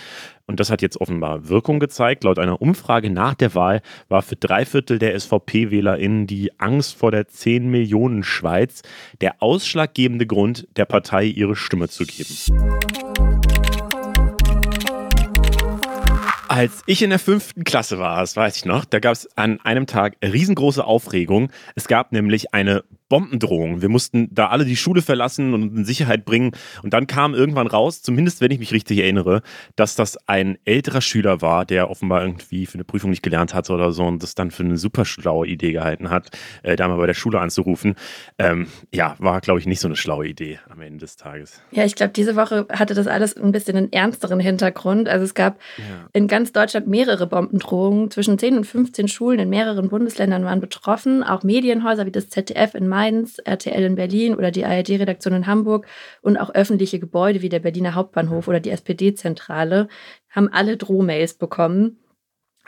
Und 0.50 0.62
das 0.62 0.72
hat 0.72 0.82
jetzt 0.82 1.02
offenbar 1.02 1.50
Wirkung 1.50 1.80
gezeigt. 1.80 2.24
Laut 2.24 2.40
einer 2.40 2.62
Umfrage 2.62 3.10
nach 3.10 3.34
der 3.34 3.54
Wahl 3.54 3.82
war 4.08 4.22
für 4.22 4.38
drei 4.38 4.66
Viertel 4.66 4.98
der 4.98 5.20
SVP-WählerInnen 5.20 6.26
die 6.26 6.58
Angst 6.58 6.96
vor 6.96 7.12
der 7.12 7.28
10 7.28 7.70
Millionen 7.70 8.24
Schweiz 8.24 8.82
der 9.20 9.44
ausschlaggebende 9.44 10.26
Grund, 10.26 10.66
der 10.78 10.86
Partei 10.86 11.26
ihre 11.26 11.58
Stimme 11.58 11.90
zu 11.90 12.06
geben. 12.06 12.34
Als 16.48 16.82
ich 16.86 17.02
in 17.02 17.10
der 17.10 17.20
fünften 17.20 17.66
Klasse 17.66 18.00
war, 18.00 18.22
das 18.22 18.38
weiß 18.38 18.56
ich 18.56 18.66
noch, 18.66 18.86
da 18.86 19.00
gab 19.00 19.12
es 19.12 19.28
an 19.38 19.60
einem 19.60 19.86
Tag 19.86 20.16
riesengroße 20.24 20.84
Aufregung. 20.84 21.52
Es 21.76 21.90
gab 21.90 22.14
nämlich 22.14 22.54
eine 22.54 22.86
Bombendrohung. 23.10 23.82
Wir 23.82 23.89
mussten 23.89 24.28
da 24.32 24.48
alle 24.48 24.65
die 24.65 24.76
Schule 24.76 25.02
verlassen 25.02 25.54
und 25.54 25.76
in 25.76 25.86
Sicherheit 25.86 26.26
bringen. 26.26 26.52
Und 26.84 26.93
dann 26.93 27.08
kam 27.08 27.34
irgendwann 27.34 27.67
raus, 27.67 28.02
zumindest 28.02 28.41
wenn 28.41 28.52
ich 28.52 28.60
mich 28.60 28.74
richtig 28.74 29.00
erinnere, 29.00 29.41
dass 29.76 29.96
das 29.96 30.17
ein 30.28 30.58
älterer 30.65 31.02
Schüler 31.02 31.41
war, 31.41 31.65
der 31.65 31.89
offenbar 31.89 32.22
irgendwie 32.22 32.65
für 32.65 32.76
eine 32.76 32.84
Prüfung 32.84 33.10
nicht 33.10 33.24
gelernt 33.24 33.54
hatte 33.54 33.74
oder 33.74 33.91
so 33.91 34.06
und 34.06 34.24
das 34.24 34.36
dann 34.36 34.52
für 34.52 34.63
eine 34.63 34.78
super 34.78 35.06
schlaue 35.06 35.48
Idee 35.48 35.72
gehalten 35.72 36.10
hat, 36.10 36.32
äh, 36.63 36.76
da 36.76 36.88
mal 36.88 36.98
bei 36.98 37.08
der 37.08 37.13
Schule 37.13 37.39
anzurufen. 37.39 37.96
Ähm, 38.38 38.67
ja, 38.93 39.15
war, 39.20 39.41
glaube 39.41 39.60
ich, 39.60 39.65
nicht 39.65 39.80
so 39.80 39.88
eine 39.88 39.96
schlaue 39.96 40.28
Idee 40.28 40.60
am 40.70 40.82
Ende 40.82 41.00
des 41.00 41.15
Tages. 41.15 41.62
Ja, 41.72 41.86
ich 41.86 41.96
glaube, 41.96 42.13
diese 42.13 42.36
Woche 42.36 42.67
hatte 42.70 42.93
das 42.93 43.08
alles 43.08 43.38
ein 43.38 43.52
bisschen 43.52 43.78
einen 43.78 43.93
ernsteren 43.93 44.39
Hintergrund. 44.39 45.08
Also 45.08 45.24
es 45.24 45.34
gab 45.34 45.60
ja. 45.78 46.10
in 46.13 46.28
ganz 46.28 46.52
Deutschland 46.52 46.88
mehrere 46.88 47.28
Bombendrohungen. 47.28 48.12
Zwischen 48.12 48.38
10 48.38 48.58
und 48.58 48.65
15 48.65 49.08
Schulen 49.08 49.39
in 49.39 49.50
mehreren 49.50 49.89
Bundesländern 49.89 50.43
waren 50.43 50.60
betroffen. 50.60 51.24
Auch 51.24 51.43
Medienhäuser 51.43 52.06
wie 52.06 52.12
das 52.12 52.30
ZDF 52.30 52.76
in 52.76 52.88
Mainz, 52.88 52.97
RTL 53.04 53.84
in 53.84 53.96
Berlin 53.96 54.36
oder 54.36 54.52
die 54.52 54.66
ARD-Redaktion 54.66 55.34
in 55.34 55.48
Hamburg 55.48 55.88
und 56.22 56.38
auch 56.38 56.54
öffentliche 56.54 57.00
Gebäude 57.00 57.42
wie 57.42 57.50
der 57.50 57.60
Berliner 57.60 57.96
Hauptbahnhof 57.96 58.48
oder 58.48 58.60
die 58.60 58.72
SPD-Zentrale 58.72 59.88
haben 60.30 60.50
alle 60.52 60.78
Drohmails 60.78 61.36
bekommen. 61.36 61.98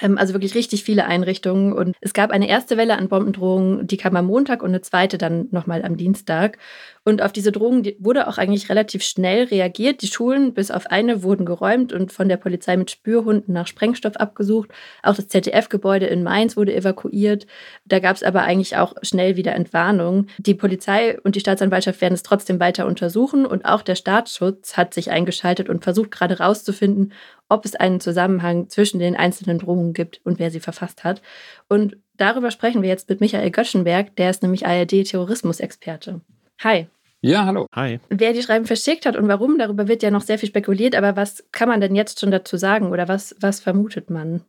Ähm, 0.01 0.17
also 0.17 0.33
wirklich 0.33 0.55
richtig 0.55 0.83
viele 0.83 1.05
Einrichtungen. 1.05 1.73
Und 1.73 1.95
es 2.01 2.13
gab 2.13 2.31
eine 2.31 2.47
erste 2.47 2.77
Welle 2.77 2.97
an 2.97 3.09
Bombendrohungen, 3.09 3.87
die 3.87 3.97
kam 3.97 4.15
am 4.15 4.25
Montag 4.25 4.63
und 4.63 4.69
eine 4.69 4.81
zweite 4.81 5.17
dann 5.17 5.47
nochmal 5.51 5.83
am 5.83 5.97
Dienstag. 5.97 6.57
Und 7.03 7.21
auf 7.21 7.31
diese 7.31 7.51
Drohungen 7.51 7.91
wurde 7.99 8.27
auch 8.27 8.37
eigentlich 8.37 8.69
relativ 8.69 9.03
schnell 9.03 9.45
reagiert. 9.45 10.01
Die 10.01 10.07
Schulen, 10.07 10.53
bis 10.53 10.69
auf 10.69 10.87
eine, 10.87 11.23
wurden 11.23 11.45
geräumt 11.45 11.91
und 11.93 12.11
von 12.11 12.29
der 12.29 12.37
Polizei 12.37 12.77
mit 12.77 12.91
Spürhunden 12.91 13.53
nach 13.53 13.67
Sprengstoff 13.67 14.15
abgesucht. 14.17 14.69
Auch 15.01 15.15
das 15.15 15.27
ZDF-Gebäude 15.27 16.05
in 16.05 16.23
Mainz 16.23 16.55
wurde 16.55 16.75
evakuiert. 16.75 17.47
Da 17.85 17.99
gab 17.99 18.15
es 18.15 18.23
aber 18.23 18.41
eigentlich 18.41 18.77
auch 18.77 18.93
schnell 19.01 19.37
wieder 19.37 19.55
Entwarnung. 19.55 20.27
Die 20.37 20.53
Polizei 20.53 21.19
und 21.21 21.35
die 21.35 21.39
Staatsanwaltschaft 21.39 22.01
werden 22.01 22.13
es 22.13 22.23
trotzdem 22.23 22.59
weiter 22.59 22.85
untersuchen 22.85 23.45
und 23.45 23.65
auch 23.65 23.81
der 23.81 23.95
Staatsschutz 23.95 24.77
hat 24.77 24.93
sich 24.93 25.09
eingeschaltet 25.09 25.69
und 25.69 25.83
versucht 25.83 26.11
gerade 26.11 26.37
herauszufinden, 26.37 27.13
ob 27.49 27.65
es 27.65 27.75
einen 27.75 27.99
Zusammenhang 27.99 28.69
zwischen 28.69 28.99
den 28.99 29.15
einzelnen 29.15 29.59
Drohungen 29.59 29.93
gibt 29.93 30.21
und 30.23 30.39
wer 30.39 30.51
sie 30.51 30.59
verfasst 30.59 31.03
hat. 31.03 31.21
Und 31.67 31.97
darüber 32.15 32.51
sprechen 32.51 32.81
wir 32.81 32.89
jetzt 32.89 33.09
mit 33.09 33.19
Michael 33.19 33.51
Göttschenberg, 33.51 34.15
der 34.15 34.29
ist 34.29 34.43
nämlich 34.43 34.65
ARD-Terrorismusexperte. 34.65 36.21
Hi. 36.59 36.87
Ja, 37.21 37.45
hallo. 37.45 37.65
Hi. 37.73 37.99
Wer 38.09 38.31
die 38.31 38.41
Schreiben 38.41 38.65
verschickt 38.65 39.05
hat 39.05 39.17
und 39.17 39.27
warum, 39.27 39.57
darüber 39.57 39.89
wird 39.89 40.03
ja 40.03 40.09
noch 40.09 40.21
sehr 40.21 40.39
viel 40.39 40.47
spekuliert, 40.47 40.95
aber 40.95 41.17
was 41.17 41.43
kann 41.51 41.67
man 41.67 41.81
denn 41.81 41.93
jetzt 41.93 42.21
schon 42.21 42.31
dazu 42.31 42.55
sagen 42.55 42.91
oder 42.91 43.09
was, 43.09 43.35
was 43.41 43.59
vermutet 43.59 44.09
man? 44.09 44.45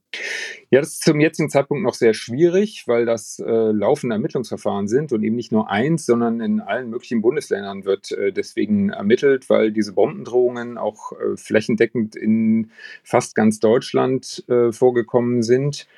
Ja, 0.70 0.78
das 0.78 0.90
ist 0.90 1.02
zum 1.02 1.18
jetzigen 1.18 1.50
Zeitpunkt 1.50 1.82
noch 1.82 1.94
sehr 1.94 2.14
schwierig, 2.14 2.84
weil 2.86 3.06
das 3.06 3.40
äh, 3.40 3.50
laufende 3.50 4.14
Ermittlungsverfahren 4.14 4.86
sind 4.86 5.12
und 5.12 5.24
eben 5.24 5.34
nicht 5.34 5.50
nur 5.50 5.68
eins, 5.68 6.06
sondern 6.06 6.40
in 6.40 6.60
allen 6.60 6.90
möglichen 6.90 7.22
Bundesländern 7.22 7.84
wird 7.84 8.12
äh, 8.12 8.32
deswegen 8.32 8.90
ermittelt, 8.90 9.50
weil 9.50 9.72
diese 9.72 9.92
Bombendrohungen 9.92 10.78
auch 10.78 11.10
äh, 11.10 11.36
flächendeckend 11.36 12.14
in 12.14 12.70
fast 13.02 13.34
ganz 13.34 13.58
Deutschland 13.58 14.44
äh, 14.48 14.70
vorgekommen 14.70 15.42
sind. 15.42 15.88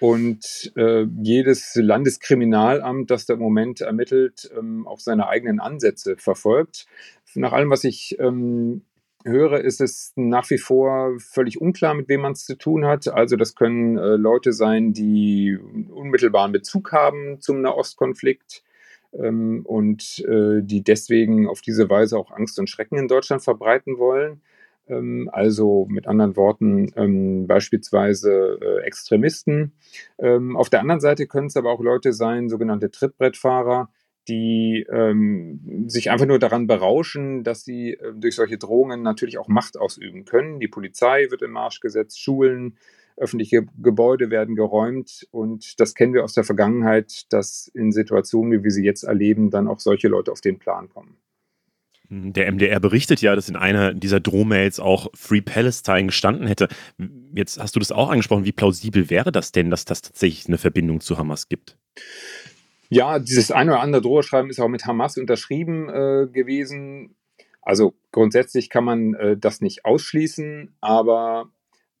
Und 0.00 0.72
äh, 0.76 1.04
jedes 1.22 1.74
Landeskriminalamt, 1.74 3.10
das 3.10 3.26
da 3.26 3.34
im 3.34 3.40
Moment 3.40 3.82
ermittelt, 3.82 4.50
ähm, 4.56 4.86
auch 4.86 4.98
seine 4.98 5.28
eigenen 5.28 5.60
Ansätze 5.60 6.16
verfolgt. 6.16 6.86
Nach 7.34 7.52
allem, 7.52 7.70
was 7.70 7.84
ich 7.84 8.16
ähm, 8.18 8.82
höre, 9.24 9.60
ist 9.60 9.80
es 9.80 10.12
nach 10.16 10.48
wie 10.50 10.58
vor 10.58 11.18
völlig 11.18 11.60
unklar, 11.60 11.94
mit 11.94 12.08
wem 12.08 12.22
man 12.22 12.32
es 12.32 12.44
zu 12.44 12.56
tun 12.56 12.86
hat. 12.86 13.08
Also 13.08 13.36
das 13.36 13.54
können 13.54 13.98
äh, 13.98 14.16
Leute 14.16 14.52
sein, 14.52 14.92
die 14.92 15.58
unmittelbaren 15.90 16.52
Bezug 16.52 16.92
haben 16.92 17.40
zum 17.40 17.60
Nahostkonflikt 17.60 18.62
ähm, 19.12 19.62
und 19.64 20.24
äh, 20.26 20.62
die 20.62 20.82
deswegen 20.82 21.46
auf 21.46 21.60
diese 21.60 21.90
Weise 21.90 22.16
auch 22.18 22.30
Angst 22.30 22.58
und 22.58 22.70
Schrecken 22.70 22.96
in 22.96 23.08
Deutschland 23.08 23.42
verbreiten 23.42 23.98
wollen. 23.98 24.40
Ähm, 24.90 25.30
also 25.32 25.86
mit 25.88 26.06
anderen 26.06 26.36
Worten 26.36 26.92
ähm, 26.96 27.46
beispielsweise 27.46 28.58
äh, 28.60 28.82
Extremisten. 28.82 29.72
Ähm, 30.18 30.56
auf 30.56 30.68
der 30.68 30.80
anderen 30.80 31.00
Seite 31.00 31.26
können 31.26 31.46
es 31.46 31.56
aber 31.56 31.70
auch 31.70 31.80
Leute 31.80 32.12
sein, 32.12 32.48
sogenannte 32.48 32.90
Trittbrettfahrer, 32.90 33.88
die 34.28 34.86
ähm, 34.90 35.84
sich 35.86 36.10
einfach 36.10 36.26
nur 36.26 36.38
daran 36.38 36.66
berauschen, 36.66 37.44
dass 37.44 37.64
sie 37.64 37.94
äh, 37.94 38.12
durch 38.14 38.34
solche 38.34 38.58
Drohungen 38.58 39.02
natürlich 39.02 39.38
auch 39.38 39.48
Macht 39.48 39.78
ausüben 39.78 40.24
können. 40.24 40.60
Die 40.60 40.68
Polizei 40.68 41.30
wird 41.30 41.42
im 41.42 41.52
Marsch 41.52 41.80
gesetzt, 41.80 42.20
Schulen, 42.20 42.76
öffentliche 43.16 43.66
Gebäude 43.78 44.30
werden 44.30 44.56
geräumt 44.56 45.26
und 45.30 45.78
das 45.78 45.94
kennen 45.94 46.14
wir 46.14 46.24
aus 46.24 46.32
der 46.32 46.44
Vergangenheit, 46.44 47.32
dass 47.32 47.68
in 47.74 47.92
Situationen, 47.92 48.52
wie 48.52 48.64
wir 48.64 48.70
sie 48.70 48.84
jetzt 48.84 49.02
erleben, 49.02 49.50
dann 49.50 49.68
auch 49.68 49.78
solche 49.78 50.08
Leute 50.08 50.32
auf 50.32 50.40
den 50.40 50.58
Plan 50.58 50.88
kommen. 50.88 51.18
Der 52.12 52.50
MDR 52.50 52.80
berichtet 52.80 53.20
ja, 53.20 53.36
dass 53.36 53.48
in 53.48 53.54
einer 53.54 53.94
dieser 53.94 54.18
Drohmails 54.18 54.80
auch 54.80 55.08
Free 55.14 55.40
Palestine 55.40 56.06
gestanden 56.06 56.48
hätte. 56.48 56.66
Jetzt 57.34 57.60
hast 57.60 57.76
du 57.76 57.78
das 57.78 57.92
auch 57.92 58.10
angesprochen. 58.10 58.44
Wie 58.44 58.52
plausibel 58.52 59.10
wäre 59.10 59.30
das 59.30 59.52
denn, 59.52 59.70
dass 59.70 59.84
das 59.84 60.02
tatsächlich 60.02 60.48
eine 60.48 60.58
Verbindung 60.58 61.00
zu 61.00 61.18
Hamas 61.18 61.48
gibt? 61.48 61.78
Ja, 62.88 63.20
dieses 63.20 63.52
ein 63.52 63.68
oder 63.68 63.80
andere 63.80 64.02
Drohschreiben 64.02 64.50
ist 64.50 64.58
auch 64.58 64.68
mit 64.68 64.86
Hamas 64.86 65.16
unterschrieben 65.18 65.88
äh, 65.88 66.26
gewesen. 66.26 67.14
Also 67.62 67.94
grundsätzlich 68.10 68.70
kann 68.70 68.84
man 68.84 69.14
äh, 69.14 69.36
das 69.36 69.60
nicht 69.60 69.84
ausschließen, 69.84 70.74
aber 70.80 71.52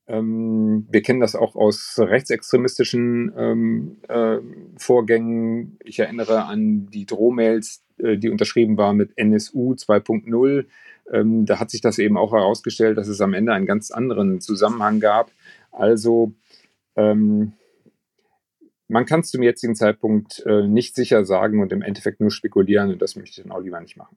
ähm, 0.08 0.88
wir 0.90 1.02
kennen 1.02 1.20
das 1.20 1.36
auch 1.36 1.54
aus 1.54 1.94
rechtsextremistischen 1.96 3.32
ähm, 3.36 3.98
äh, 4.08 4.38
Vorgängen. 4.76 5.78
Ich 5.84 6.00
erinnere 6.00 6.46
an 6.46 6.86
die 6.86 7.06
Drohmails, 7.06 7.84
die 8.18 8.30
unterschrieben 8.30 8.76
waren 8.76 8.96
mit 8.96 9.16
NSU 9.16 9.74
2.0. 9.74 10.66
Ähm, 11.12 11.46
da 11.46 11.58
hat 11.58 11.70
sich 11.70 11.80
das 11.80 11.98
eben 11.98 12.16
auch 12.16 12.32
herausgestellt, 12.32 12.98
dass 12.98 13.08
es 13.08 13.20
am 13.20 13.34
Ende 13.34 13.52
einen 13.52 13.66
ganz 13.66 13.90
anderen 13.90 14.40
Zusammenhang 14.40 15.00
gab. 15.00 15.30
Also 15.72 16.32
Ähm, 16.96 17.52
man 18.88 19.06
kann 19.06 19.20
es 19.20 19.30
zum 19.30 19.42
jetzigen 19.42 19.76
Zeitpunkt 19.76 20.42
äh, 20.46 20.66
nicht 20.66 20.96
sicher 20.96 21.24
sagen 21.24 21.62
und 21.62 21.72
im 21.72 21.82
Endeffekt 21.82 22.20
nur 22.20 22.30
spekulieren 22.30 22.90
und 22.90 23.00
das 23.00 23.14
möchte 23.14 23.40
ich 23.40 23.46
dann 23.46 23.52
auch 23.52 23.62
lieber 23.62 23.80
nicht 23.80 23.96
machen. 23.96 24.16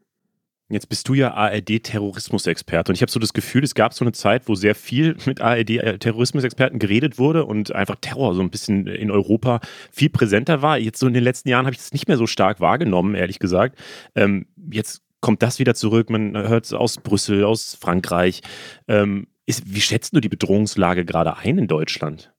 Jetzt 0.74 0.90
bist 0.90 1.08
du 1.08 1.14
ja 1.14 1.34
ARD-Terrorismusexperte 1.34 2.92
und 2.92 2.96
ich 2.96 3.02
habe 3.02 3.12
so 3.12 3.20
das 3.20 3.34
Gefühl, 3.34 3.64
es 3.64 3.76
gab 3.76 3.94
so 3.94 4.04
eine 4.04 4.12
Zeit, 4.12 4.48
wo 4.48 4.56
sehr 4.56 4.76
viel 4.76 5.16
mit 5.26 5.40
ARD-Terrorismusexperten 5.40 6.80
geredet 6.80 7.18
wurde 7.20 7.46
und 7.46 7.74
einfach 7.74 7.96
Terror 8.02 8.34
so 8.34 8.42
ein 8.42 8.50
bisschen 8.50 8.88
in 8.88 9.12
Europa 9.12 9.62
viel 9.92 10.10
präsenter 10.10 10.62
war. 10.62 10.78
Jetzt 10.78 11.00
so 11.00 11.08
in 11.08 11.14
den 11.14 11.24
letzten 11.24 11.50
Jahren 11.50 11.66
habe 11.66 11.74
ich 11.74 11.80
das 11.80 11.94
nicht 11.94 12.08
mehr 12.08 12.18
so 12.18 12.28
stark 12.28 12.60
wahrgenommen, 12.60 13.16
ehrlich 13.16 13.40
gesagt. 13.40 13.78
Ähm, 14.16 14.48
jetzt 14.72 15.04
kommt 15.22 15.42
das 15.42 15.60
wieder 15.60 15.76
zurück, 15.76 16.10
man 16.10 16.36
hört 16.36 16.66
es 16.66 16.74
aus 16.74 16.98
Brüssel, 16.98 17.44
aus 17.44 17.78
Frankreich. 17.80 18.42
Ähm, 18.88 19.28
ist, 19.46 19.74
wie 19.74 19.82
schätzt 19.82 20.16
du 20.16 20.22
die 20.22 20.30
Bedrohungslage 20.30 21.04
gerade 21.04 21.38
ein 21.38 21.58
in 21.58 21.68
Deutschland? 21.68 22.32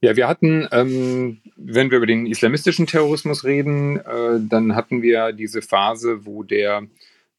Ja, 0.00 0.14
wir 0.16 0.28
hatten, 0.28 0.68
ähm, 0.70 1.38
wenn 1.56 1.90
wir 1.90 1.98
über 1.98 2.06
den 2.06 2.26
islamistischen 2.26 2.86
Terrorismus 2.86 3.44
reden, 3.44 3.98
äh, 3.98 4.38
dann 4.40 4.76
hatten 4.76 5.02
wir 5.02 5.32
diese 5.32 5.62
Phase, 5.62 6.24
wo 6.26 6.44
der 6.44 6.86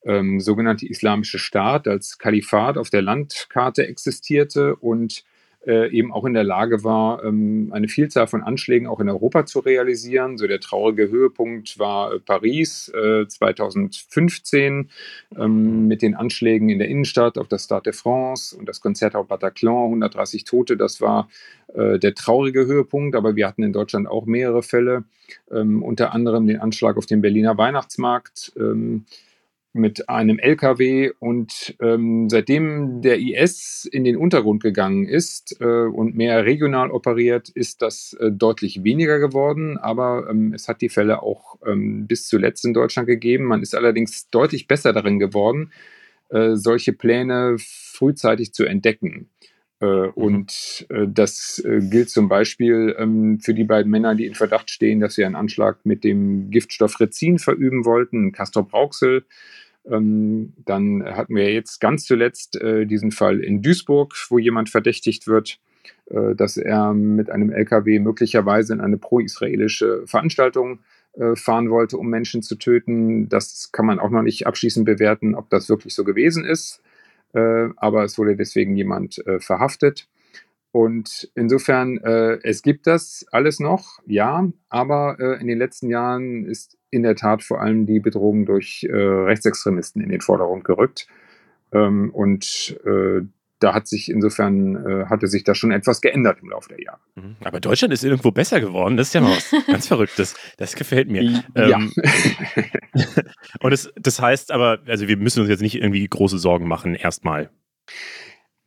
ähm, 0.06 0.40
sogenannte 0.40 0.88
Islamische 0.88 1.40
Staat 1.40 1.88
als 1.88 2.18
Kalifat 2.18 2.78
auf 2.78 2.90
der 2.90 3.02
Landkarte 3.02 3.88
existierte 3.88 4.76
und 4.76 5.24
äh, 5.66 5.90
eben 5.92 6.14
auch 6.14 6.26
in 6.26 6.34
der 6.34 6.44
Lage 6.44 6.84
war, 6.84 7.24
ähm, 7.24 7.72
eine 7.74 7.88
Vielzahl 7.88 8.28
von 8.28 8.44
Anschlägen 8.44 8.88
auch 8.88 9.00
in 9.00 9.10
Europa 9.10 9.46
zu 9.46 9.60
realisieren. 9.60 10.38
So 10.38 10.48
der 10.48 10.60
traurige 10.60 11.10
Höhepunkt 11.10 11.80
war 11.80 12.14
äh, 12.14 12.20
Paris 12.20 12.90
äh, 12.90 13.28
2015 13.28 14.90
ähm, 15.38 15.88
mit 15.88 16.02
den 16.02 16.14
Anschlägen 16.14 16.70
in 16.70 16.80
der 16.80 16.88
Innenstadt 16.88 17.38
auf 17.38 17.48
das 17.48 17.64
Stade 17.64 17.84
de 17.86 17.94
France 17.94 18.56
und 18.56 18.70
das 18.70 18.80
Konzert 18.80 19.16
auf 19.16 19.28
Bataclan, 19.28 19.86
130 19.86 20.44
Tote. 20.44 20.78
Das 20.78 21.02
war 21.02 21.30
äh, 21.74 21.98
der 21.98 22.14
traurige 22.14 22.66
Höhepunkt, 22.66 23.16
aber 23.16 23.36
wir 23.36 23.48
hatten 23.48 23.64
in 23.64 23.74
Deutschland 23.74 24.08
auch 24.08 24.26
mehrere 24.26 24.62
Fälle, 24.62 25.04
ähm, 25.52 25.82
unter 25.82 26.14
anderem 26.14 26.46
den 26.46 26.60
Anschlag 26.60 26.96
auf 26.96 27.08
den 27.08 27.22
Berliner 27.22 27.58
Weihnachtsmarkt 27.58 28.54
ähm, 28.58 29.06
mit 29.76 30.08
einem 30.08 30.40
LKW 30.40 31.12
und 31.20 31.76
ähm, 31.82 32.30
seitdem 32.30 33.02
der 33.02 33.20
IS 33.20 33.88
in 33.92 34.06
den 34.06 34.16
Untergrund 34.16 34.64
gegangen 34.64 35.06
ist 35.06 35.58
äh, 35.60 35.66
und 35.66 36.16
mehr 36.16 36.46
regional 36.46 36.92
operiert, 36.92 37.50
ist 37.50 37.82
das 37.82 38.16
äh, 38.20 38.32
deutlich 38.32 38.84
weniger 38.84 39.20
geworden, 39.20 39.78
aber 39.78 40.28
ähm, 40.30 40.54
es 40.54 40.70
hat 40.70 40.82
die 40.82 40.90
Fälle 40.90 41.22
auch 41.22 41.58
ähm, 41.66 42.08
bis 42.08 42.28
zuletzt 42.28 42.64
in 42.66 42.74
Deutschland 42.74 43.08
gegeben. 43.08 43.46
Man 43.46 43.62
ist 43.62 43.76
allerdings 43.76 44.30
deutlich 44.30 44.68
besser 44.68 44.94
darin 44.94 45.20
geworden, 45.20 45.72
äh, 46.30 46.56
solche 46.56 46.94
Pläne 46.94 47.58
frühzeitig 47.60 48.54
zu 48.54 48.64
entdecken. 48.64 49.30
Äh, 49.82 49.86
mhm. 49.86 50.12
Und 50.16 50.86
äh, 50.90 51.06
das 51.08 51.62
äh, 51.66 51.82
gilt 51.82 52.10
zum 52.10 52.30
Beispiel 52.30 52.96
ähm, 52.98 53.40
für 53.42 53.54
die 53.54 53.66
beiden 53.66 53.92
Männer, 53.92 54.16
die 54.16 54.26
in 54.26 54.36
Verdacht 54.36 54.70
stehen, 54.70 55.02
dass 55.02 55.16
sie 55.16 55.26
einen 55.26 55.36
Anschlag 55.36 55.86
mit 55.86 56.04
dem 56.04 56.50
Giftstoff 56.50 57.00
Rezin 57.00 57.40
verüben 57.40 57.86
wollten, 57.86 58.32
Castor 58.32 58.68
Brauxel. 58.68 59.26
Ähm, 59.90 60.54
dann 60.66 61.04
hatten 61.04 61.36
wir 61.36 61.54
jetzt 61.54 61.80
ganz 61.80 62.06
zuletzt 62.06 62.60
äh, 62.62 62.86
diesen 62.86 63.12
Fall 63.12 63.40
in 63.40 63.62
Duisburg, 63.62 64.16
wo 64.30 64.40
jemand 64.40 64.70
verdächtigt 64.70 65.28
wird, 65.28 65.60
äh, 66.08 66.36
dass 66.36 66.58
er 66.58 66.94
mit 66.94 67.30
einem 67.30 67.52
LKW 67.52 68.00
möglicherweise 68.00 68.74
in 68.74 68.82
eine 68.82 68.98
pro-israelische 68.98 70.04
Veranstaltung 70.06 70.80
äh, 71.14 71.36
fahren 71.36 71.70
wollte, 71.70 71.98
um 71.98 72.10
Menschen 72.10 72.42
zu 72.42 72.56
töten. 72.56 73.30
Das 73.30 73.72
kann 73.72 73.86
man 73.86 74.00
auch 74.00 74.10
noch 74.10 74.24
nicht 74.24 74.48
abschließend 74.48 74.86
bewerten, 74.86 75.36
ob 75.36 75.50
das 75.50 75.70
wirklich 75.70 75.94
so 75.94 76.04
gewesen 76.04 76.44
ist. 76.44 76.82
Äh, 77.34 77.70
aber 77.78 78.04
es 78.04 78.18
wurde 78.18 78.36
deswegen 78.36 78.76
jemand 78.76 79.26
äh, 79.28 79.40
verhaftet. 79.40 80.08
Und 80.76 81.32
insofern, 81.36 82.00
äh, 82.00 82.38
es 82.44 82.62
gibt 82.62 82.86
das 82.86 83.26
alles 83.32 83.62
noch, 83.62 84.00
ja, 84.08 84.46
aber 84.68 85.16
äh, 85.22 85.40
in 85.40 85.48
den 85.48 85.58
letzten 85.58 85.90
Jahren 85.90 86.44
ist 86.44 86.78
in 86.90 87.02
der 87.02 87.16
Tat 87.16 87.44
vor 87.44 87.62
allem 87.62 87.86
die 87.86 88.02
Bedrohung 88.02 88.46
durch 88.46 88.84
äh, 88.84 88.94
Rechtsextremisten 88.94 90.02
in 90.02 90.10
den 90.10 90.20
Vordergrund 90.20 90.66
gerückt. 90.66 91.08
Ähm, 91.72 92.10
und 92.14 92.78
äh, 92.84 93.22
da 93.60 93.74
hat 93.74 93.88
sich 93.88 94.12
insofern, 94.12 94.76
äh, 94.76 95.06
hatte 95.06 95.28
sich 95.28 95.46
da 95.46 95.56
schon 95.56 95.72
etwas 95.72 96.02
geändert 96.02 96.40
im 96.42 96.50
Laufe 96.50 96.68
der 96.68 96.82
Jahre. 96.84 97.00
Mhm. 97.16 97.38
Aber 97.46 97.62
Deutschland 97.62 97.94
ist 97.94 98.04
irgendwo 98.04 98.32
besser 98.32 98.60
geworden. 98.60 98.98
Das 98.98 99.08
ist 99.08 99.14
ja 99.14 99.22
mal 99.22 99.30
was 99.30 99.56
ganz 99.68 99.88
Verrücktes. 99.88 100.36
Das 100.58 100.76
gefällt 100.76 101.10
mir. 101.10 101.24
Ja. 101.24 101.44
Ähm, 101.56 101.94
und 103.62 103.72
das, 103.72 103.94
das 103.96 104.22
heißt 104.22 104.52
aber, 104.52 104.80
also 104.88 105.08
wir 105.08 105.16
müssen 105.16 105.40
uns 105.40 105.50
jetzt 105.50 105.62
nicht 105.62 105.76
irgendwie 105.76 106.06
große 106.06 106.38
Sorgen 106.38 106.68
machen, 106.68 106.96
erstmal. 106.96 107.50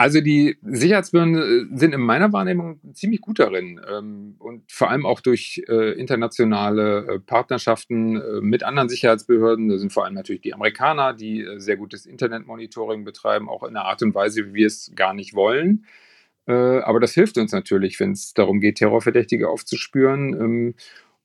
Also 0.00 0.20
die 0.20 0.56
Sicherheitsbehörden 0.62 1.72
äh, 1.72 1.76
sind 1.76 1.92
in 1.92 2.00
meiner 2.00 2.32
Wahrnehmung 2.32 2.80
ziemlich 2.94 3.20
gut 3.20 3.40
darin 3.40 3.80
ähm, 3.90 4.36
und 4.38 4.70
vor 4.70 4.90
allem 4.90 5.04
auch 5.04 5.20
durch 5.20 5.60
äh, 5.68 5.98
internationale 5.98 7.06
äh, 7.06 7.18
Partnerschaften 7.18 8.16
äh, 8.16 8.40
mit 8.40 8.62
anderen 8.62 8.88
Sicherheitsbehörden. 8.88 9.68
Da 9.68 9.76
sind 9.76 9.92
vor 9.92 10.04
allem 10.04 10.14
natürlich 10.14 10.42
die 10.42 10.54
Amerikaner, 10.54 11.14
die 11.14 11.40
äh, 11.40 11.58
sehr 11.58 11.76
gutes 11.76 12.06
Internetmonitoring 12.06 13.04
betreiben, 13.04 13.48
auch 13.48 13.64
in 13.64 13.70
einer 13.70 13.86
Art 13.86 14.00
und 14.02 14.14
Weise, 14.14 14.46
wie 14.46 14.54
wir 14.54 14.66
es 14.68 14.92
gar 14.94 15.14
nicht 15.14 15.34
wollen. 15.34 15.84
Äh, 16.46 16.52
aber 16.52 17.00
das 17.00 17.12
hilft 17.14 17.36
uns 17.36 17.50
natürlich, 17.50 17.98
wenn 17.98 18.12
es 18.12 18.34
darum 18.34 18.60
geht, 18.60 18.78
Terrorverdächtige 18.78 19.48
aufzuspüren. 19.48 20.32
Ähm, 20.32 20.74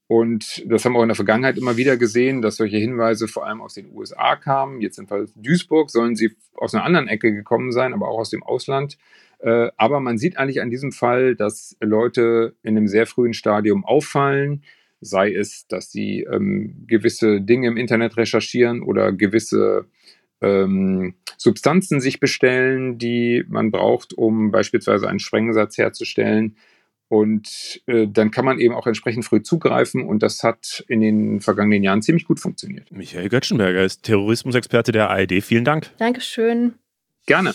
und 0.08 0.64
das 0.68 0.84
haben 0.84 0.94
wir 0.94 1.00
auch 1.00 1.04
in 1.04 1.10
der 1.10 1.16
Vergangenheit 1.16 1.58
immer 1.58 1.78
wieder 1.78 1.98
gesehen, 1.98 2.42
dass 2.42 2.58
solche 2.58 2.78
Hinweise 2.78 3.28
vor 3.28 3.46
allem 3.46 3.62
aus 3.62 3.74
den 3.74 3.92
USA 3.94 4.36
kamen. 4.36 4.82
Jetzt 4.82 5.00
im 5.00 5.08
Fall 5.08 5.28
Duisburg 5.36 5.90
sollen 5.90 6.16
sie 6.16 6.36
aus 6.56 6.76
einer 6.76 6.84
anderen 6.84 7.08
Ecke 7.08 7.34
gekommen 7.34 7.72
sein, 7.72 7.94
aber 7.94 8.10
auch 8.10 8.20
aus 8.20 8.30
dem 8.30 8.44
Ausland. 8.44 8.98
Äh, 9.40 9.72
aber 9.78 10.00
man 10.00 10.18
sieht 10.18 10.38
eigentlich 10.38 10.62
an 10.62 10.70
diesem 10.70 10.92
Fall, 10.92 11.36
dass 11.36 11.76
Leute 11.80 12.56
in 12.64 12.78
einem 12.78 12.88
sehr 12.88 13.06
frühen 13.06 13.34
Stadium 13.34 13.86
auffallen, 13.86 14.64
sei 15.02 15.34
es, 15.34 15.68
dass 15.68 15.92
sie 15.92 16.22
ähm, 16.22 16.86
gewisse 16.88 17.42
Dinge 17.42 17.68
im 17.68 17.78
Internet 17.78 18.18
recherchieren 18.18 18.82
oder 18.82 19.12
gewisse 19.12 19.86
ähm, 20.42 21.16
Substanzen 21.38 22.00
sich 22.00 22.20
bestellen, 22.20 22.98
die 22.98 23.44
man 23.48 23.72
braucht, 23.72 24.14
um 24.14 24.52
beispielsweise 24.52 25.10
einen 25.10 25.20
Sprengsatz 25.20 25.78
herzustellen. 25.78 26.56
Und 27.14 27.80
äh, 27.86 28.08
dann 28.08 28.32
kann 28.32 28.44
man 28.44 28.58
eben 28.58 28.74
auch 28.74 28.88
entsprechend 28.88 29.24
früh 29.24 29.44
zugreifen 29.44 30.04
und 30.04 30.24
das 30.24 30.42
hat 30.42 30.84
in 30.88 31.00
den 31.00 31.42
vergangenen 31.42 31.84
Jahren 31.84 32.02
ziemlich 32.02 32.26
gut 32.26 32.40
funktioniert. 32.40 32.92
Michael 32.92 33.30
Göttschenberger 33.30 33.84
ist 33.84 34.02
Terrorismusexperte 34.02 34.92
der 34.92 35.12
ARD. 35.12 35.44
Vielen 35.44 35.64
Dank. 35.64 35.92
Dankeschön. 36.00 36.74
Gerne. 37.28 37.54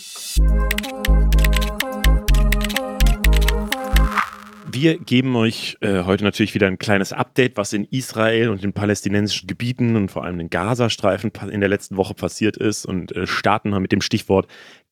Wir 4.71 4.99
geben 4.99 5.35
euch 5.35 5.77
äh, 5.81 6.05
heute 6.05 6.23
natürlich 6.23 6.55
wieder 6.55 6.69
ein 6.69 6.79
kleines 6.79 7.13
Update, 7.13 7.57
was 7.57 7.73
in 7.73 7.83
Israel 7.85 8.51
und 8.51 8.63
den 8.63 8.73
palästinensischen 8.73 9.49
Gebieten 9.49 9.97
und 9.97 10.09
vor 10.09 10.23
allem 10.23 10.39
den 10.39 10.51
Gazastreifen 10.51 11.33
in 11.51 11.59
der 11.59 11.69
letzten 11.69 11.97
Woche 11.97 12.15
passiert 12.15 12.57
ist 12.57 12.87
und 12.87 13.11
äh, 13.17 13.27
starten 13.27 13.71
mit 13.83 13.91
dem 13.91 14.03
Stichwort 14.03 14.47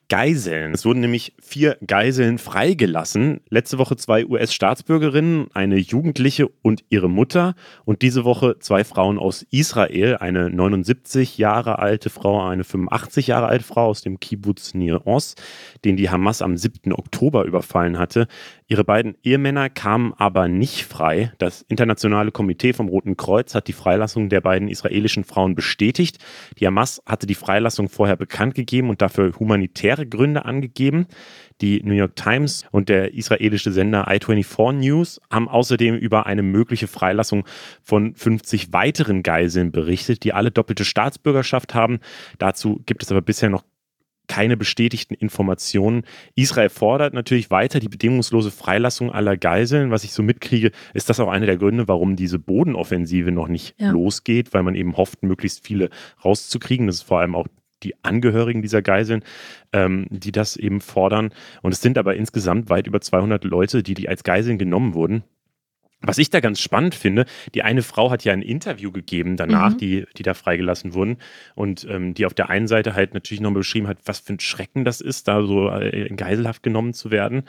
Geiseln. 0.09 0.73
Es 0.73 0.85
wurden 0.85 1.01
nämlich 1.01 1.35
vier 1.43 1.79
Geiseln 1.85 2.39
freigelassen. 2.39 3.41
Letzte 3.49 3.79
Woche 3.79 3.97
zwei 3.97 4.25
US-Staatsbürgerinnen, 4.25 5.49
eine 5.53 5.79
Jugendliche 5.79 6.49
und 6.63 6.85
ihre 6.91 7.11
Mutter. 7.11 7.55
Und 7.85 8.03
diese 8.03 8.25
Woche 8.25 8.59
zwei 8.61 8.85
Frauen 8.85 9.19
aus 9.19 9.45
Israel, 9.51 10.17
eine 10.19 10.49
79 10.51 11.39
Jahre 11.39 11.81
alte 11.81 12.09
Frau, 12.09 12.47
eine 12.47 12.65
85 12.65 13.27
Jahre 13.27 13.47
alte 13.47 13.65
Frau 13.65 13.87
aus 13.87 14.03
dem 14.03 14.21
Kibbutz 14.21 14.75
Nir 14.75 15.07
Oz, 15.07 15.35
den 15.85 15.97
die 15.97 16.09
Hamas 16.09 16.41
am 16.41 16.57
7. 16.57 16.93
Oktober 16.93 17.45
überfallen 17.45 17.99
hatte. 17.99 18.29
Ihre 18.69 18.83
beiden 18.83 19.15
Ehemänner 19.23 19.71
kamen 19.71 20.13
aber 20.15 20.49
nicht 20.49 20.87
frei. 20.87 21.33
Das 21.39 21.63
Internationale 21.69 22.33
Komitee 22.33 22.73
vom 22.73 22.89
Roten 22.89 23.17
Kreuz 23.17 23.55
hat 23.55 23.69
die 23.69 23.73
Freilassung 23.73 24.29
der 24.29 24.41
beiden 24.41 24.67
israelischen 24.67 25.23
Frauen 25.23 25.55
bestätigt. 25.55 26.19
Die 26.59 26.67
Hamas 26.67 27.01
hatte 27.07 27.29
die 27.29 27.37
Freilassung 27.37 27.89
vorher 27.89 28.17
bekannt 28.17 28.57
gegeben 28.57 28.91
und 28.91 29.01
dafür 29.03 29.33
humanitäre 29.39 30.05
Gründe 30.05 30.45
angegeben. 30.45 31.07
Die 31.61 31.81
New 31.85 31.95
York 31.95 32.17
Times 32.17 32.67
und 32.73 32.89
der 32.89 33.15
israelische 33.15 33.71
Sender 33.71 34.09
i24 34.09 34.73
News 34.73 35.21
haben 35.31 35.49
außerdem 35.49 35.95
über 35.95 36.27
eine 36.27 36.43
mögliche 36.43 36.89
Freilassung 36.89 37.47
von 37.85 38.17
50 38.17 38.73
weiteren 38.73 39.23
Geiseln 39.23 39.71
berichtet, 39.71 40.25
die 40.25 40.33
alle 40.33 40.51
doppelte 40.51 40.85
Staatsbürgerschaft 40.85 41.77
haben. 41.77 42.01
Dazu 42.39 42.83
gibt 42.85 43.05
es 43.05 43.13
aber 43.13 43.23
bisher 43.23 43.49
noch 43.49 43.63
keine 44.29 44.57
bestätigten 44.57 45.15
Informationen. 45.15 46.05
Israel 46.35 46.69
fordert 46.69 47.15
natürlich 47.15 47.51
weiter 47.51 47.81
die 47.81 47.89
bedingungslose 47.89 48.51
Freilassung 48.51 49.11
aller 49.11 49.37
Geiseln. 49.37 49.91
Was 49.91 50.05
ich 50.05 50.13
so 50.13 50.23
mitkriege, 50.23 50.71
ist 50.95 51.09
das 51.09 51.21
auch 51.21 51.29
einer 51.29 51.47
der 51.47 51.59
Gründe, 51.59 51.89
warum 51.89 52.17
diese 52.17 52.39
Bodenoffensive 52.39 53.33
noch 53.33 53.49
nicht 53.49 53.75
ja. 53.79 53.91
losgeht, 53.91 54.55
weil 54.55 54.63
man 54.63 54.75
eben 54.75 54.97
hofft, 54.97 55.23
möglichst 55.23 55.67
viele 55.67 55.91
rauszukriegen. 56.25 56.87
Das 56.87 56.97
ist 56.97 57.03
vor 57.03 57.21
allem 57.21 57.35
auch 57.35 57.47
die 57.83 57.95
Angehörigen 58.03 58.63
dieser 58.63 58.83
Geiseln, 58.83 59.23
ähm, 59.73 60.07
die 60.11 60.33
das 60.33 60.57
eben 60.57 60.81
fordern. 60.81 61.31
Und 61.63 61.73
es 61.73 61.81
sind 61.81 61.99
aber 61.99 62.17
insgesamt 62.17 62.71
weit 62.71 62.87
über 62.87 63.01
200 63.01 63.45
Leute, 63.45 63.83
die, 63.83 63.95
die 63.95 64.09
als 64.09 64.25
Geiseln 64.25 64.59
genommen 64.59 64.95
wurden. 64.95 65.25
Was 66.03 66.19
ich 66.19 66.31
da 66.31 66.41
ganz 66.41 66.61
spannend 66.61 66.95
finde, 66.95 67.25
die 67.55 67.63
eine 67.63 67.83
Frau 67.83 68.11
hat 68.11 68.23
ja 68.25 68.33
ein 68.33 68.43
Interview 68.43 68.93
gegeben 68.93 69.37
danach, 69.37 69.73
mhm. 69.73 69.79
die, 69.79 70.07
die 70.17 70.23
da 70.23 70.35
freigelassen 70.35 70.93
wurden 70.93 71.17
und 71.55 71.87
ähm, 71.89 72.13
die 72.15 72.27
auf 72.27 72.35
der 72.35 72.51
einen 72.51 72.69
Seite 72.69 72.95
halt 72.95 73.15
natürlich 73.15 73.41
noch 73.41 73.53
beschrieben 73.53 73.89
hat, 73.89 73.99
was 74.05 74.21
für 74.21 74.35
ein 74.35 74.41
Schrecken 74.41 74.85
das 74.85 75.01
ist, 75.01 75.27
da 75.27 75.43
so 75.43 75.71
äh, 75.71 76.07
in 76.07 76.17
Geiselhaft 76.17 76.63
genommen 76.63 76.93
zu 76.93 77.11
werden. 77.11 77.45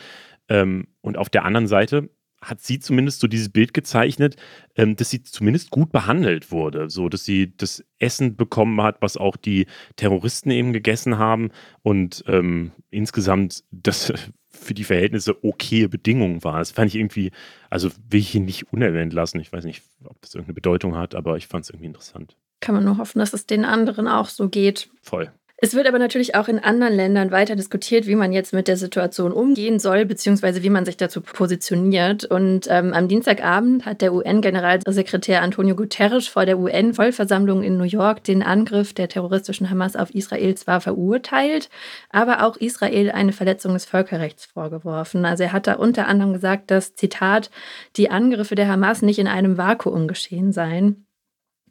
Ähm, 0.47 0.87
und 1.01 1.17
auf 1.17 1.29
der 1.29 1.43
anderen 1.43 1.67
Seite 1.67 2.09
hat 2.41 2.61
sie 2.61 2.79
zumindest 2.79 3.19
so 3.19 3.27
dieses 3.27 3.49
Bild 3.49 3.73
gezeichnet, 3.73 4.35
ähm, 4.75 4.95
dass 4.95 5.09
sie 5.09 5.23
zumindest 5.23 5.71
gut 5.71 5.91
behandelt 5.91 6.51
wurde. 6.51 6.89
So, 6.89 7.09
dass 7.09 7.25
sie 7.25 7.55
das 7.55 7.83
Essen 7.99 8.35
bekommen 8.35 8.81
hat, 8.81 9.01
was 9.01 9.17
auch 9.17 9.35
die 9.35 9.65
Terroristen 9.95 10.51
eben 10.51 10.71
gegessen 10.71 11.17
haben 11.17 11.49
und 11.81 12.23
ähm, 12.27 12.71
insgesamt 12.89 13.63
das 13.71 14.13
für 14.57 14.73
die 14.73 14.83
Verhältnisse 14.83 15.43
okaye 15.43 15.87
Bedingungen 15.87 16.43
war. 16.43 16.59
Das 16.59 16.71
fand 16.71 16.89
ich 16.89 16.95
irgendwie, 16.95 17.31
also 17.69 17.89
will 18.09 18.19
ich 18.19 18.35
ihn 18.35 18.45
nicht 18.45 18.71
unerwähnt 18.73 19.13
lassen. 19.13 19.39
Ich 19.39 19.51
weiß 19.51 19.63
nicht, 19.63 19.83
ob 20.03 20.21
das 20.21 20.35
irgendeine 20.35 20.55
Bedeutung 20.55 20.95
hat, 20.95 21.15
aber 21.15 21.37
ich 21.37 21.47
fand 21.47 21.63
es 21.63 21.69
irgendwie 21.69 21.87
interessant. 21.87 22.35
Kann 22.59 22.75
man 22.75 22.83
nur 22.83 22.97
hoffen, 22.97 23.19
dass 23.19 23.33
es 23.33 23.45
den 23.45 23.65
anderen 23.65 24.07
auch 24.07 24.27
so 24.27 24.49
geht. 24.49 24.89
Voll. 25.01 25.31
Es 25.59 25.73
wird 25.73 25.87
aber 25.87 25.97
natürlich 25.97 26.35
auch 26.35 26.47
in 26.47 26.59
anderen 26.59 26.93
Ländern 26.93 27.31
weiter 27.31 27.55
diskutiert, 27.55 28.05
wie 28.05 28.13
man 28.13 28.31
jetzt 28.31 28.53
mit 28.53 28.67
der 28.67 28.77
Situation 28.77 29.31
umgehen 29.31 29.79
soll, 29.79 30.05
beziehungsweise 30.05 30.61
wie 30.61 30.69
man 30.69 30.85
sich 30.85 30.97
dazu 30.97 31.19
positioniert. 31.19 32.25
Und 32.25 32.67
ähm, 32.69 32.93
am 32.93 33.07
Dienstagabend 33.07 33.83
hat 33.87 34.01
der 34.01 34.13
UN-Generalsekretär 34.13 35.41
Antonio 35.41 35.75
Guterres 35.75 36.27
vor 36.27 36.45
der 36.45 36.59
UN-Vollversammlung 36.59 37.63
in 37.63 37.75
New 37.75 37.85
York 37.85 38.23
den 38.23 38.43
Angriff 38.43 38.93
der 38.93 39.09
terroristischen 39.09 39.71
Hamas 39.71 39.95
auf 39.95 40.13
Israel 40.13 40.53
zwar 40.53 40.79
verurteilt, 40.79 41.71
aber 42.11 42.43
auch 42.45 42.57
Israel 42.57 43.09
eine 43.09 43.31
Verletzung 43.33 43.73
des 43.73 43.85
Völkerrechts 43.85 44.45
vorgeworfen. 44.45 45.25
Also 45.25 45.41
er 45.41 45.53
hat 45.53 45.65
da 45.65 45.73
unter 45.73 46.07
anderem 46.07 46.33
gesagt, 46.33 46.69
dass, 46.69 46.93
Zitat, 46.93 47.49
die 47.95 48.11
Angriffe 48.11 48.53
der 48.53 48.67
Hamas 48.67 49.01
nicht 49.01 49.17
in 49.17 49.27
einem 49.27 49.57
Vakuum 49.57 50.07
geschehen 50.07 50.51
seien. 50.51 51.06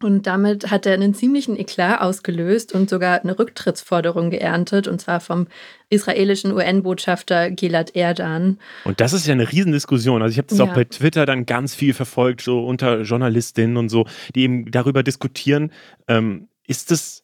Und 0.02 0.26
damit 0.26 0.70
hat 0.70 0.84
er 0.84 0.92
einen 0.92 1.14
ziemlichen 1.14 1.58
Eklat 1.58 2.02
ausgelöst 2.02 2.74
und 2.74 2.90
sogar 2.90 3.22
eine 3.22 3.38
Rücktrittsforderung 3.38 4.30
geerntet, 4.30 4.88
und 4.88 5.00
zwar 5.00 5.20
vom 5.20 5.46
israelischen 5.88 6.52
UN-Botschafter 6.52 7.50
Gilad 7.50 7.96
Erdan. 7.96 8.58
Und 8.84 9.00
das 9.00 9.14
ist 9.14 9.26
ja 9.26 9.32
eine 9.32 9.50
Riesendiskussion. 9.50 10.20
Also 10.20 10.32
ich 10.32 10.38
habe 10.38 10.48
das 10.48 10.58
ja. 10.58 10.64
auch 10.64 10.74
bei 10.74 10.84
Twitter 10.84 11.24
dann 11.24 11.46
ganz 11.46 11.74
viel 11.74 11.94
verfolgt, 11.94 12.42
so 12.42 12.66
unter 12.66 13.02
Journalistinnen 13.02 13.78
und 13.78 13.88
so, 13.88 14.06
die 14.34 14.42
eben 14.42 14.70
darüber 14.70 15.02
diskutieren, 15.02 15.72
ähm, 16.08 16.48
ist 16.66 16.90
es 16.92 17.22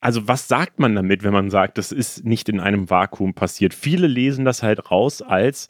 also 0.00 0.28
was 0.28 0.46
sagt 0.46 0.78
man 0.78 0.94
damit, 0.94 1.24
wenn 1.24 1.32
man 1.32 1.50
sagt, 1.50 1.76
das 1.76 1.90
ist 1.90 2.24
nicht 2.24 2.48
in 2.48 2.60
einem 2.60 2.88
Vakuum 2.88 3.34
passiert? 3.34 3.74
Viele 3.74 4.06
lesen 4.06 4.44
das 4.44 4.62
halt 4.62 4.92
raus 4.92 5.22
als 5.22 5.68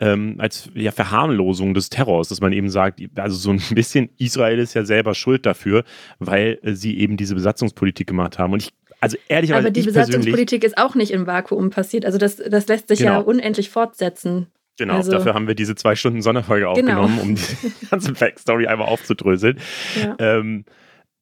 ähm, 0.00 0.36
als 0.38 0.70
ja, 0.74 0.90
Verharmlosung 0.90 1.74
des 1.74 1.90
Terrors, 1.90 2.28
dass 2.28 2.40
man 2.40 2.52
eben 2.52 2.70
sagt, 2.70 3.00
also 3.16 3.36
so 3.36 3.50
ein 3.50 3.62
bisschen 3.74 4.10
Israel 4.18 4.58
ist 4.58 4.74
ja 4.74 4.84
selber 4.84 5.14
schuld 5.14 5.46
dafür, 5.46 5.84
weil 6.18 6.58
äh, 6.62 6.72
sie 6.72 6.98
eben 6.98 7.16
diese 7.16 7.34
Besatzungspolitik 7.34 8.06
gemacht 8.06 8.38
haben. 8.38 8.52
Und 8.52 8.62
ich 8.62 8.72
also 9.00 9.16
ehrlicherweise. 9.28 9.68
Aber 9.68 9.70
die 9.70 9.82
Besatzungspolitik 9.82 10.62
ist 10.62 10.76
auch 10.76 10.94
nicht 10.94 11.10
im 11.10 11.26
Vakuum 11.26 11.70
passiert. 11.70 12.04
Also 12.04 12.18
das, 12.18 12.36
das 12.36 12.66
lässt 12.68 12.88
sich 12.88 12.98
genau. 12.98 13.12
ja 13.12 13.18
unendlich 13.18 13.70
fortsetzen. 13.70 14.48
Genau, 14.78 14.94
also, 14.94 15.12
dafür 15.12 15.34
haben 15.34 15.46
wir 15.46 15.54
diese 15.54 15.74
zwei 15.74 15.94
Stunden 15.94 16.22
Sonderfolge 16.22 16.64
genau. 16.74 17.02
aufgenommen, 17.02 17.18
um 17.20 17.34
die 17.34 17.86
ganze 17.90 18.12
Backstory 18.12 18.66
einmal 18.66 18.88
aufzudröseln. 18.88 19.58
Ja. 20.00 20.16
Ähm, 20.18 20.64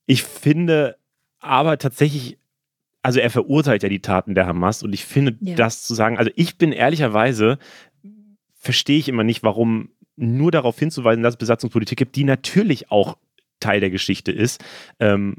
ich 0.07 0.22
finde 0.22 0.97
aber 1.41 1.79
tatsächlich, 1.79 2.39
also 3.03 3.18
er 3.20 3.31
verurteilt 3.31 3.83
ja 3.83 3.89
die 3.89 4.01
Taten 4.01 4.35
der 4.35 4.47
Hamas 4.47 4.83
und 4.83 4.93
ich 4.93 5.05
finde 5.05 5.37
ja. 5.41 5.57
das 5.57 5.83
zu 5.83 5.95
sagen, 5.95 6.18
also 6.18 6.31
ich 6.37 6.57
bin 6.57 6.72
ehrlicherweise 6.72 7.59
verstehe 8.59 8.99
ich 8.99 9.09
immer 9.09 9.25
nicht, 9.25 9.43
warum 9.43 9.91
nur 10.17 10.51
darauf 10.51 10.79
hinzuweisen, 10.79 11.23
dass 11.23 11.35
es 11.35 11.39
Besatzungspolitik 11.39 11.97
gibt, 11.97 12.17
die 12.17 12.25
natürlich 12.25 12.91
auch 12.91 13.17
Teil 13.61 13.81
der 13.81 13.91
Geschichte 13.91 14.33
ist, 14.33 14.63
ähm, 15.01 15.37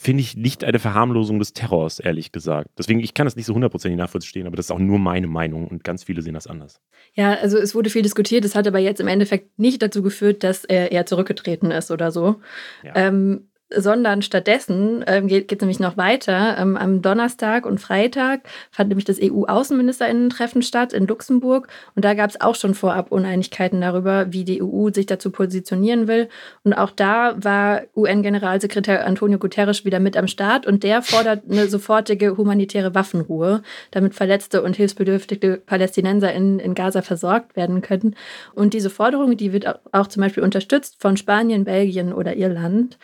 finde 0.00 0.22
ich 0.22 0.34
nicht 0.34 0.64
eine 0.64 0.78
Verharmlosung 0.78 1.38
des 1.38 1.52
Terrors, 1.52 2.00
ehrlich 2.00 2.32
gesagt. 2.32 2.70
Deswegen, 2.78 3.00
ich 3.00 3.12
kann 3.12 3.26
das 3.26 3.36
nicht 3.36 3.44
so 3.44 3.52
hundertprozentig 3.52 3.98
nachvollziehen, 3.98 4.46
aber 4.46 4.56
das 4.56 4.66
ist 4.66 4.70
auch 4.70 4.78
nur 4.78 4.98
meine 4.98 5.26
Meinung 5.26 5.68
und 5.68 5.84
ganz 5.84 6.04
viele 6.04 6.22
sehen 6.22 6.32
das 6.32 6.46
anders. 6.46 6.80
Ja, 7.12 7.34
also 7.34 7.58
es 7.58 7.74
wurde 7.74 7.90
viel 7.90 8.00
diskutiert, 8.00 8.46
es 8.46 8.54
hat 8.54 8.66
aber 8.66 8.78
jetzt 8.78 9.00
im 9.00 9.08
Endeffekt 9.08 9.58
nicht 9.58 9.82
dazu 9.82 10.02
geführt, 10.02 10.42
dass 10.42 10.64
er, 10.64 10.92
er 10.92 11.04
zurückgetreten 11.04 11.70
ist 11.70 11.90
oder 11.90 12.10
so. 12.10 12.40
Ja. 12.82 12.92
Ähm, 12.96 13.49
sondern 13.74 14.22
stattdessen 14.22 15.04
ähm, 15.06 15.28
geht 15.28 15.52
es 15.52 15.60
nämlich 15.60 15.80
noch 15.80 15.96
weiter. 15.96 16.56
Ähm, 16.58 16.76
am 16.76 17.02
Donnerstag 17.02 17.66
und 17.66 17.78
Freitag 17.78 18.40
fand 18.70 18.88
nämlich 18.88 19.04
das 19.04 19.18
EU-Außenministerinnen-Treffen 19.22 20.62
statt 20.62 20.92
in 20.92 21.06
Luxemburg 21.06 21.68
und 21.94 22.04
da 22.04 22.14
gab 22.14 22.30
es 22.30 22.40
auch 22.40 22.54
schon 22.54 22.74
vorab 22.74 23.12
Uneinigkeiten 23.12 23.80
darüber, 23.80 24.32
wie 24.32 24.44
die 24.44 24.62
EU 24.62 24.90
sich 24.90 25.06
dazu 25.06 25.30
positionieren 25.30 26.08
will. 26.08 26.28
Und 26.64 26.74
auch 26.74 26.90
da 26.90 27.34
war 27.36 27.82
UN-Generalsekretär 27.96 29.06
Antonio 29.06 29.38
Guterres 29.38 29.84
wieder 29.84 30.00
mit 30.00 30.16
am 30.16 30.26
Start 30.26 30.66
und 30.66 30.82
der 30.82 31.02
fordert 31.02 31.44
eine 31.48 31.68
sofortige 31.68 32.36
humanitäre 32.36 32.94
Waffenruhe, 32.94 33.62
damit 33.90 34.14
verletzte 34.14 34.62
und 34.62 34.76
hilfsbedürftige 34.76 35.62
Palästinenser 35.64 36.32
in, 36.32 36.58
in 36.58 36.74
Gaza 36.74 37.02
versorgt 37.02 37.56
werden 37.56 37.82
können. 37.82 38.16
Und 38.54 38.74
diese 38.74 38.90
Forderung, 38.90 39.36
die 39.36 39.52
wird 39.52 39.66
auch 39.92 40.08
zum 40.08 40.22
Beispiel 40.22 40.42
unterstützt 40.42 40.96
von 40.98 41.16
Spanien, 41.16 41.64
Belgien 41.64 42.12
oder 42.12 42.36
Irland. 42.36 42.98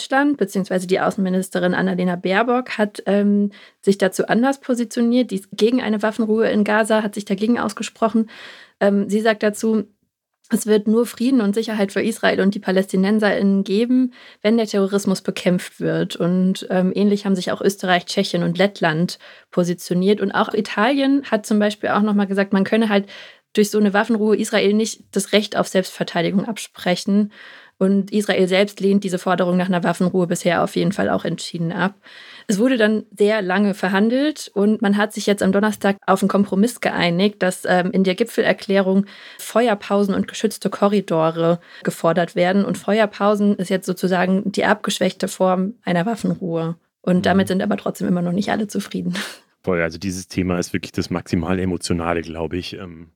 Deutschland, 0.00 0.38
beziehungsweise 0.38 0.86
die 0.86 1.00
Außenministerin 1.00 1.74
Annalena 1.74 2.16
Baerbock, 2.16 2.78
hat 2.78 3.02
ähm, 3.06 3.50
sich 3.82 3.98
dazu 3.98 4.26
anders 4.26 4.60
positioniert. 4.60 5.30
Die 5.30 5.36
ist 5.36 5.48
gegen 5.52 5.82
eine 5.82 6.02
Waffenruhe 6.02 6.48
in 6.50 6.64
Gaza, 6.64 7.02
hat 7.02 7.14
sich 7.14 7.26
dagegen 7.26 7.58
ausgesprochen. 7.58 8.30
Ähm, 8.80 9.10
sie 9.10 9.20
sagt 9.20 9.42
dazu, 9.42 9.84
es 10.52 10.66
wird 10.66 10.88
nur 10.88 11.06
Frieden 11.06 11.42
und 11.42 11.54
Sicherheit 11.54 11.92
für 11.92 12.02
Israel 12.02 12.40
und 12.40 12.54
die 12.54 12.60
PalästinenserInnen 12.60 13.62
geben, 13.62 14.14
wenn 14.40 14.56
der 14.56 14.66
Terrorismus 14.66 15.20
bekämpft 15.20 15.80
wird. 15.80 16.16
Und 16.16 16.66
ähm, 16.70 16.92
ähnlich 16.94 17.26
haben 17.26 17.36
sich 17.36 17.52
auch 17.52 17.60
Österreich, 17.60 18.06
Tschechien 18.06 18.42
und 18.42 18.56
Lettland 18.56 19.18
positioniert. 19.50 20.20
Und 20.22 20.32
auch 20.32 20.54
Italien 20.54 21.24
hat 21.30 21.44
zum 21.44 21.58
Beispiel 21.58 21.90
auch 21.90 22.02
nochmal 22.02 22.26
gesagt, 22.26 22.54
man 22.54 22.64
könne 22.64 22.88
halt 22.88 23.06
durch 23.52 23.70
so 23.70 23.78
eine 23.78 23.92
Waffenruhe 23.92 24.36
Israel 24.36 24.72
nicht 24.72 25.04
das 25.12 25.32
Recht 25.32 25.56
auf 25.56 25.68
Selbstverteidigung 25.68 26.46
absprechen. 26.46 27.32
Und 27.80 28.12
Israel 28.12 28.46
selbst 28.46 28.78
lehnt 28.80 29.04
diese 29.04 29.18
Forderung 29.18 29.56
nach 29.56 29.68
einer 29.68 29.82
Waffenruhe 29.82 30.26
bisher 30.26 30.62
auf 30.62 30.76
jeden 30.76 30.92
Fall 30.92 31.08
auch 31.08 31.24
entschieden 31.24 31.72
ab. 31.72 31.94
Es 32.46 32.58
wurde 32.58 32.76
dann 32.76 33.04
sehr 33.16 33.40
lange 33.40 33.72
verhandelt 33.72 34.50
und 34.52 34.82
man 34.82 34.98
hat 34.98 35.14
sich 35.14 35.24
jetzt 35.24 35.42
am 35.42 35.50
Donnerstag 35.50 35.96
auf 36.06 36.20
einen 36.20 36.28
Kompromiss 36.28 36.82
geeinigt, 36.82 37.36
dass 37.42 37.64
ähm, 37.66 37.90
in 37.92 38.04
der 38.04 38.16
Gipfelerklärung 38.16 39.06
Feuerpausen 39.38 40.14
und 40.14 40.28
geschützte 40.28 40.68
Korridore 40.68 41.58
gefordert 41.82 42.36
werden. 42.36 42.66
Und 42.66 42.76
Feuerpausen 42.76 43.56
ist 43.56 43.70
jetzt 43.70 43.86
sozusagen 43.86 44.52
die 44.52 44.66
abgeschwächte 44.66 45.26
Form 45.26 45.72
einer 45.82 46.04
Waffenruhe. 46.04 46.76
Und 47.00 47.16
mhm. 47.16 47.22
damit 47.22 47.48
sind 47.48 47.62
aber 47.62 47.78
trotzdem 47.78 48.08
immer 48.08 48.20
noch 48.20 48.32
nicht 48.32 48.50
alle 48.50 48.68
zufrieden. 48.68 49.14
Voll, 49.62 49.80
also 49.80 49.96
dieses 49.96 50.28
Thema 50.28 50.58
ist 50.58 50.74
wirklich 50.74 50.92
das 50.92 51.08
maximal 51.08 51.58
emotionale, 51.58 52.20
glaube 52.20 52.58
ich. 52.58 52.74
Ähm 52.74 53.08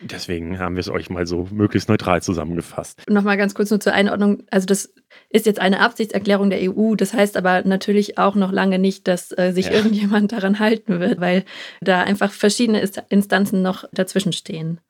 Deswegen 0.00 0.58
haben 0.58 0.76
wir 0.76 0.80
es 0.80 0.88
euch 0.88 1.10
mal 1.10 1.26
so 1.26 1.48
möglichst 1.50 1.88
neutral 1.88 2.22
zusammengefasst. 2.22 3.02
Nochmal 3.08 3.36
ganz 3.36 3.54
kurz 3.54 3.70
nur 3.70 3.80
zur 3.80 3.92
Einordnung. 3.92 4.44
Also 4.50 4.66
das 4.66 4.92
ist 5.30 5.46
jetzt 5.46 5.60
eine 5.60 5.80
Absichtserklärung 5.80 6.50
der 6.50 6.60
EU. 6.62 6.94
Das 6.94 7.14
heißt 7.14 7.36
aber 7.36 7.62
natürlich 7.62 8.18
auch 8.18 8.34
noch 8.34 8.52
lange 8.52 8.78
nicht, 8.78 9.08
dass 9.08 9.36
äh, 9.36 9.52
sich 9.52 9.66
ja. 9.66 9.72
irgendjemand 9.72 10.32
daran 10.32 10.58
halten 10.60 11.00
wird, 11.00 11.20
weil 11.20 11.44
da 11.80 12.02
einfach 12.02 12.30
verschiedene 12.30 12.88
Instanzen 13.08 13.62
noch 13.62 13.84
dazwischen 13.92 14.32
stehen. 14.32 14.80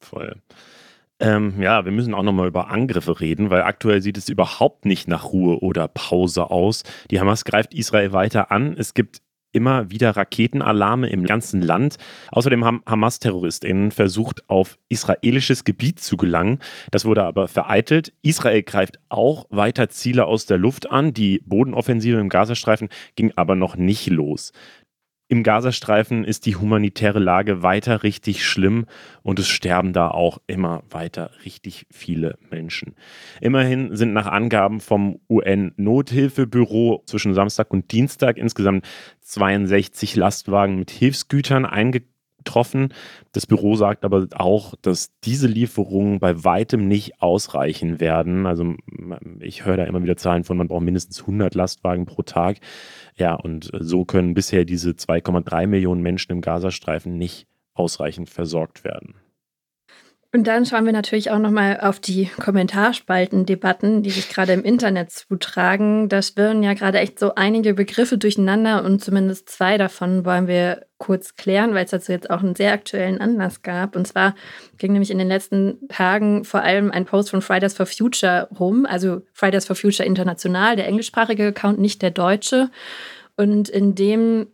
Voll. 0.00 0.36
Ähm, 1.22 1.62
ja, 1.62 1.84
wir 1.84 1.92
müssen 1.92 2.14
auch 2.14 2.24
nochmal 2.24 2.48
über 2.48 2.68
Angriffe 2.68 3.20
reden, 3.20 3.48
weil 3.48 3.62
aktuell 3.62 4.02
sieht 4.02 4.18
es 4.18 4.28
überhaupt 4.28 4.84
nicht 4.84 5.06
nach 5.06 5.32
Ruhe 5.32 5.62
oder 5.62 5.86
Pause 5.86 6.50
aus. 6.50 6.82
Die 7.10 7.20
Hamas 7.20 7.44
greift 7.44 7.74
Israel 7.74 8.12
weiter 8.12 8.50
an. 8.50 8.74
Es 8.76 8.92
gibt 8.92 9.22
immer 9.52 9.90
wieder 9.90 10.16
Raketenalarme 10.16 11.08
im 11.08 11.24
ganzen 11.24 11.62
Land. 11.62 11.96
Außerdem 12.30 12.64
haben 12.64 12.82
Hamas-TerroristInnen 12.86 13.90
versucht, 13.90 14.48
auf 14.48 14.78
israelisches 14.88 15.64
Gebiet 15.64 16.00
zu 16.00 16.16
gelangen. 16.16 16.58
Das 16.90 17.04
wurde 17.04 17.24
aber 17.24 17.48
vereitelt. 17.48 18.12
Israel 18.22 18.62
greift 18.62 18.98
auch 19.08 19.46
weiter 19.50 19.88
Ziele 19.88 20.26
aus 20.26 20.46
der 20.46 20.58
Luft 20.58 20.90
an. 20.90 21.12
Die 21.12 21.42
Bodenoffensive 21.44 22.18
im 22.18 22.28
Gazastreifen 22.28 22.88
ging 23.16 23.32
aber 23.36 23.54
noch 23.54 23.76
nicht 23.76 24.08
los. 24.08 24.52
Im 25.32 25.44
Gazastreifen 25.44 26.24
ist 26.24 26.44
die 26.44 26.56
humanitäre 26.56 27.18
Lage 27.18 27.62
weiter 27.62 28.02
richtig 28.02 28.44
schlimm 28.44 28.84
und 29.22 29.38
es 29.38 29.48
sterben 29.48 29.94
da 29.94 30.08
auch 30.08 30.42
immer 30.46 30.82
weiter 30.90 31.30
richtig 31.46 31.86
viele 31.90 32.36
Menschen. 32.50 32.96
Immerhin 33.40 33.96
sind 33.96 34.12
nach 34.12 34.26
Angaben 34.26 34.80
vom 34.80 35.20
UN-Nothilfebüro 35.30 37.04
zwischen 37.06 37.32
Samstag 37.32 37.70
und 37.70 37.92
Dienstag 37.92 38.36
insgesamt 38.36 38.84
62 39.22 40.16
Lastwagen 40.16 40.78
mit 40.78 40.90
Hilfsgütern 40.90 41.64
eingegangen 41.64 42.11
getroffen. 42.44 42.92
Das 43.32 43.46
Büro 43.46 43.76
sagt 43.76 44.04
aber 44.04 44.26
auch, 44.34 44.74
dass 44.82 45.10
diese 45.24 45.46
Lieferungen 45.46 46.20
bei 46.20 46.44
weitem 46.44 46.88
nicht 46.88 47.20
ausreichen 47.22 48.00
werden. 48.00 48.46
Also 48.46 48.74
ich 49.40 49.64
höre 49.64 49.76
da 49.76 49.84
immer 49.84 50.02
wieder 50.02 50.16
Zahlen 50.16 50.44
von, 50.44 50.56
man 50.56 50.68
braucht 50.68 50.82
mindestens 50.82 51.20
100 51.20 51.54
Lastwagen 51.54 52.06
pro 52.06 52.22
Tag. 52.22 52.58
Ja, 53.16 53.34
und 53.34 53.70
so 53.78 54.04
können 54.04 54.34
bisher 54.34 54.64
diese 54.64 54.90
2,3 54.90 55.66
Millionen 55.66 56.02
Menschen 56.02 56.32
im 56.32 56.40
Gazastreifen 56.40 57.16
nicht 57.16 57.46
ausreichend 57.74 58.28
versorgt 58.28 58.84
werden. 58.84 59.14
Und 60.34 60.46
dann 60.46 60.64
schauen 60.64 60.86
wir 60.86 60.94
natürlich 60.94 61.30
auch 61.30 61.38
nochmal 61.38 61.78
auf 61.82 62.00
die 62.00 62.30
Kommentarspalten-Debatten, 62.40 64.02
die 64.02 64.08
sich 64.08 64.30
gerade 64.30 64.54
im 64.54 64.64
Internet 64.64 65.10
zutragen. 65.10 66.08
Da 66.08 66.22
schwirren 66.22 66.62
ja 66.62 66.72
gerade 66.72 67.00
echt 67.00 67.18
so 67.18 67.34
einige 67.34 67.74
Begriffe 67.74 68.16
durcheinander 68.16 68.82
und 68.82 69.04
zumindest 69.04 69.50
zwei 69.50 69.76
davon 69.76 70.24
wollen 70.24 70.46
wir 70.46 70.86
kurz 70.96 71.36
klären, 71.36 71.74
weil 71.74 71.84
es 71.84 71.90
dazu 71.90 72.12
jetzt 72.12 72.30
auch 72.30 72.42
einen 72.42 72.54
sehr 72.54 72.72
aktuellen 72.72 73.20
Anlass 73.20 73.60
gab. 73.60 73.94
Und 73.94 74.06
zwar 74.06 74.34
ging 74.78 74.92
nämlich 74.92 75.10
in 75.10 75.18
den 75.18 75.28
letzten 75.28 75.86
Tagen 75.88 76.44
vor 76.44 76.62
allem 76.62 76.90
ein 76.90 77.04
Post 77.04 77.28
von 77.28 77.42
Fridays 77.42 77.74
for 77.74 77.84
Future 77.84 78.48
rum, 78.58 78.86
also 78.86 79.20
Fridays 79.34 79.66
for 79.66 79.76
Future 79.76 80.08
International, 80.08 80.76
der 80.76 80.88
englischsprachige 80.88 81.48
Account, 81.48 81.78
nicht 81.78 82.00
der 82.00 82.10
deutsche. 82.10 82.70
Und 83.36 83.68
in 83.68 83.94
dem 83.94 84.46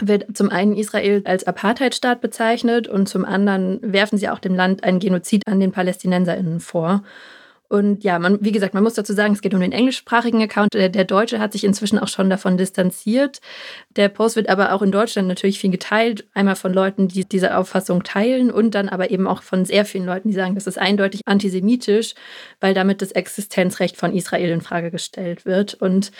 wird 0.00 0.36
zum 0.36 0.50
einen 0.50 0.76
Israel 0.76 1.22
als 1.24 1.46
Apartheidstaat 1.46 2.20
bezeichnet 2.20 2.88
und 2.88 3.08
zum 3.08 3.24
anderen 3.24 3.78
werfen 3.82 4.18
sie 4.18 4.28
auch 4.28 4.38
dem 4.38 4.54
Land 4.54 4.82
einen 4.84 4.98
Genozid 4.98 5.42
an 5.46 5.60
den 5.60 5.72
Palästinenserinnen 5.72 6.60
vor. 6.60 7.04
Und 7.68 8.04
ja, 8.04 8.18
man, 8.18 8.38
wie 8.42 8.52
gesagt, 8.52 8.74
man 8.74 8.82
muss 8.82 8.94
dazu 8.94 9.14
sagen, 9.14 9.32
es 9.32 9.40
geht 9.40 9.54
um 9.54 9.60
den 9.60 9.72
englischsprachigen 9.72 10.42
Account. 10.42 10.74
Der, 10.74 10.90
der, 10.90 11.04
Deutsche 11.04 11.40
hat 11.40 11.52
sich 11.52 11.64
inzwischen 11.64 11.98
auch 11.98 12.08
schon 12.08 12.28
davon 12.28 12.58
distanziert. 12.58 13.40
Der 13.96 14.10
Post 14.10 14.36
wird 14.36 14.50
aber 14.50 14.72
auch 14.72 14.82
in 14.82 14.92
Deutschland 14.92 15.28
natürlich 15.28 15.58
viel 15.58 15.70
geteilt. 15.70 16.26
Einmal 16.34 16.56
von 16.56 16.74
Leuten, 16.74 17.08
die 17.08 17.24
diese 17.24 17.56
Auffassung 17.56 18.02
teilen 18.02 18.50
und 18.50 18.74
dann 18.74 18.90
aber 18.90 19.10
eben 19.10 19.26
auch 19.26 19.42
von 19.42 19.64
sehr 19.64 19.86
vielen 19.86 20.04
Leuten, 20.04 20.28
die 20.28 20.34
sagen, 20.34 20.54
das 20.54 20.66
ist 20.66 20.78
eindeutig 20.78 21.22
antisemitisch, 21.24 22.14
weil 22.60 22.74
damit 22.74 23.00
das 23.00 23.12
Existenzrecht 23.12 23.96
von 23.96 24.14
Israel 24.14 24.50
in 24.50 24.60
Frage 24.60 24.90
gestellt 24.90 25.46
wird. 25.46 25.72
Und 25.74 26.12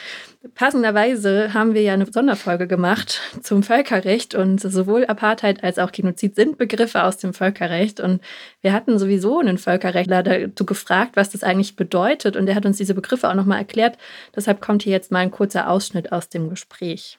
passenderweise 0.54 1.52
haben 1.52 1.74
wir 1.74 1.82
ja 1.82 1.92
eine 1.92 2.06
Sonderfolge 2.10 2.66
gemacht 2.66 3.20
zum 3.42 3.62
Völkerrecht 3.62 4.34
und 4.34 4.62
sowohl 4.62 5.04
Apartheid 5.04 5.62
als 5.62 5.78
auch 5.78 5.92
Genozid 5.92 6.36
sind 6.36 6.56
Begriffe 6.56 7.04
aus 7.04 7.18
dem 7.18 7.34
Völkerrecht. 7.34 8.00
Und 8.00 8.22
wir 8.62 8.72
hatten 8.72 8.98
sowieso 8.98 9.40
einen 9.40 9.58
Völkerrechtler 9.58 10.22
dazu 10.22 10.64
gefragt, 10.64 11.16
was 11.16 11.33
das 11.34 11.42
eigentlich 11.42 11.76
bedeutet. 11.76 12.36
Und 12.36 12.48
er 12.48 12.54
hat 12.54 12.66
uns 12.66 12.76
diese 12.76 12.94
Begriffe 12.94 13.28
auch 13.28 13.34
nochmal 13.34 13.58
erklärt. 13.58 13.98
Deshalb 14.34 14.60
kommt 14.60 14.82
hier 14.82 14.92
jetzt 14.92 15.12
mal 15.12 15.18
ein 15.18 15.30
kurzer 15.30 15.68
Ausschnitt 15.68 16.12
aus 16.12 16.28
dem 16.28 16.48
Gespräch. 16.48 17.18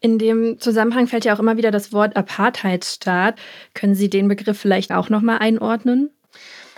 In 0.00 0.18
dem 0.18 0.58
Zusammenhang 0.58 1.06
fällt 1.06 1.24
ja 1.24 1.34
auch 1.34 1.40
immer 1.40 1.56
wieder 1.56 1.70
das 1.70 1.92
Wort 1.92 2.16
Apartheidstaat. 2.16 3.38
Können 3.74 3.94
Sie 3.94 4.08
den 4.08 4.28
Begriff 4.28 4.58
vielleicht 4.58 4.92
auch 4.92 5.10
nochmal 5.10 5.38
einordnen? 5.38 6.10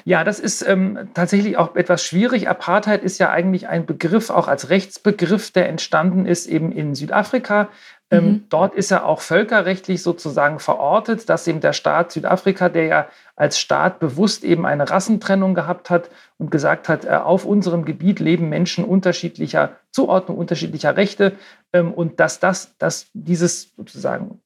Ja, 0.04 0.24
das 0.24 0.40
ist 0.40 0.66
ähm, 0.66 1.10
tatsächlich 1.14 1.56
auch 1.56 1.76
etwas 1.76 2.04
schwierig. 2.04 2.48
Apartheid 2.48 3.04
ist 3.04 3.18
ja 3.18 3.30
eigentlich 3.30 3.68
ein 3.68 3.86
Begriff, 3.86 4.30
auch 4.30 4.48
als 4.48 4.68
Rechtsbegriff, 4.68 5.52
der 5.52 5.68
entstanden 5.68 6.26
ist 6.26 6.46
eben 6.46 6.72
in 6.72 6.96
Südafrika. 6.96 7.68
Ähm, 8.12 8.24
mhm. 8.24 8.44
Dort 8.50 8.74
ist 8.74 8.90
er 8.90 9.06
auch 9.06 9.22
völkerrechtlich 9.22 10.02
sozusagen 10.02 10.58
verortet, 10.58 11.28
dass 11.30 11.46
eben 11.46 11.60
der 11.60 11.72
Staat 11.72 12.12
Südafrika, 12.12 12.68
der 12.68 12.84
ja 12.84 13.06
als 13.36 13.58
Staat 13.58 14.00
bewusst 14.00 14.44
eben 14.44 14.66
eine 14.66 14.88
Rassentrennung 14.88 15.54
gehabt 15.54 15.88
hat 15.88 16.10
und 16.36 16.50
gesagt 16.50 16.90
hat, 16.90 17.06
äh, 17.06 17.08
auf 17.08 17.46
unserem 17.46 17.86
Gebiet 17.86 18.20
leben 18.20 18.50
Menschen 18.50 18.84
unterschiedlicher 18.84 19.76
Zuordnung, 19.90 20.36
unterschiedlicher 20.36 20.94
Rechte 20.94 21.32
ähm, 21.72 21.92
und 21.92 22.20
dass 22.20 22.38
das, 22.38 22.76
dass 22.76 23.06
dieses 23.14 23.74
sozusagen 23.76 24.40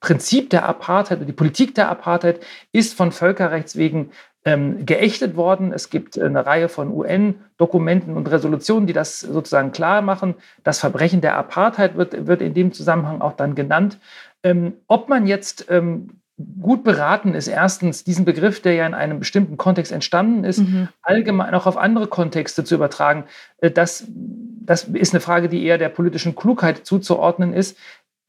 Prinzip 0.00 0.48
der 0.48 0.64
Apartheid 0.64 1.18
oder 1.18 1.26
die 1.26 1.32
Politik 1.34 1.74
der 1.74 1.90
Apartheid 1.90 2.40
ist 2.72 2.94
von 2.94 3.12
Völkerrechtswegen 3.12 4.12
ähm, 4.44 4.86
geächtet 4.86 5.36
worden. 5.36 5.72
Es 5.72 5.90
gibt 5.90 6.18
eine 6.18 6.46
Reihe 6.46 6.68
von 6.68 6.92
UN-Dokumenten 6.92 8.16
und 8.16 8.30
Resolutionen, 8.30 8.86
die 8.86 8.92
das 8.92 9.20
sozusagen 9.20 9.72
klar 9.72 10.02
machen. 10.02 10.34
Das 10.64 10.78
Verbrechen 10.78 11.20
der 11.20 11.36
Apartheid 11.36 11.96
wird, 11.96 12.26
wird 12.26 12.40
in 12.40 12.54
dem 12.54 12.72
Zusammenhang 12.72 13.20
auch 13.20 13.34
dann 13.34 13.54
genannt. 13.54 13.98
Ähm, 14.42 14.74
ob 14.86 15.08
man 15.08 15.26
jetzt 15.26 15.66
ähm, 15.68 16.20
gut 16.60 16.84
beraten 16.84 17.34
ist, 17.34 17.48
erstens 17.48 18.04
diesen 18.04 18.24
Begriff, 18.24 18.62
der 18.62 18.74
ja 18.74 18.86
in 18.86 18.94
einem 18.94 19.18
bestimmten 19.18 19.56
Kontext 19.56 19.92
entstanden 19.92 20.44
ist, 20.44 20.60
mhm. 20.60 20.88
allgemein 21.02 21.54
auch 21.54 21.66
auf 21.66 21.76
andere 21.76 22.06
Kontexte 22.06 22.64
zu 22.64 22.74
übertragen, 22.74 23.24
äh, 23.58 23.70
das, 23.70 24.06
das 24.08 24.84
ist 24.84 25.12
eine 25.12 25.20
Frage, 25.20 25.48
die 25.48 25.64
eher 25.64 25.78
der 25.78 25.88
politischen 25.88 26.34
Klugheit 26.34 26.86
zuzuordnen 26.86 27.52
ist. 27.52 27.76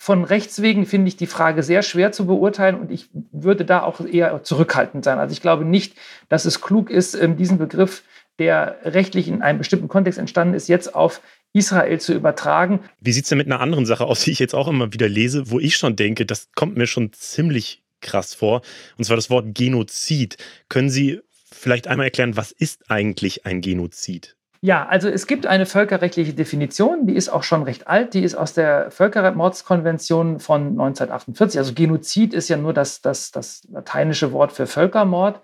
Von 0.04 0.24
Rechts 0.24 0.64
wegen 0.64 0.88
finde 0.88 1.10
ich 1.10 1.16
die 1.16 1.28
Frage 1.28 1.62
sehr 1.62 1.84
schwer 1.84 2.12
zu 2.12 2.26
beurteilen 2.26 2.80
und 2.80 2.90
ich 2.90 3.10
würde 3.32 3.66
da 3.66 3.84
auch 3.84 4.04
eher 4.04 4.42
zurückhaltend 4.42 5.06
sein. 5.06 5.20
Also 5.20 5.32
ich 5.32 5.42
glaube 5.42 5.64
nicht, 5.64 5.94
dass 6.28 6.46
es 6.46 6.60
klug 6.60 6.90
ist, 6.90 7.14
ähm, 7.14 7.38
diesen 7.38 7.60
Begriff, 7.60 8.02
der 8.40 8.78
rechtlich 8.84 9.28
in 9.28 9.44
einem 9.44 9.60
bestimmten 9.60 9.90
Kontext 9.90 10.18
entstanden 10.18 10.56
ist, 10.56 10.68
jetzt 10.70 10.96
auf 10.96 11.22
Israel 11.54 12.00
zu 12.00 12.16
übertragen. 12.16 12.80
Wie 13.00 13.12
sieht 13.12 13.26
es 13.26 13.30
denn 13.30 13.38
mit 13.38 13.46
einer 13.46 13.60
anderen 13.60 13.86
Sache 13.86 14.06
aus, 14.06 14.22
die 14.24 14.32
ich 14.32 14.40
jetzt 14.40 14.56
auch 14.56 14.68
immer 14.68 14.92
wieder 14.92 15.08
lese, 15.08 15.52
wo 15.52 15.60
ich 15.60 15.78
schon 15.78 15.96
denke, 15.96 16.26
das 16.26 16.50
kommt 16.56 16.76
mir 16.78 16.88
schon 16.88 17.14
ziemlich 17.14 17.84
krass 18.02 18.34
vor, 18.34 18.64
und 18.98 19.04
zwar 19.04 19.18
das 19.18 19.30
Wort 19.30 19.54
Genozid. 19.54 20.38
Können 20.68 20.90
Sie 20.90 21.20
vielleicht 21.52 21.86
einmal 21.86 22.08
erklären, 22.08 22.36
was 22.36 22.52
ist 22.52 22.90
eigentlich 22.90 23.46
ein 23.46 23.62
Genozid? 23.62 24.36
Ja, 24.64 24.86
also 24.86 25.10
es 25.10 25.26
gibt 25.26 25.48
eine 25.48 25.66
völkerrechtliche 25.66 26.36
Definition, 26.36 27.08
die 27.08 27.16
ist 27.16 27.30
auch 27.30 27.42
schon 27.42 27.64
recht 27.64 27.88
alt, 27.88 28.14
die 28.14 28.24
ist 28.24 28.36
aus 28.36 28.54
der 28.54 28.92
Völkermordskonvention 28.92 30.40
von 30.40 30.68
1948. 30.68 31.58
Also 31.58 31.74
Genozid 31.74 32.36
ist 32.36 32.48
ja 32.48 32.58
nur 32.58 32.72
das, 32.72 33.02
das, 33.02 33.32
das 33.32 33.64
lateinische 33.72 34.32
Wort 34.34 34.52
für 34.52 34.68
Völkermord. 34.68 35.42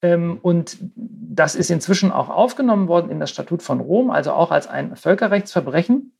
Ähm, 0.00 0.38
und 0.40 0.78
das 0.96 1.56
ist 1.56 1.70
inzwischen 1.70 2.10
auch 2.10 2.30
aufgenommen 2.30 2.88
worden 2.88 3.10
in 3.10 3.20
das 3.20 3.30
Statut 3.30 3.62
von 3.62 3.80
Rom, 3.80 4.10
also 4.10 4.32
auch 4.32 4.50
als 4.50 4.66
ein 4.66 4.96
Völkerrechtsverbrechen. 4.96 6.16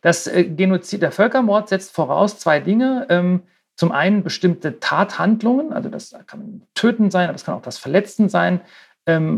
Das 0.00 0.26
äh, 0.28 0.44
Genozid, 0.44 1.02
der 1.02 1.12
Völkermord 1.12 1.68
setzt 1.68 1.94
voraus 1.94 2.38
zwei 2.38 2.58
Dinge. 2.58 3.06
Ähm, 3.10 3.42
zum 3.76 3.92
einen 3.92 4.24
bestimmte 4.24 4.80
Tathandlungen, 4.80 5.72
also 5.72 5.88
das 5.88 6.12
kann 6.26 6.62
Töten 6.74 7.12
sein, 7.12 7.24
aber 7.24 7.34
das 7.34 7.44
kann 7.44 7.54
auch 7.54 7.62
das 7.62 7.78
Verletzen 7.78 8.28
sein 8.28 8.60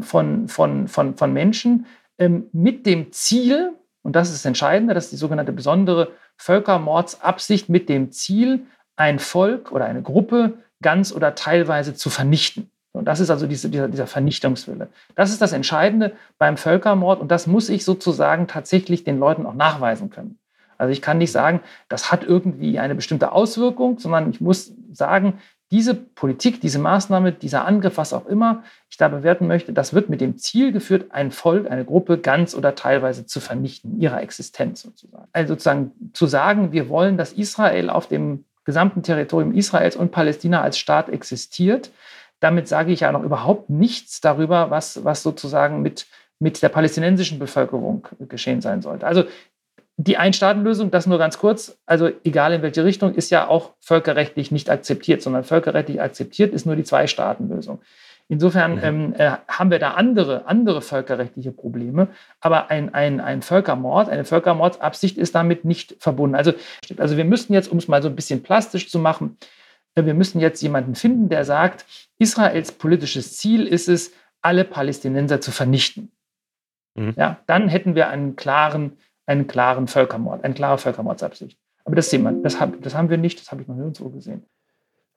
von, 0.03 0.49
von, 0.49 0.89
von, 0.89 1.16
von 1.16 1.33
Menschen 1.33 1.87
ähm, 2.18 2.49
mit 2.53 2.87
dem 2.87 3.12
Ziel, 3.12 3.73
und 4.03 4.16
das 4.16 4.29
ist 4.29 4.39
das 4.39 4.45
Entscheidende, 4.45 4.95
das 4.95 5.05
ist 5.05 5.12
die 5.12 5.16
sogenannte 5.16 5.53
besondere 5.53 6.09
Völkermordsabsicht 6.37 7.68
mit 7.68 7.89
dem 7.89 8.11
Ziel, 8.12 8.66
ein 8.97 9.18
Volk 9.18 9.73
oder 9.73 9.85
eine 9.85 10.03
Gruppe 10.03 10.55
ganz 10.83 11.12
oder 11.12 11.35
teilweise 11.35 11.95
zu 11.95 12.11
vernichten. 12.11 12.71
Und 12.93 13.05
das 13.05 13.21
ist 13.21 13.31
also 13.31 13.47
diese, 13.47 13.71
dieser, 13.71 13.89
dieser 13.89 14.07
Vernichtungswille. 14.07 14.89
Das 15.14 15.31
ist 15.31 15.41
das 15.41 15.53
Entscheidende 15.53 16.12
beim 16.39 16.57
Völkermord 16.57 17.21
und 17.21 17.31
das 17.31 17.47
muss 17.47 17.68
ich 17.68 17.85
sozusagen 17.85 18.49
tatsächlich 18.49 19.05
den 19.05 19.18
Leuten 19.18 19.47
auch 19.47 19.55
nachweisen 19.55 20.11
können. 20.11 20.39
Also 20.77 20.93
ich 20.93 21.03
kann 21.03 21.18
nicht 21.18 21.31
sagen, 21.31 21.61
das 21.89 22.11
hat 22.11 22.25
irgendwie 22.25 22.79
eine 22.79 22.95
bestimmte 22.95 23.33
Auswirkung, 23.33 23.99
sondern 23.99 24.31
ich 24.31 24.41
muss 24.41 24.73
sagen, 24.93 25.39
diese 25.71 25.95
Politik, 25.95 26.61
diese 26.61 26.79
Maßnahme, 26.81 27.33
dieser 27.33 27.64
Angriff, 27.64 27.97
was 27.97 28.12
auch 28.12 28.27
immer 28.27 28.64
ich 28.91 28.97
da 28.97 29.09
bewerten 29.09 29.47
möchte, 29.47 29.73
das 29.73 29.95
wird 29.95 30.09
mit 30.09 30.21
dem 30.21 30.37
Ziel 30.37 30.73
geführt, 30.73 31.12
ein 31.12 31.31
Volk, 31.31 31.71
eine 31.71 31.85
Gruppe 31.85 32.18
ganz 32.18 32.55
oder 32.55 32.75
teilweise 32.75 33.25
zu 33.25 33.39
vernichten, 33.41 34.01
ihrer 34.01 34.21
Existenz 34.21 34.83
sozusagen. 34.83 35.29
Also 35.33 35.55
sozusagen 35.55 35.93
zu 36.12 36.27
sagen, 36.27 36.73
wir 36.73 36.89
wollen, 36.89 37.16
dass 37.16 37.33
Israel 37.33 37.89
auf 37.89 38.09
dem 38.09 38.45
gesamten 38.64 39.03
Territorium 39.03 39.55
Israels 39.55 39.97
und 39.97 40.11
Palästina 40.11 40.61
als 40.61 40.79
Staat 40.79 41.09
existiert, 41.09 41.91
damit 42.41 42.68
sage 42.68 42.93
ich 42.93 43.01
ja 43.01 43.12
noch 43.12 43.23
überhaupt 43.23 43.71
nichts 43.71 44.21
darüber, 44.21 44.71
was, 44.71 45.05
was 45.05 45.23
sozusagen 45.23 45.83
mit, 45.83 46.07
mit 46.41 46.62
der 46.62 46.68
palästinensischen 46.68 47.39
Bevölkerung 47.39 48.09
geschehen 48.18 48.61
sein 48.61 48.83
sollte. 48.83 49.07
Also 49.07 49.25
die 50.03 50.16
Ein-Staaten-Lösung, 50.16 50.90
das 50.90 51.07
nur 51.07 51.18
ganz 51.18 51.36
kurz, 51.36 51.78
also 51.84 52.11
egal 52.24 52.55
in 52.55 52.62
welche 52.62 52.84
Richtung, 52.84 53.14
ist 53.14 53.28
ja 53.28 53.48
auch 53.48 53.74
völkerrechtlich 53.80 54.51
nicht 54.51 54.70
akzeptiert, 54.70 55.20
sondern 55.20 55.44
völkerrechtlich 55.44 56.01
akzeptiert 56.01 56.55
ist 56.55 56.64
nur 56.64 56.74
die 56.74 56.84
Zwei-Staaten-Lösung. 56.84 57.82
Insofern 58.26 58.76
mhm. 58.76 58.82
ähm, 58.82 59.14
äh, 59.18 59.32
haben 59.46 59.70
wir 59.70 59.78
da 59.78 59.90
andere, 59.90 60.46
andere 60.46 60.80
völkerrechtliche 60.80 61.53
Probleme, 61.53 62.09
aber 62.40 62.70
ein, 62.70 62.94
ein, 62.94 63.20
ein 63.20 63.42
Völkermord, 63.42 64.09
eine 64.09 64.24
Völkermordsabsicht 64.24 65.18
ist 65.18 65.34
damit 65.34 65.66
nicht 65.66 65.96
verbunden. 65.98 66.34
Also, 66.34 66.55
also 66.96 67.18
wir 67.18 67.26
müssten 67.26 67.53
jetzt, 67.53 67.70
um 67.70 67.76
es 67.76 67.86
mal 67.86 68.01
so 68.01 68.09
ein 68.09 68.16
bisschen 68.16 68.42
plastisch 68.42 68.88
zu 68.88 69.01
machen, 69.01 69.36
äh, 69.96 70.05
wir 70.07 70.14
müssen 70.14 70.40
jetzt 70.40 70.62
jemanden 70.62 70.94
finden, 70.94 71.28
der 71.28 71.44
sagt, 71.44 71.84
Israels 72.18 72.72
politisches 72.72 73.36
Ziel 73.36 73.66
ist 73.66 73.88
es, 73.88 74.12
alle 74.40 74.64
Palästinenser 74.64 75.42
zu 75.42 75.51
vernichten. 75.51 76.11
Mhm. 76.94 77.12
Ja, 77.18 77.40
dann 77.46 77.68
hätten 77.68 77.94
wir 77.94 78.09
einen 78.09 78.36
klaren 78.36 78.96
einen 79.27 79.47
klaren 79.47 79.87
Völkermord, 79.87 80.45
eine 80.45 80.55
klare 80.55 80.79
Völkermordsabsicht. 80.79 81.59
Aber 81.85 81.97
das 81.97 82.11
sehen 82.11 82.23
wir, 82.23 82.33
das, 82.33 82.61
hab, 82.61 82.81
das 82.83 82.95
haben 82.95 83.11
wir 83.11 83.16
nicht, 83.16 83.41
das 83.41 83.51
habe 83.51 83.62
ich 83.62 83.68
noch 83.68 83.77
nirgendwo 83.77 84.09
gesehen. 84.11 84.45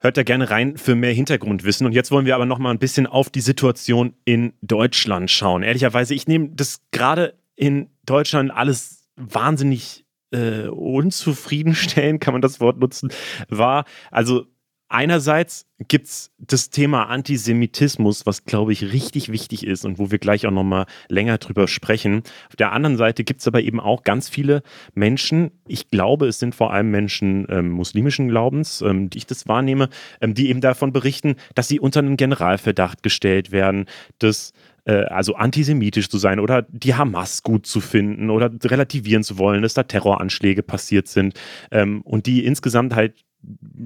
Hört 0.00 0.16
da 0.16 0.22
gerne 0.22 0.50
rein 0.50 0.76
für 0.76 0.94
mehr 0.94 1.12
Hintergrundwissen. 1.12 1.86
Und 1.86 1.92
jetzt 1.92 2.10
wollen 2.10 2.26
wir 2.26 2.34
aber 2.34 2.46
noch 2.46 2.58
mal 2.58 2.70
ein 2.70 2.78
bisschen 2.78 3.06
auf 3.06 3.30
die 3.30 3.40
Situation 3.40 4.14
in 4.24 4.52
Deutschland 4.60 5.30
schauen. 5.30 5.62
Ehrlicherweise, 5.62 6.14
ich 6.14 6.26
nehme 6.26 6.50
das 6.50 6.82
gerade 6.90 7.34
in 7.56 7.88
Deutschland 8.04 8.50
alles 8.50 9.08
wahnsinnig 9.16 10.04
äh, 10.32 10.66
unzufriedenstellend, 10.66 12.20
kann 12.20 12.34
man 12.34 12.42
das 12.42 12.60
Wort 12.60 12.78
nutzen, 12.78 13.10
war. 13.48 13.84
Also 14.10 14.46
einerseits 14.94 15.66
gibt 15.88 16.06
es 16.06 16.30
das 16.38 16.70
Thema 16.70 17.04
Antisemitismus, 17.04 18.26
was, 18.26 18.44
glaube 18.44 18.72
ich, 18.72 18.92
richtig 18.92 19.30
wichtig 19.32 19.66
ist 19.66 19.84
und 19.84 19.98
wo 19.98 20.10
wir 20.10 20.18
gleich 20.18 20.46
auch 20.46 20.52
nochmal 20.52 20.86
länger 21.08 21.38
drüber 21.38 21.66
sprechen. 21.66 22.22
Auf 22.48 22.56
der 22.56 22.72
anderen 22.72 22.96
Seite 22.96 23.24
gibt 23.24 23.40
es 23.40 23.48
aber 23.48 23.60
eben 23.60 23.80
auch 23.80 24.04
ganz 24.04 24.28
viele 24.28 24.62
Menschen, 24.94 25.50
ich 25.66 25.90
glaube, 25.90 26.28
es 26.28 26.38
sind 26.38 26.54
vor 26.54 26.72
allem 26.72 26.90
Menschen 26.90 27.46
ähm, 27.50 27.70
muslimischen 27.70 28.28
Glaubens, 28.28 28.82
ähm, 28.82 29.10
die 29.10 29.18
ich 29.18 29.26
das 29.26 29.48
wahrnehme, 29.48 29.88
ähm, 30.20 30.34
die 30.34 30.48
eben 30.48 30.60
davon 30.60 30.92
berichten, 30.92 31.34
dass 31.54 31.68
sie 31.68 31.80
unter 31.80 32.00
einen 32.00 32.16
Generalverdacht 32.16 33.02
gestellt 33.02 33.50
werden, 33.50 33.86
dass 34.20 34.52
äh, 34.84 35.04
also 35.04 35.34
antisemitisch 35.34 36.08
zu 36.08 36.18
sein 36.18 36.38
oder 36.38 36.62
die 36.62 36.94
Hamas 36.94 37.42
gut 37.42 37.66
zu 37.66 37.80
finden 37.80 38.30
oder 38.30 38.50
relativieren 38.62 39.24
zu 39.24 39.38
wollen, 39.38 39.62
dass 39.62 39.74
da 39.74 39.82
Terroranschläge 39.82 40.62
passiert 40.62 41.08
sind 41.08 41.34
ähm, 41.72 42.00
und 42.02 42.26
die 42.26 42.44
insgesamt 42.44 42.94
halt 42.94 43.24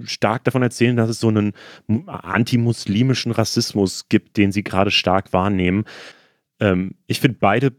stark 0.05 0.45
davon 0.45 0.63
erzählen, 0.63 0.97
dass 0.97 1.11
es 1.11 1.21
so 1.21 1.29
einen 1.29 1.53
antimuslimischen 2.07 3.33
Rassismus 3.33 4.09
gibt, 4.09 4.37
den 4.37 4.53
sie 4.53 4.65
gerade 4.65 4.91
stark 4.91 5.33
wahrnehmen. 5.33 5.85
Ähm, 6.61 6.95
ich 7.07 7.21
finde, 7.21 7.39
beide 7.41 7.73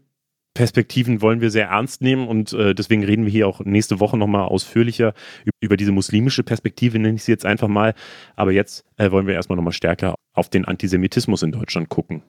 Perspektiven 0.54 1.22
wollen 1.22 1.40
wir 1.40 1.50
sehr 1.50 1.68
ernst 1.68 2.02
nehmen 2.02 2.26
und 2.26 2.52
äh, 2.52 2.74
deswegen 2.74 3.04
reden 3.04 3.24
wir 3.24 3.30
hier 3.30 3.46
auch 3.46 3.60
nächste 3.60 4.00
Woche 4.00 4.18
nochmal 4.18 4.46
ausführlicher 4.46 5.14
über 5.60 5.76
diese 5.76 5.92
muslimische 5.92 6.42
Perspektive, 6.42 6.98
nenne 6.98 7.14
ich 7.14 7.24
sie 7.24 7.32
jetzt 7.32 7.46
einfach 7.46 7.68
mal. 7.68 7.94
Aber 8.34 8.50
jetzt 8.50 8.84
äh, 8.96 9.12
wollen 9.12 9.28
wir 9.28 9.34
erstmal 9.34 9.56
nochmal 9.56 9.72
stärker 9.72 10.16
auf 10.34 10.48
den 10.48 10.64
Antisemitismus 10.64 11.42
in 11.42 11.52
Deutschland 11.52 11.88
gucken. 11.88 12.22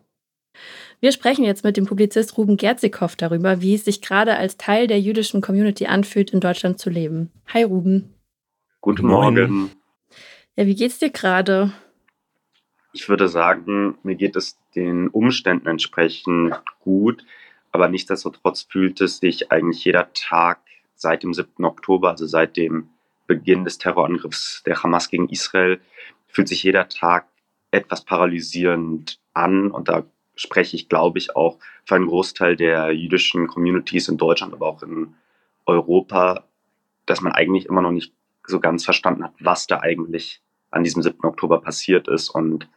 Wir 0.99 1.11
sprechen 1.11 1.45
jetzt 1.45 1.63
mit 1.63 1.77
dem 1.77 1.87
Publizist 1.87 2.37
Ruben 2.37 2.57
Gerzikow 2.57 3.15
darüber, 3.15 3.61
wie 3.61 3.73
es 3.73 3.85
sich 3.85 4.01
gerade 4.01 4.35
als 4.35 4.57
Teil 4.57 4.85
der 4.85 4.99
jüdischen 4.99 5.41
Community 5.41 5.87
anfühlt, 5.87 6.29
in 6.29 6.41
Deutschland 6.41 6.77
zu 6.77 6.91
leben. 6.91 7.31
Hi 7.47 7.63
Ruben. 7.63 8.13
Guten 8.83 9.05
Morgen. 9.05 9.69
Ja, 10.55 10.65
wie 10.65 10.73
geht's 10.73 10.97
dir 10.97 11.11
gerade? 11.11 11.71
Ich 12.93 13.07
würde 13.09 13.27
sagen, 13.27 13.95
mir 14.01 14.15
geht 14.15 14.35
es 14.35 14.57
den 14.73 15.07
Umständen 15.09 15.67
entsprechend 15.67 16.59
gut, 16.79 17.23
aber 17.71 17.89
nichtsdestotrotz 17.89 18.63
fühlt 18.63 18.99
es 18.99 19.19
sich 19.19 19.51
eigentlich 19.51 19.85
jeder 19.85 20.11
Tag 20.13 20.61
seit 20.95 21.21
dem 21.21 21.35
7. 21.35 21.63
Oktober, 21.63 22.09
also 22.09 22.25
seit 22.25 22.57
dem 22.57 22.89
Beginn 23.27 23.65
des 23.65 23.77
Terrorangriffs 23.77 24.63
der 24.65 24.81
Hamas 24.81 25.11
gegen 25.11 25.29
Israel, 25.29 25.79
fühlt 26.25 26.47
sich 26.47 26.63
jeder 26.63 26.89
Tag 26.89 27.27
etwas 27.69 28.03
paralysierend 28.03 29.19
an 29.35 29.69
und 29.69 29.89
da 29.89 30.05
spreche 30.35 30.75
ich, 30.75 30.89
glaube 30.89 31.19
ich, 31.19 31.35
auch 31.35 31.59
für 31.85 31.93
einen 31.93 32.07
Großteil 32.07 32.55
der 32.55 32.91
jüdischen 32.93 33.45
Communities 33.45 34.07
in 34.07 34.17
Deutschland, 34.17 34.53
aber 34.53 34.65
auch 34.65 34.81
in 34.81 35.13
Europa, 35.67 36.45
dass 37.05 37.21
man 37.21 37.33
eigentlich 37.33 37.67
immer 37.67 37.83
noch 37.83 37.91
nicht 37.91 38.11
so 38.47 38.59
ganz 38.59 38.83
verstanden 38.85 39.23
hat, 39.23 39.33
was 39.39 39.67
da 39.67 39.79
eigentlich 39.79 40.41
an 40.69 40.83
diesem 40.83 41.01
7. 41.01 41.23
Oktober 41.23 41.61
passiert 41.61 42.07
ist 42.07 42.29
und 42.29 42.67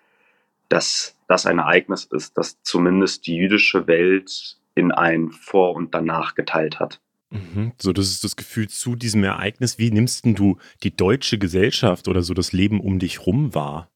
dass 0.68 1.16
das 1.28 1.46
ein 1.46 1.58
Ereignis 1.58 2.04
ist, 2.04 2.36
das 2.36 2.60
zumindest 2.62 3.26
die 3.26 3.36
jüdische 3.36 3.86
Welt 3.86 4.58
in 4.74 4.92
ein 4.92 5.30
Vor 5.30 5.74
und 5.74 5.94
Danach 5.94 6.34
geteilt 6.34 6.80
hat. 6.80 7.00
Mhm. 7.30 7.72
So, 7.80 7.92
das 7.92 8.10
ist 8.10 8.24
das 8.24 8.36
Gefühl 8.36 8.68
zu 8.68 8.96
diesem 8.96 9.24
Ereignis. 9.24 9.78
Wie 9.78 9.90
nimmst 9.90 10.24
du 10.24 10.58
die 10.82 10.94
deutsche 10.94 11.38
Gesellschaft 11.38 12.08
oder 12.08 12.22
so 12.22 12.34
das 12.34 12.52
Leben 12.52 12.80
um 12.80 12.98
dich 12.98 13.26
rum 13.26 13.54
wahr? 13.54 13.90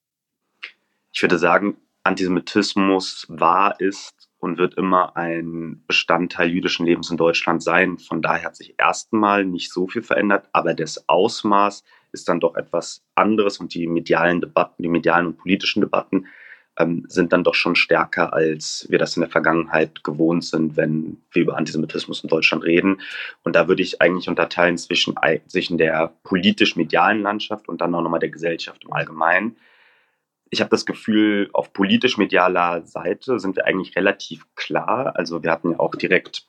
Ich 1.13 1.23
würde 1.23 1.39
sagen, 1.39 1.77
Antisemitismus 2.03 3.27
war, 3.29 3.81
ist 3.81 4.18
und 4.39 4.59
wird 4.59 4.75
immer 4.75 5.17
ein 5.17 5.83
Bestandteil 5.87 6.49
jüdischen 6.49 6.87
Lebens 6.87 7.11
in 7.11 7.17
Deutschland 7.17 7.63
sein. 7.63 7.99
Von 7.99 8.23
daher 8.23 8.47
hat 8.47 8.57
sich 8.57 8.75
erstmal 8.79 9.45
nicht 9.45 9.73
so 9.73 9.89
viel 9.89 10.03
verändert, 10.03 10.49
aber 10.53 10.75
das 10.75 11.09
Ausmaß 11.09 11.85
ist 12.13 12.29
dann 12.29 12.41
doch 12.41 12.55
etwas 12.55 13.03
anderes 13.15 13.59
und 13.59 13.75
die 13.75 13.87
medialen 13.87 14.41
Debatten, 14.41 14.83
die 14.83 14.89
medialen 14.89 15.27
und 15.27 15.39
politischen 15.39 15.81
Debatten 15.81 16.27
ähm, 16.79 17.05
sind 17.09 17.33
dann 17.33 17.45
doch 17.45 17.55
schon 17.55 17.75
stärker, 17.75 18.33
als 18.33 18.87
wir 18.89 18.99
das 18.99 19.17
in 19.17 19.23
der 19.23 19.31
Vergangenheit 19.31 20.05
gewohnt 20.05 20.45
sind, 20.45 20.77
wenn 20.77 21.19
wir 21.33 21.43
über 21.43 21.57
Antisemitismus 21.57 22.23
in 22.23 22.29
Deutschland 22.29 22.65
reden. 22.65 23.01
Und 23.43 23.57
da 23.57 23.69
würde 23.69 23.83
ich 23.83 24.01
eigentlich 24.01 24.29
unterteilen 24.29 24.79
zwischen, 24.79 25.15
zwischen 25.49 25.79
der 25.79 26.13
politisch-medialen 26.23 27.21
Landschaft 27.21 27.69
und 27.69 27.81
dann 27.81 27.95
auch 27.95 28.03
nochmal 28.03 28.21
der 28.21 28.31
Gesellschaft 28.31 28.85
im 28.85 28.93
Allgemeinen 28.93 29.57
ich 30.51 30.61
habe 30.61 30.71
das 30.71 30.87
Gefühl, 30.87 31.51
auf 31.53 31.73
politisch-medialer 31.73 32.87
Seite 32.87 33.39
sind 33.39 33.57
wir 33.57 33.67
eigentlich 33.67 33.97
relativ 33.97 34.47
klar. 34.55 35.15
Also 35.17 35.43
wir 35.43 35.51
hatten 35.51 35.73
ja 35.73 35.81
auch 35.81 35.95
direkt 35.95 36.47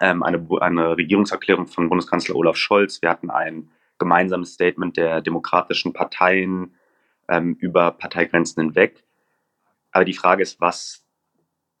ähm, 0.00 0.22
eine, 0.22 0.46
eine 0.60 0.96
Regierungserklärung 0.96 1.66
von 1.66 1.88
Bundeskanzler 1.88 2.36
Olaf 2.36 2.56
Scholz. 2.56 3.02
Wir 3.02 3.10
hatten 3.10 3.30
ein 3.30 3.70
gemeinsames 3.98 4.54
Statement 4.54 4.96
der 4.96 5.20
demokratischen 5.20 5.92
Parteien 5.92 6.74
ähm, 7.28 7.56
über 7.60 7.92
Parteigrenzen 7.92 8.62
hinweg. 8.62 9.04
Aber 9.90 10.04
die 10.04 10.14
Frage 10.14 10.42
ist, 10.42 10.60
was, 10.60 11.04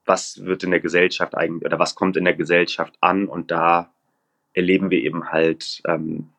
was 0.04 0.44
wird 0.44 0.64
in 0.64 0.70
der 0.70 0.80
Gesellschaft 0.80 1.36
eigentlich 1.36 1.64
oder 1.64 1.78
was 1.78 1.94
kommt 1.94 2.16
in 2.16 2.24
der 2.24 2.34
Gesellschaft 2.34 2.94
an? 3.00 3.26
Und 3.28 3.50
da 3.50 3.92
erleben 4.52 4.90
wir 4.90 5.02
eben 5.02 5.30
halt 5.30 5.82
ähm, 5.86 6.30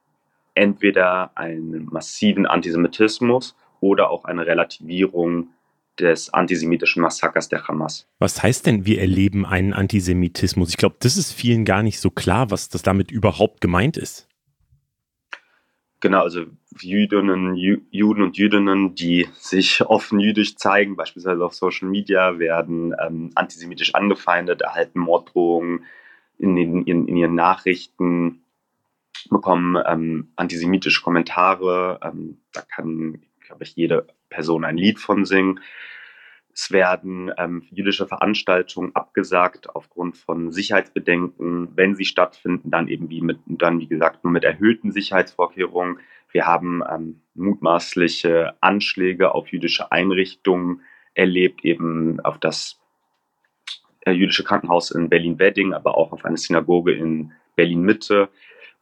entweder 0.56 1.38
einen 1.38 1.86
massiven 1.86 2.46
Antisemitismus 2.46 3.56
oder 3.82 4.10
auch 4.10 4.26
eine 4.26 4.46
Relativierung 4.46 5.50
des 6.00 6.34
antisemitischen 6.34 7.02
Massakers 7.02 7.50
der 7.50 7.68
Hamas. 7.68 8.08
Was 8.20 8.42
heißt 8.42 8.66
denn, 8.66 8.86
wir 8.86 9.02
erleben 9.02 9.46
einen 9.46 9.74
Antisemitismus? 9.74 10.70
Ich 10.70 10.78
glaube, 10.78 10.96
das 11.00 11.18
ist 11.18 11.34
vielen 11.34 11.66
gar 11.66 11.84
nicht 11.84 12.00
so 12.00 12.10
klar, 12.10 12.52
was 12.52 12.70
das 12.70 12.82
damit 12.82 13.12
überhaupt 13.12 13.62
gemeint 13.62 13.98
ist. 13.98 14.28
Genau, 16.02 16.22
also 16.22 16.46
Jüdinnen, 16.80 17.56
Juden 17.56 18.24
und 18.24 18.38
Jüdinnen, 18.38 18.96
die 18.96 19.28
sich 19.34 19.82
offen 19.86 20.20
jüdisch 20.20 20.56
zeigen, 20.56 20.96
beispielsweise 20.96 21.44
auf 21.44 21.54
Social 21.54 21.90
Media, 21.90 22.40
werden 22.40 22.96
ähm, 23.06 23.32
antisemitisch 23.36 23.96
angefeindet, 23.96 24.62
erhalten 24.62 25.00
Morddrohungen 25.00 25.84
in, 26.38 26.56
in, 26.58 27.08
in 27.08 27.18
ihren 27.18 27.36
Nachrichten, 27.36 28.44
bekommen 29.30 29.78
ähm, 29.86 30.32
antisemitische 30.38 31.02
Kommentare. 31.02 32.00
Ähm, 32.02 32.38
da 32.54 32.62
kann 32.62 33.22
ich, 33.62 33.76
jede 33.76 34.08
Person 34.30 34.64
ein 34.64 34.78
Lied 34.78 35.00
von 35.00 35.26
singen. 35.26 35.60
Es 36.54 36.72
werden 36.72 37.32
ähm, 37.38 37.64
jüdische 37.72 38.08
Veranstaltungen 38.08 38.96
abgesagt 38.96 39.70
aufgrund 39.74 40.18
von 40.18 40.52
Sicherheitsbedenken. 40.52 41.70
Wenn 41.76 41.96
sie 41.96 42.06
stattfinden, 42.06 42.72
dann 42.72 42.88
eben 42.88 43.10
wie 43.10 43.22
mit, 43.22 43.40
dann 43.46 43.80
wie 43.80 43.88
gesagt 43.88 44.24
nur 44.24 44.34
mit 44.34 44.44
erhöhten 44.44 44.92
Sicherheitsvorkehrungen. 44.92 46.00
Wir 46.32 46.46
haben 46.46 46.84
ähm, 46.90 47.22
mutmaßliche 47.34 48.56
Anschläge 48.62 49.34
auf 49.34 49.52
jüdische 49.52 49.92
Einrichtungen 49.92 50.82
erlebt, 51.14 51.64
eben 51.64 52.20
auf 52.20 52.40
das 52.40 52.80
äh, 54.02 54.12
jüdische 54.12 54.44
Krankenhaus 54.44 54.92
in 54.92 55.10
Berlin-Wedding, 55.10 55.74
aber 55.74 55.98
auch 55.98 56.12
auf 56.12 56.26
eine 56.26 56.38
Synagoge 56.38 56.94
in 56.94 57.32
Berlin-Mitte. 57.56 58.30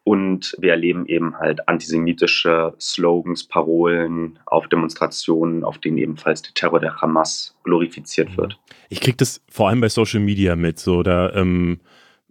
Und 0.08 0.56
wir 0.58 0.72
erleben 0.72 1.06
eben 1.08 1.38
halt 1.38 1.68
antisemitische 1.68 2.74
Slogans, 2.80 3.44
Parolen 3.44 4.40
auf 4.46 4.70
Demonstrationen, 4.70 5.66
auf 5.66 5.80
denen 5.80 5.98
ebenfalls 5.98 6.42
der 6.42 6.54
Terror 6.54 6.80
der 6.80 7.02
Hamas 7.02 7.58
glorifiziert 7.66 8.30
mhm. 8.30 8.38
wird. 8.38 8.60
Ich 8.88 9.02
kriege 9.02 9.18
das 9.18 9.42
vor 9.50 9.68
allem 9.68 9.82
bei 9.82 9.90
Social 9.90 10.22
Media 10.22 10.56
mit. 10.56 10.80
So, 10.80 11.04
da 11.04 11.34
ähm, 11.34 11.82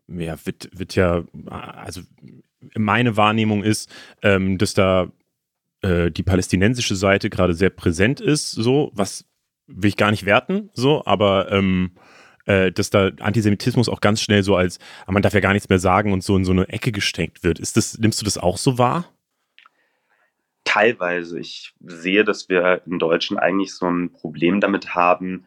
ja, 0.09 0.37
wird, 0.47 0.71
wird 0.73 0.95
ja, 0.95 1.25
also 1.51 2.01
meine 2.75 3.19
Wahrnehmung 3.19 3.63
ist, 3.63 3.95
ähm, 4.23 4.57
dass 4.57 4.73
da 4.73 5.13
äh, 5.83 6.11
die 6.11 6.23
palästinensische 6.23 6.97
Seite 6.97 7.29
gerade 7.29 7.53
sehr 7.53 7.69
präsent 7.69 8.23
ist, 8.23 8.53
so, 8.53 8.91
was 8.95 9.27
will 9.67 9.89
ich 9.89 9.99
gar 9.99 10.13
nicht 10.13 10.25
werten, 10.25 10.71
so, 10.73 11.05
aber 11.05 11.53
ähm, 11.53 11.91
äh, 12.47 12.73
dass 12.73 12.91
da 12.91 13.11
Antisemitismus 13.21 13.89
auch 13.89 14.01
ganz 14.01 14.23
schnell 14.23 14.43
so 14.43 14.57
als, 14.57 14.79
ah, 15.07 15.13
man 15.13 15.23
darf 15.23 15.35
ja 15.35 15.41
gar 15.41 15.53
nichts 15.53 15.69
mehr 15.69 15.79
sagen 15.79 16.13
und 16.13 16.25
so 16.25 16.37
in 16.37 16.45
so 16.45 16.53
eine 16.53 16.69
Ecke 16.69 16.93
gesteckt 16.93 17.45
wird. 17.45 17.59
Ist 17.59 17.77
das, 17.77 17.99
nimmst 17.99 18.21
du 18.21 18.25
das 18.25 18.39
auch 18.39 18.57
so 18.57 18.79
wahr? 18.79 19.13
Teilweise. 20.65 21.39
Ich 21.39 21.75
sehe, 21.81 22.25
dass 22.25 22.49
wir 22.49 22.83
in 22.87 22.99
Deutschland 22.99 23.43
eigentlich 23.43 23.75
so 23.75 23.87
ein 23.87 24.13
Problem 24.13 24.61
damit 24.61 24.95
haben, 24.95 25.47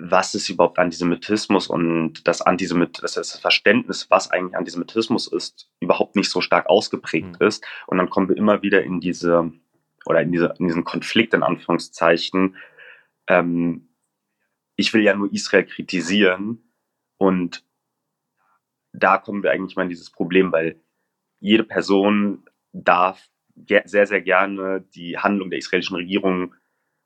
was 0.00 0.34
ist 0.34 0.48
überhaupt 0.48 0.78
Antisemitismus 0.78 1.66
und 1.66 2.26
das, 2.26 2.40
Antisemit 2.40 3.02
das 3.02 3.38
Verständnis, 3.38 4.06
was 4.08 4.30
eigentlich 4.30 4.56
Antisemitismus 4.56 5.26
ist, 5.26 5.68
überhaupt 5.80 6.16
nicht 6.16 6.30
so 6.30 6.40
stark 6.40 6.68
ausgeprägt 6.68 7.38
mhm. 7.38 7.46
ist. 7.46 7.64
Und 7.86 7.98
dann 7.98 8.08
kommen 8.08 8.28
wir 8.28 8.36
immer 8.36 8.62
wieder 8.62 8.82
in 8.82 9.00
diese, 9.00 9.52
oder 10.06 10.22
in, 10.22 10.32
diese, 10.32 10.54
in 10.58 10.66
diesen 10.66 10.84
Konflikt 10.84 11.34
in 11.34 11.42
Anführungszeichen, 11.42 12.56
ähm, 13.26 13.89
ich 14.80 14.94
will 14.94 15.02
ja 15.02 15.14
nur 15.14 15.32
Israel 15.32 15.66
kritisieren 15.66 16.72
und 17.18 17.64
da 18.92 19.18
kommen 19.18 19.42
wir 19.42 19.52
eigentlich 19.52 19.76
mal 19.76 19.82
in 19.82 19.90
dieses 19.90 20.10
Problem, 20.10 20.52
weil 20.52 20.80
jede 21.38 21.64
Person 21.64 22.44
darf 22.72 23.28
sehr, 23.84 24.06
sehr 24.06 24.22
gerne 24.22 24.80
die 24.94 25.18
Handlung 25.18 25.50
der 25.50 25.58
israelischen 25.58 25.96
Regierung 25.96 26.54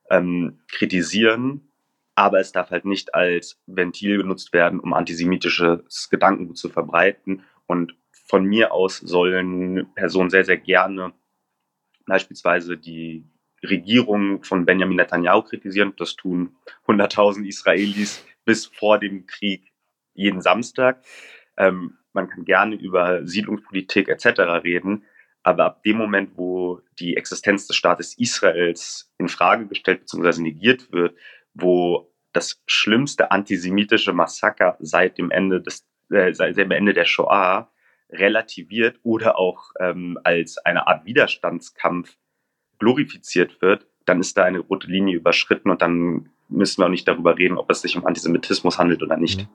ähm, 0.09 0.61
kritisieren, 0.68 1.72
aber 2.14 2.39
es 2.39 2.53
darf 2.53 2.70
halt 2.70 2.85
nicht 2.85 3.14
als 3.14 3.61
Ventil 3.66 4.18
benutzt 4.18 4.53
werden, 4.53 4.79
um 4.79 4.93
antisemitisches 4.93 6.09
Gedankengut 6.11 6.57
zu 6.57 6.68
verbreiten. 6.68 7.43
Und 7.66 7.97
von 8.12 8.45
mir 8.45 8.72
aus 8.72 8.99
sollen 8.99 9.93
Personen 9.95 10.31
sehr, 10.31 10.45
sehr 10.45 10.59
gerne 10.59 11.12
beispielsweise 12.07 12.77
die 12.77 13.25
Regierung 13.65 14.43
von 14.45 14.65
Benjamin 14.65 14.97
Netanyahu 14.97 15.43
kritisieren. 15.43 15.95
Das 15.97 16.17
tun 16.17 16.57
100.000 16.87 17.45
Israelis 17.47 18.25
bis 18.45 18.67
vor 18.67 18.99
dem 18.99 19.27
Krieg 19.27 19.73
jeden 20.15 20.41
Samstag. 20.41 21.03
Ähm, 21.57 21.99
man 22.12 22.29
kann 22.29 22.45
gerne 22.45 22.77
über 22.77 23.27
Siedlungspolitik 23.27 24.09
etc. 24.09 24.41
reden, 24.62 25.05
aber 25.43 25.65
ab 25.65 25.83
dem 25.83 25.97
Moment, 25.97 26.33
wo 26.37 26.81
die 26.99 27.17
Existenz 27.17 27.67
des 27.67 27.77
Staates 27.77 28.17
Israels 28.19 29.12
in 29.19 29.29
Frage 29.29 29.67
gestellt 29.67 30.01
bzw. 30.01 30.43
negiert 30.43 30.93
wird, 30.93 31.17
wo 31.55 32.12
das 32.33 32.62
schlimmste 32.67 33.31
antisemitische 33.31 34.12
Massaker 34.12 34.77
seit 34.81 35.19
dem 35.19 35.31
Ende 35.31 35.61
des 35.61 35.87
äh, 36.11 36.33
seit 36.33 36.57
dem 36.57 36.71
Ende 36.71 36.93
der 36.95 37.05
Shoah 37.05 37.71
relativiert 38.11 39.01
oder 39.03 39.39
auch 39.39 39.71
ähm, 39.81 40.19
als 40.23 40.59
eine 40.59 40.87
Art 40.87 41.05
Widerstandskampf 41.05 42.17
glorifiziert 42.79 43.61
wird, 43.61 43.87
dann 44.05 44.20
ist 44.20 44.37
da 44.37 44.45
eine 44.45 44.61
rote 44.61 44.89
Linie 44.89 45.16
überschritten 45.16 45.70
und 45.70 45.83
dann 45.83 46.31
müssen 46.49 46.81
wir 46.81 46.87
auch 46.87 46.91
nicht 46.91 47.09
darüber 47.09 47.39
reden, 47.39 47.59
ob 47.59 47.70
es 47.70 47.81
sich 47.81 47.97
um 47.97 48.07
Antisemitismus 48.07 48.79
handelt 48.79 49.03
oder 49.03 49.16
nicht. 49.16 49.43
Mhm. 49.43 49.49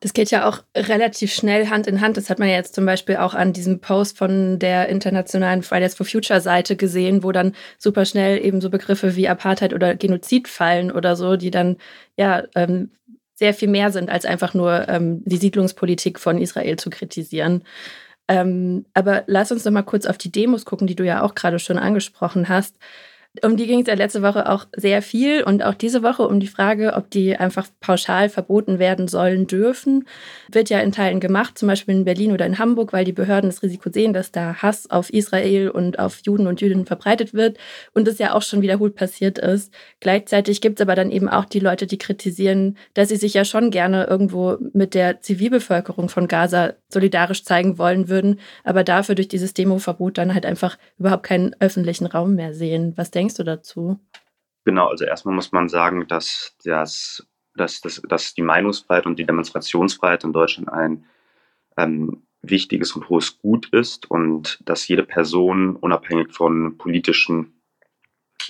Das 0.00 0.12
geht 0.12 0.30
ja 0.30 0.48
auch 0.48 0.62
relativ 0.76 1.32
schnell 1.32 1.68
Hand 1.68 1.86
in 1.86 2.00
Hand. 2.00 2.16
Das 2.16 2.28
hat 2.28 2.38
man 2.38 2.48
ja 2.48 2.56
jetzt 2.56 2.74
zum 2.74 2.84
Beispiel 2.84 3.16
auch 3.16 3.32
an 3.32 3.52
diesem 3.52 3.80
Post 3.80 4.18
von 4.18 4.58
der 4.58 4.88
internationalen 4.88 5.62
Fridays 5.62 5.94
for 5.94 6.04
Future 6.04 6.40
Seite 6.40 6.76
gesehen, 6.76 7.22
wo 7.22 7.32
dann 7.32 7.54
super 7.78 8.04
schnell 8.04 8.44
eben 8.44 8.60
so 8.60 8.70
Begriffe 8.70 9.16
wie 9.16 9.28
Apartheid 9.28 9.72
oder 9.72 9.94
Genozid 9.94 10.48
fallen 10.48 10.90
oder 10.90 11.16
so, 11.16 11.36
die 11.36 11.50
dann 11.50 11.76
ja 12.16 12.42
ähm, 12.54 12.90
sehr 13.34 13.54
viel 13.54 13.68
mehr 13.68 13.90
sind, 13.90 14.10
als 14.10 14.24
einfach 14.24 14.54
nur 14.54 14.88
ähm, 14.88 15.22
die 15.24 15.36
Siedlungspolitik 15.36 16.20
von 16.20 16.38
Israel 16.38 16.76
zu 16.76 16.90
kritisieren. 16.90 17.64
Ähm, 18.28 18.86
aber 18.94 19.24
lass 19.26 19.52
uns 19.52 19.64
noch 19.64 19.72
mal 19.72 19.82
kurz 19.82 20.06
auf 20.06 20.18
die 20.18 20.32
Demos 20.32 20.64
gucken, 20.64 20.86
die 20.86 20.96
du 20.96 21.04
ja 21.04 21.22
auch 21.22 21.34
gerade 21.34 21.58
schon 21.58 21.78
angesprochen 21.78 22.48
hast. 22.48 22.76
Um 23.42 23.56
die 23.56 23.66
ging 23.66 23.80
es 23.80 23.88
ja 23.88 23.94
letzte 23.94 24.22
Woche 24.22 24.48
auch 24.48 24.66
sehr 24.76 25.02
viel 25.02 25.42
und 25.42 25.64
auch 25.64 25.74
diese 25.74 26.04
Woche 26.04 26.28
um 26.28 26.38
die 26.38 26.46
Frage, 26.46 26.92
ob 26.94 27.10
die 27.10 27.36
einfach 27.36 27.66
pauschal 27.80 28.28
verboten 28.28 28.78
werden 28.78 29.08
sollen 29.08 29.48
dürfen. 29.48 30.06
Wird 30.52 30.70
ja 30.70 30.78
in 30.78 30.92
Teilen 30.92 31.18
gemacht, 31.18 31.58
zum 31.58 31.66
Beispiel 31.66 31.96
in 31.96 32.04
Berlin 32.04 32.30
oder 32.30 32.46
in 32.46 32.60
Hamburg, 32.60 32.92
weil 32.92 33.04
die 33.04 33.12
Behörden 33.12 33.50
das 33.50 33.64
Risiko 33.64 33.90
sehen, 33.90 34.12
dass 34.12 34.30
da 34.30 34.62
Hass 34.62 34.88
auf 34.88 35.10
Israel 35.12 35.70
und 35.70 35.98
auf 35.98 36.20
Juden 36.24 36.46
und 36.46 36.60
Jüdinnen 36.60 36.86
verbreitet 36.86 37.34
wird 37.34 37.58
und 37.92 38.06
das 38.06 38.18
ja 38.18 38.34
auch 38.34 38.42
schon 38.42 38.62
wiederholt 38.62 38.94
passiert 38.94 39.38
ist. 39.38 39.74
Gleichzeitig 39.98 40.60
gibt 40.60 40.78
es 40.78 40.82
aber 40.82 40.94
dann 40.94 41.10
eben 41.10 41.28
auch 41.28 41.44
die 41.44 41.58
Leute, 41.58 41.88
die 41.88 41.98
kritisieren, 41.98 42.76
dass 42.94 43.08
sie 43.08 43.16
sich 43.16 43.34
ja 43.34 43.44
schon 43.44 43.72
gerne 43.72 44.04
irgendwo 44.04 44.58
mit 44.72 44.94
der 44.94 45.22
Zivilbevölkerung 45.22 46.08
von 46.08 46.28
Gaza 46.28 46.74
solidarisch 46.88 47.42
zeigen 47.42 47.78
wollen 47.78 48.08
würden, 48.08 48.38
aber 48.62 48.84
dafür 48.84 49.16
durch 49.16 49.26
dieses 49.26 49.54
Demoverbot 49.54 50.18
dann 50.18 50.34
halt 50.34 50.46
einfach 50.46 50.78
überhaupt 50.98 51.24
keinen 51.24 51.56
öffentlichen 51.58 52.06
Raum 52.06 52.36
mehr 52.36 52.54
sehen. 52.54 52.92
Was 52.94 53.10
denkst 53.10 53.23
denkst 53.24 53.36
du 53.36 53.44
dazu? 53.44 54.00
Genau, 54.66 54.88
also 54.88 55.04
erstmal 55.04 55.34
muss 55.34 55.52
man 55.52 55.68
sagen, 55.68 56.06
dass, 56.08 56.56
das, 56.64 57.26
dass, 57.54 57.80
dass, 57.80 58.02
dass 58.02 58.34
die 58.34 58.42
Meinungsfreiheit 58.42 59.06
und 59.06 59.18
die 59.18 59.26
Demonstrationsfreiheit 59.26 60.24
in 60.24 60.32
Deutschland 60.32 60.70
ein 60.70 61.06
ähm, 61.76 62.26
wichtiges 62.42 62.92
und 62.92 63.08
hohes 63.08 63.38
Gut 63.38 63.68
ist 63.70 64.10
und 64.10 64.58
dass 64.64 64.86
jede 64.88 65.04
Person 65.04 65.76
unabhängig 65.76 66.32
von 66.32 66.76
politischen 66.76 67.54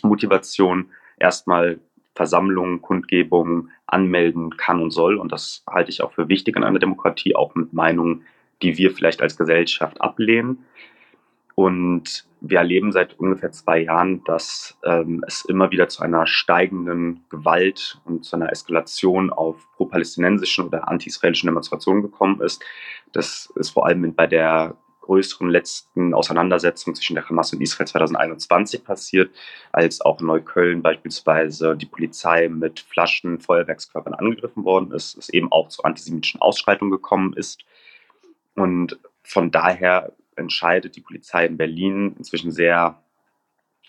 Motivationen 0.02 0.90
erstmal 1.18 1.78
Versammlungen, 2.16 2.82
Kundgebungen 2.82 3.70
anmelden 3.86 4.56
kann 4.56 4.82
und 4.82 4.90
soll. 4.90 5.16
Und 5.16 5.30
das 5.30 5.62
halte 5.68 5.90
ich 5.90 6.02
auch 6.02 6.12
für 6.12 6.28
wichtig 6.28 6.56
in 6.56 6.64
einer 6.64 6.78
Demokratie, 6.80 7.36
auch 7.36 7.54
mit 7.54 7.72
Meinungen, 7.72 8.24
die 8.62 8.76
wir 8.76 8.92
vielleicht 8.92 9.22
als 9.22 9.36
Gesellschaft 9.36 10.00
ablehnen. 10.00 10.64
Und 11.54 12.24
wir 12.46 12.58
erleben 12.58 12.92
seit 12.92 13.18
ungefähr 13.18 13.52
zwei 13.52 13.80
Jahren, 13.80 14.22
dass 14.24 14.78
ähm, 14.84 15.24
es 15.26 15.44
immer 15.44 15.70
wieder 15.70 15.88
zu 15.88 16.02
einer 16.02 16.26
steigenden 16.26 17.24
Gewalt 17.30 18.00
und 18.04 18.24
zu 18.24 18.36
einer 18.36 18.52
Eskalation 18.52 19.30
auf 19.30 19.66
pro-palästinensischen 19.76 20.66
oder 20.66 20.88
anti-israelischen 20.88 21.46
Demonstrationen 21.46 22.02
gekommen 22.02 22.40
ist. 22.42 22.62
Das 23.12 23.50
ist 23.56 23.70
vor 23.70 23.86
allem 23.86 24.14
bei 24.14 24.26
der 24.26 24.76
größeren 25.00 25.48
letzten 25.48 26.14
Auseinandersetzung 26.14 26.94
zwischen 26.94 27.14
der 27.14 27.28
Hamas 27.28 27.52
und 27.52 27.60
Israel 27.60 27.86
2021 27.86 28.84
passiert, 28.84 29.30
als 29.72 30.00
auch 30.00 30.20
in 30.20 30.26
Neukölln 30.26 30.82
beispielsweise 30.82 31.76
die 31.76 31.86
Polizei 31.86 32.48
mit 32.48 32.80
Flaschen, 32.80 33.40
Feuerwerkskörpern 33.40 34.14
angegriffen 34.14 34.64
worden 34.64 34.92
ist, 34.92 35.16
es 35.16 35.28
eben 35.28 35.52
auch 35.52 35.68
zu 35.68 35.82
antisemitischen 35.82 36.40
Ausschreitungen 36.40 36.90
gekommen 36.90 37.34
ist. 37.34 37.64
Und 38.54 38.98
von 39.22 39.50
daher 39.50 40.12
entscheidet 40.36 40.96
die 40.96 41.00
Polizei 41.00 41.46
in 41.46 41.56
Berlin 41.56 42.14
inzwischen 42.18 42.52
sehr 42.52 43.02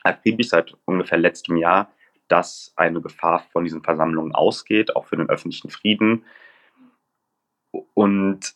akribisch 0.03 0.49
seit 0.49 0.75
ungefähr 0.85 1.17
letztem 1.17 1.57
Jahr, 1.57 1.91
dass 2.27 2.73
eine 2.75 3.01
Gefahr 3.01 3.45
von 3.51 3.63
diesen 3.63 3.83
Versammlungen 3.83 4.33
ausgeht, 4.33 4.95
auch 4.95 5.05
für 5.05 5.17
den 5.17 5.29
öffentlichen 5.29 5.69
Frieden. 5.69 6.25
Und 7.93 8.55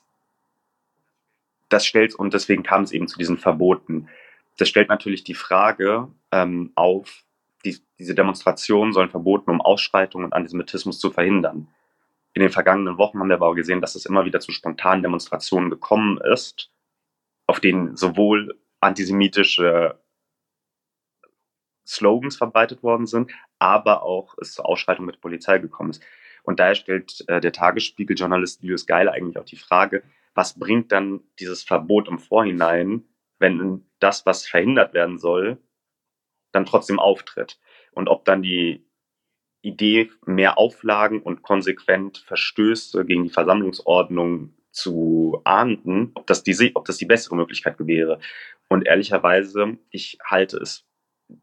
das 1.70 1.86
stellt, 1.86 2.16
und 2.16 2.34
deswegen 2.34 2.64
kam 2.64 2.84
es 2.84 2.92
eben 2.92 3.08
zu 3.08 3.18
diesen 3.18 3.38
Verboten. 3.38 4.10
Das 4.58 4.70
stellt 4.70 4.90
natürlich 4.90 5.24
die 5.24 5.36
Frage 5.36 6.08
ähm, 6.32 6.72
auf, 6.76 7.24
die, 7.64 7.78
diese 7.98 8.16
Demonstrationen 8.16 8.94
sollen 8.94 9.10
verboten, 9.10 9.52
um 9.52 9.62
Ausschreitungen 9.62 10.26
und 10.26 10.34
Antisemitismus 10.34 11.00
zu 11.00 11.12
verhindern. 11.12 11.68
In 12.34 12.42
den 12.42 12.52
vergangenen 12.52 12.98
Wochen 12.98 13.20
haben 13.20 13.30
wir 13.30 13.36
aber 13.36 13.48
auch 13.48 13.56
gesehen, 13.56 13.82
dass 13.82 13.96
es 13.96 14.06
immer 14.06 14.26
wieder 14.26 14.40
zu 14.40 14.52
spontanen 14.52 15.04
Demonstrationen 15.04 15.70
gekommen 15.70 16.20
ist, 16.34 16.72
auf 17.50 17.60
denen 17.60 17.96
sowohl 17.96 18.60
antisemitische 18.80 20.00
Slogans 21.86 22.38
verbreitet 22.38 22.84
worden 22.84 23.08
sind, 23.08 23.32
aber 23.58 24.04
auch 24.04 24.36
es 24.40 24.54
zur 24.54 24.68
Ausschreitung 24.68 25.06
mit 25.08 25.16
der 25.16 25.22
Polizei 25.22 25.58
gekommen 25.58 25.90
ist. 25.90 26.04
Und 26.44 26.60
daher 26.60 26.76
stellt 26.76 27.26
äh, 27.28 27.42
der 27.42 27.52
Tagesspiegel-Journalist 27.52 28.62
Julius 28.62 28.86
Geil 28.86 29.10
eigentlich 29.10 29.40
auch 29.40 29.46
die 29.46 29.56
Frage, 29.56 30.04
was 30.36 30.60
bringt 30.60 30.92
dann 30.92 31.22
dieses 31.40 31.64
Verbot 31.64 32.08
im 32.08 32.20
Vorhinein, 32.20 33.06
wenn 33.40 33.84
das, 33.98 34.28
was 34.28 34.48
verhindert 34.48 34.94
werden 34.94 35.18
soll, 35.18 35.58
dann 36.52 36.66
trotzdem 36.66 37.00
auftritt? 37.00 37.60
Und 37.92 38.10
ob 38.10 38.26
dann 38.26 38.44
die 38.44 38.86
Idee, 39.62 40.12
mehr 40.26 40.60
Auflagen 40.60 41.22
und 41.24 41.42
konsequent 41.42 42.20
Verstöße 42.20 43.06
gegen 43.06 43.24
die 43.24 43.32
Versammlungsordnung 43.32 44.54
zu 44.72 45.42
ahnden, 45.44 46.12
ob 46.16 46.28
das, 46.28 46.44
die, 46.44 46.72
ob 46.76 46.86
das 46.86 46.98
die 46.98 47.06
bessere 47.06 47.36
Möglichkeit 47.36 47.76
wäre. 47.80 48.20
Und 48.68 48.86
ehrlicherweise, 48.86 49.78
ich 49.90 50.18
halte 50.24 50.58
es 50.58 50.86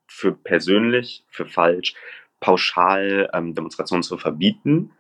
für 0.07 0.33
persönlich, 0.33 1.25
für 1.29 1.47
falsch, 1.47 1.95
pauschal 2.41 3.29
ähm, 3.33 3.55
Demonstrationen 3.55 4.03
zu 4.03 4.19
verbieten. 4.19 4.93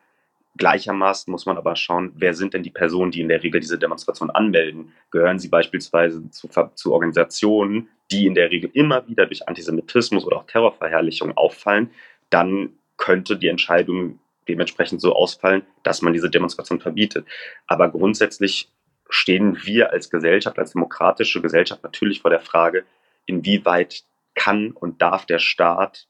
Gleichermaßen 0.57 1.31
muss 1.31 1.47
man 1.47 1.59
aber 1.59 1.77
schauen, 1.77 2.12
wer 2.16 2.35
sind 2.35 2.55
denn 2.55 2.62
die 2.62 2.70
Personen, 2.70 3.11
die 3.11 3.20
in 3.20 3.29
der 3.29 3.43
Regel 3.43 3.61
diese 3.61 3.79
Demonstration 3.79 4.31
anmelden? 4.31 4.93
Gehören 5.11 5.39
sie 5.39 5.49
beispielsweise 5.49 6.29
zu, 6.31 6.49
zu 6.74 6.93
Organisationen, 6.93 7.89
die 8.11 8.27
in 8.27 8.35
der 8.35 8.51
Regel 8.51 8.70
immer 8.72 9.07
wieder 9.07 9.27
durch 9.27 9.47
Antisemitismus 9.47 10.24
oder 10.24 10.39
auch 10.39 10.47
Terrorverherrlichung 10.47 11.37
auffallen? 11.37 11.91
Dann 12.31 12.70
könnte 12.97 13.37
die 13.37 13.49
Entscheidung 13.49 14.18
dementsprechend 14.49 15.01
so 15.01 15.14
ausfallen, 15.14 15.62
dass 15.82 16.03
man 16.03 16.12
diese 16.12 16.30
Demonstration 16.30 16.80
verbietet. 16.80 17.26
Aber 17.66 17.90
grundsätzlich 17.90 18.70
stehen 19.09 19.59
wir 19.64 19.92
als 19.92 20.11
Gesellschaft, 20.11 20.59
als 20.59 20.72
demokratische 20.72 21.40
Gesellschaft 21.40 21.82
natürlich 21.82 22.20
vor 22.20 22.30
der 22.30 22.40
Frage, 22.40 22.84
inwieweit 23.24 24.05
kann 24.34 24.72
und 24.72 25.03
darf 25.03 25.26
der 25.26 25.38
Staat 25.38 26.09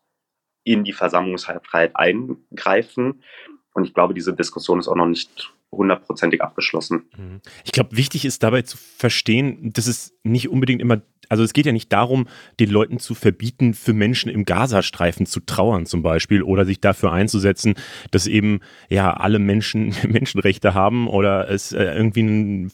in 0.65 0.85
die 0.85 0.93
Versammlungsfreiheit 0.93 1.95
eingreifen. 1.95 3.23
Und 3.77 3.85
ich 3.85 3.93
glaube, 3.93 4.15
diese 4.15 4.33
Diskussion 4.33 4.79
ist 4.79 4.89
auch 4.89 4.97
noch 4.97 5.07
nicht 5.07 5.53
hundertprozentig 5.71 6.41
abgeschlossen. 6.41 7.05
Mhm. 7.15 7.43
Ich 7.63 7.73
glaube, 7.73 7.95
wichtig 7.95 8.25
ist 8.25 8.43
dabei 8.43 8.63
zu 8.63 8.79
verstehen, 8.79 9.71
dass 9.75 9.87
es 9.87 10.15
nicht 10.25 10.49
unbedingt 10.49 10.81
immer 10.81 11.03
also 11.29 11.43
es 11.43 11.53
geht 11.53 11.67
ja 11.67 11.73
nicht 11.73 11.93
darum, 11.93 12.29
den 12.61 12.71
Leuten 12.71 12.99
zu 12.99 13.15
verbieten, 13.15 13.75
für 13.75 13.93
Menschen 13.93 14.31
im 14.31 14.45
Gazastreifen 14.45 15.27
zu 15.27 15.41
trauern 15.41 15.87
zum 15.87 16.03
Beispiel 16.03 16.43
oder 16.43 16.65
sich 16.65 16.81
dafür 16.81 17.13
einzusetzen, 17.13 17.75
dass 18.11 18.27
eben 18.27 18.61
ja 18.89 19.13
alle 19.13 19.39
Menschen 19.39 19.95
Menschenrechte 20.09 20.75
haben 20.75 21.09
oder 21.09 21.51
es 21.51 21.73
äh, 21.73 21.83
irgendwie 21.83 22.21
einen, 22.21 22.73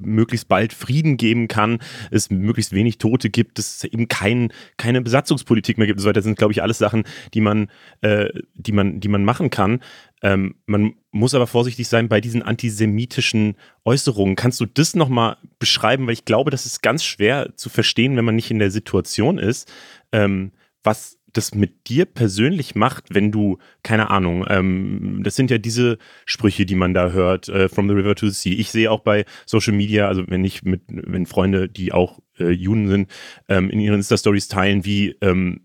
möglichst 0.00 0.48
bald 0.48 0.72
Frieden 0.72 1.16
geben 1.16 1.48
kann, 1.48 1.78
es 2.10 2.30
möglichst 2.30 2.72
wenig 2.72 2.98
Tote 2.98 3.30
gibt, 3.30 3.58
dass 3.58 3.76
es 3.76 3.84
eben 3.84 4.08
kein, 4.08 4.52
keine 4.76 5.00
Besatzungspolitik 5.00 5.78
mehr 5.78 5.86
gibt. 5.86 6.00
So 6.00 6.08
weiter. 6.08 6.14
Das 6.14 6.24
sind, 6.24 6.38
glaube 6.38 6.52
ich, 6.52 6.62
alles 6.62 6.78
Sachen, 6.78 7.04
die 7.32 7.40
man, 7.40 7.68
äh, 8.02 8.28
die 8.54 8.72
man, 8.72 9.00
die 9.00 9.08
man 9.08 9.24
machen 9.24 9.50
kann. 9.50 9.80
Ähm, 10.24 10.54
man 10.64 10.94
muss 11.10 11.34
aber 11.34 11.46
vorsichtig 11.46 11.86
sein 11.86 12.08
bei 12.08 12.22
diesen 12.22 12.42
antisemitischen 12.42 13.56
Äußerungen. 13.84 14.36
Kannst 14.36 14.58
du 14.58 14.64
das 14.64 14.96
nochmal 14.96 15.36
beschreiben? 15.58 16.06
Weil 16.06 16.14
ich 16.14 16.24
glaube, 16.24 16.50
das 16.50 16.64
ist 16.64 16.82
ganz 16.82 17.04
schwer 17.04 17.54
zu 17.56 17.68
verstehen, 17.68 18.16
wenn 18.16 18.24
man 18.24 18.34
nicht 18.34 18.50
in 18.50 18.58
der 18.58 18.70
Situation 18.70 19.36
ist, 19.36 19.70
ähm, 20.12 20.52
was 20.82 21.18
das 21.36 21.54
mit 21.54 21.88
dir 21.88 22.04
persönlich 22.06 22.74
macht, 22.74 23.14
wenn 23.14 23.30
du, 23.30 23.58
keine 23.82 24.10
Ahnung, 24.10 24.44
ähm, 24.48 25.20
das 25.22 25.36
sind 25.36 25.50
ja 25.50 25.58
diese 25.58 25.98
Sprüche, 26.24 26.66
die 26.66 26.74
man 26.74 26.94
da 26.94 27.10
hört, 27.10 27.48
äh, 27.48 27.68
from 27.68 27.88
the 27.88 27.94
river 27.94 28.14
to 28.14 28.28
the 28.28 28.32
sea. 28.32 28.58
Ich 28.58 28.70
sehe 28.70 28.90
auch 28.90 29.00
bei 29.00 29.24
Social 29.46 29.74
Media, 29.74 30.08
also 30.08 30.24
wenn 30.28 30.44
ich 30.44 30.62
mit, 30.62 30.82
wenn 30.88 31.26
Freunde, 31.26 31.68
die 31.68 31.92
auch 31.92 32.20
äh, 32.38 32.50
Juden 32.50 32.88
sind, 32.88 33.10
ähm, 33.48 33.70
in 33.70 33.80
ihren 33.80 33.96
Insta-Stories 33.96 34.48
teilen, 34.48 34.84
wie 34.84 35.16
ähm, 35.20 35.60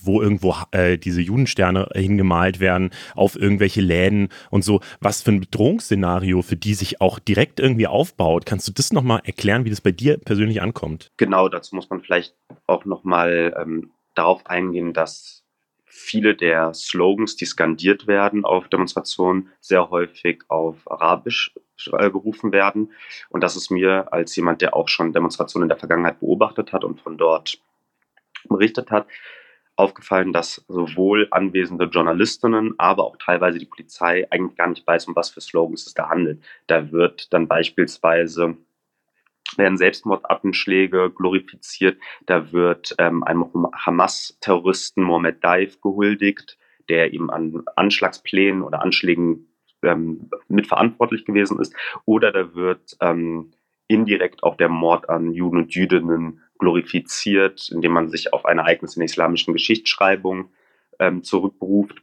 wo 0.00 0.22
irgendwo 0.22 0.54
äh, 0.70 0.98
diese 0.98 1.20
Judensterne 1.20 1.88
hingemalt 1.94 2.60
werden 2.60 2.90
auf 3.14 3.36
irgendwelche 3.36 3.80
Läden 3.80 4.28
und 4.50 4.64
so, 4.64 4.80
was 5.00 5.22
für 5.22 5.32
ein 5.32 5.40
Bedrohungsszenario 5.40 6.42
für 6.42 6.56
die 6.56 6.74
sich 6.74 7.00
auch 7.00 7.18
direkt 7.18 7.60
irgendwie 7.60 7.86
aufbaut. 7.86 8.46
Kannst 8.46 8.68
du 8.68 8.72
das 8.72 8.92
nochmal 8.92 9.20
erklären, 9.24 9.64
wie 9.64 9.70
das 9.70 9.80
bei 9.80 9.92
dir 9.92 10.18
persönlich 10.18 10.62
ankommt? 10.62 11.10
Genau, 11.16 11.48
dazu 11.48 11.74
muss 11.74 11.90
man 11.90 12.00
vielleicht 12.00 12.34
auch 12.66 12.84
nochmal 12.84 13.54
ähm, 13.60 13.90
darauf 14.14 14.46
eingehen, 14.46 14.92
dass 14.92 15.44
viele 15.84 16.34
der 16.34 16.74
Slogans, 16.74 17.36
die 17.36 17.46
skandiert 17.46 18.06
werden 18.06 18.44
auf 18.44 18.68
Demonstrationen, 18.68 19.50
sehr 19.60 19.90
häufig 19.90 20.42
auf 20.48 20.90
Arabisch 20.90 21.52
äh, 21.92 22.10
gerufen 22.10 22.52
werden. 22.52 22.92
Und 23.30 23.42
das 23.42 23.56
ist 23.56 23.70
mir 23.70 24.12
als 24.12 24.34
jemand, 24.36 24.60
der 24.60 24.74
auch 24.74 24.88
schon 24.88 25.12
Demonstrationen 25.12 25.64
in 25.64 25.68
der 25.68 25.78
Vergangenheit 25.78 26.20
beobachtet 26.20 26.72
hat 26.72 26.84
und 26.84 27.00
von 27.00 27.16
dort 27.16 27.58
berichtet 28.48 28.90
hat, 28.90 29.06
aufgefallen, 29.76 30.32
dass 30.32 30.64
sowohl 30.68 31.28
anwesende 31.30 31.86
Journalistinnen, 31.86 32.74
aber 32.78 33.04
auch 33.04 33.16
teilweise 33.16 33.58
die 33.58 33.66
Polizei 33.66 34.26
eigentlich 34.30 34.56
gar 34.56 34.68
nicht 34.68 34.86
weiß, 34.86 35.08
um 35.08 35.16
was 35.16 35.30
für 35.30 35.40
Slogans 35.40 35.86
es 35.86 35.94
da 35.94 36.08
handelt. 36.08 36.42
Da 36.66 36.92
wird 36.92 37.32
dann 37.32 37.48
beispielsweise 37.48 38.56
werden 39.56 39.78
Selbstmordattenschläge 39.78 41.10
glorifiziert. 41.14 41.98
Da 42.26 42.52
wird 42.52 42.94
ähm, 42.98 43.22
einem 43.24 43.68
Hamas-Terroristen 43.74 45.02
Mohammed 45.02 45.42
Daif 45.44 45.80
gehuldigt, 45.80 46.58
der 46.88 47.12
eben 47.12 47.30
an 47.30 47.64
Anschlagsplänen 47.76 48.62
oder 48.62 48.82
Anschlägen 48.82 49.48
ähm, 49.82 50.30
mitverantwortlich 50.48 51.24
gewesen 51.24 51.60
ist. 51.60 51.74
Oder 52.04 52.32
da 52.32 52.54
wird 52.54 52.96
ähm, 53.00 53.52
indirekt 53.86 54.42
auch 54.42 54.56
der 54.56 54.68
Mord 54.68 55.08
an 55.08 55.32
Juden 55.32 55.58
und 55.58 55.74
Jüdinnen 55.74 56.40
glorifiziert, 56.58 57.68
indem 57.70 57.92
man 57.92 58.08
sich 58.08 58.32
auf 58.32 58.44
ein 58.44 58.58
Ereignis 58.58 58.96
in 58.96 59.00
der 59.00 59.06
islamischen 59.06 59.52
Geschichtsschreibung 59.52 60.50
ähm, 60.98 61.22
zurückberuft. 61.22 62.02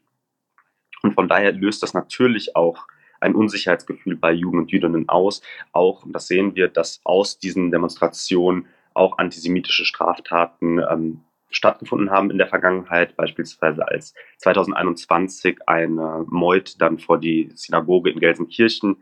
Und 1.03 1.13
von 1.13 1.27
daher 1.27 1.51
löst 1.51 1.81
das 1.81 1.93
natürlich 1.93 2.55
auch 2.55 2.85
ein 3.21 3.35
Unsicherheitsgefühl 3.35 4.15
bei 4.15 4.31
Juden 4.31 4.59
und 4.59 4.71
Jüdinnen 4.71 5.07
aus. 5.07 5.41
Auch, 5.71 6.05
und 6.05 6.13
das 6.13 6.27
sehen 6.27 6.55
wir, 6.55 6.67
dass 6.67 6.99
aus 7.03 7.39
diesen 7.39 7.71
Demonstrationen 7.71 8.67
auch 8.93 9.17
antisemitische 9.17 9.85
Straftaten 9.85 10.79
ähm, 10.79 11.21
stattgefunden 11.49 12.09
haben 12.09 12.31
in 12.31 12.37
der 12.37 12.47
Vergangenheit, 12.47 13.15
beispielsweise 13.15 13.87
als 13.87 14.13
2021 14.37 15.59
eine 15.67 16.25
Meut 16.29 16.81
dann 16.81 16.97
vor 16.97 17.19
die 17.19 17.51
Synagoge 17.53 18.09
in 18.09 18.19
Gelsenkirchen 18.19 18.97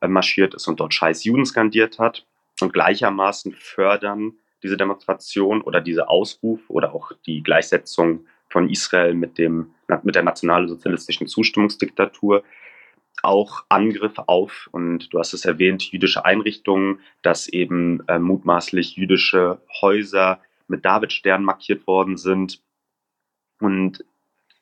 äh, 0.00 0.08
marschiert 0.08 0.54
ist 0.54 0.66
und 0.68 0.80
dort 0.80 0.94
Scheiß 0.94 1.24
Juden 1.24 1.44
skandiert 1.44 1.98
hat. 1.98 2.26
Und 2.60 2.72
gleichermaßen 2.72 3.52
fördern 3.52 4.34
diese 4.62 4.76
Demonstration 4.76 5.62
oder 5.62 5.80
diese 5.80 6.08
Ausruf 6.08 6.60
oder 6.68 6.94
auch 6.94 7.12
die 7.26 7.42
Gleichsetzung 7.42 8.26
von 8.50 8.68
Israel 8.68 9.14
mit, 9.14 9.38
dem, 9.38 9.74
mit 10.02 10.14
der 10.14 10.22
nationalsozialistischen 10.22 11.26
Zustimmungsdiktatur 11.26 12.42
auch 13.22 13.64
Angriffe 13.68 14.28
auf, 14.28 14.68
und 14.72 15.12
du 15.12 15.18
hast 15.18 15.34
es 15.34 15.44
erwähnt, 15.44 15.82
jüdische 15.92 16.24
Einrichtungen, 16.24 17.00
dass 17.22 17.48
eben 17.48 18.02
äh, 18.08 18.18
mutmaßlich 18.18 18.96
jüdische 18.96 19.60
Häuser 19.80 20.40
mit 20.68 20.84
Davidstern 20.84 21.44
markiert 21.44 21.86
worden 21.86 22.16
sind. 22.16 22.62
Und 23.60 24.04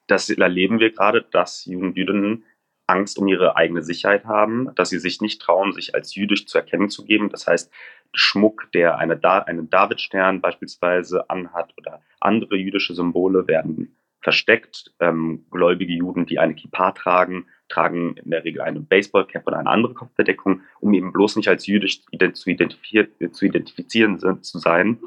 das 0.06 0.28
erleben 0.30 0.80
wir 0.80 0.90
gerade, 0.90 1.22
dass 1.22 1.66
Juden 1.66 2.44
Angst 2.88 3.18
um 3.18 3.28
ihre 3.28 3.56
eigene 3.56 3.82
Sicherheit 3.82 4.24
haben, 4.24 4.74
dass 4.74 4.88
sie 4.88 4.98
sich 4.98 5.20
nicht 5.20 5.42
trauen, 5.42 5.72
sich 5.72 5.94
als 5.94 6.14
jüdisch 6.14 6.46
zu 6.46 6.56
erkennen 6.58 6.88
zu 6.88 7.04
geben. 7.04 7.28
Das 7.28 7.46
heißt, 7.46 7.70
Schmuck, 8.14 8.72
der 8.72 8.98
eine 8.98 9.16
da 9.16 9.40
einen 9.40 9.68
Davidstern 9.68 10.40
beispielsweise 10.40 11.28
anhat 11.28 11.74
oder 11.76 12.00
andere 12.20 12.56
jüdische 12.56 12.94
Symbole 12.94 13.46
werden 13.46 13.94
versteckt. 14.20 14.92
Ähm, 15.00 15.44
gläubige 15.50 15.92
Juden, 15.92 16.24
die 16.24 16.38
eine 16.38 16.54
Kippa 16.54 16.92
tragen, 16.92 17.46
tragen 17.68 18.16
in 18.16 18.30
der 18.30 18.44
Regel 18.44 18.62
eine 18.62 18.80
Baseballcap 18.80 19.46
oder 19.46 19.58
eine 19.58 19.70
andere 19.70 19.94
Kopfbedeckung, 19.94 20.62
um 20.80 20.94
eben 20.94 21.12
bloß 21.12 21.36
nicht 21.36 21.48
als 21.48 21.66
jüdisch 21.66 22.02
zu, 22.02 22.50
identifizieren, 22.50 23.08
zu 23.32 23.44
identifizieren 23.44 24.42
zu 24.42 24.58
sein. 24.58 24.98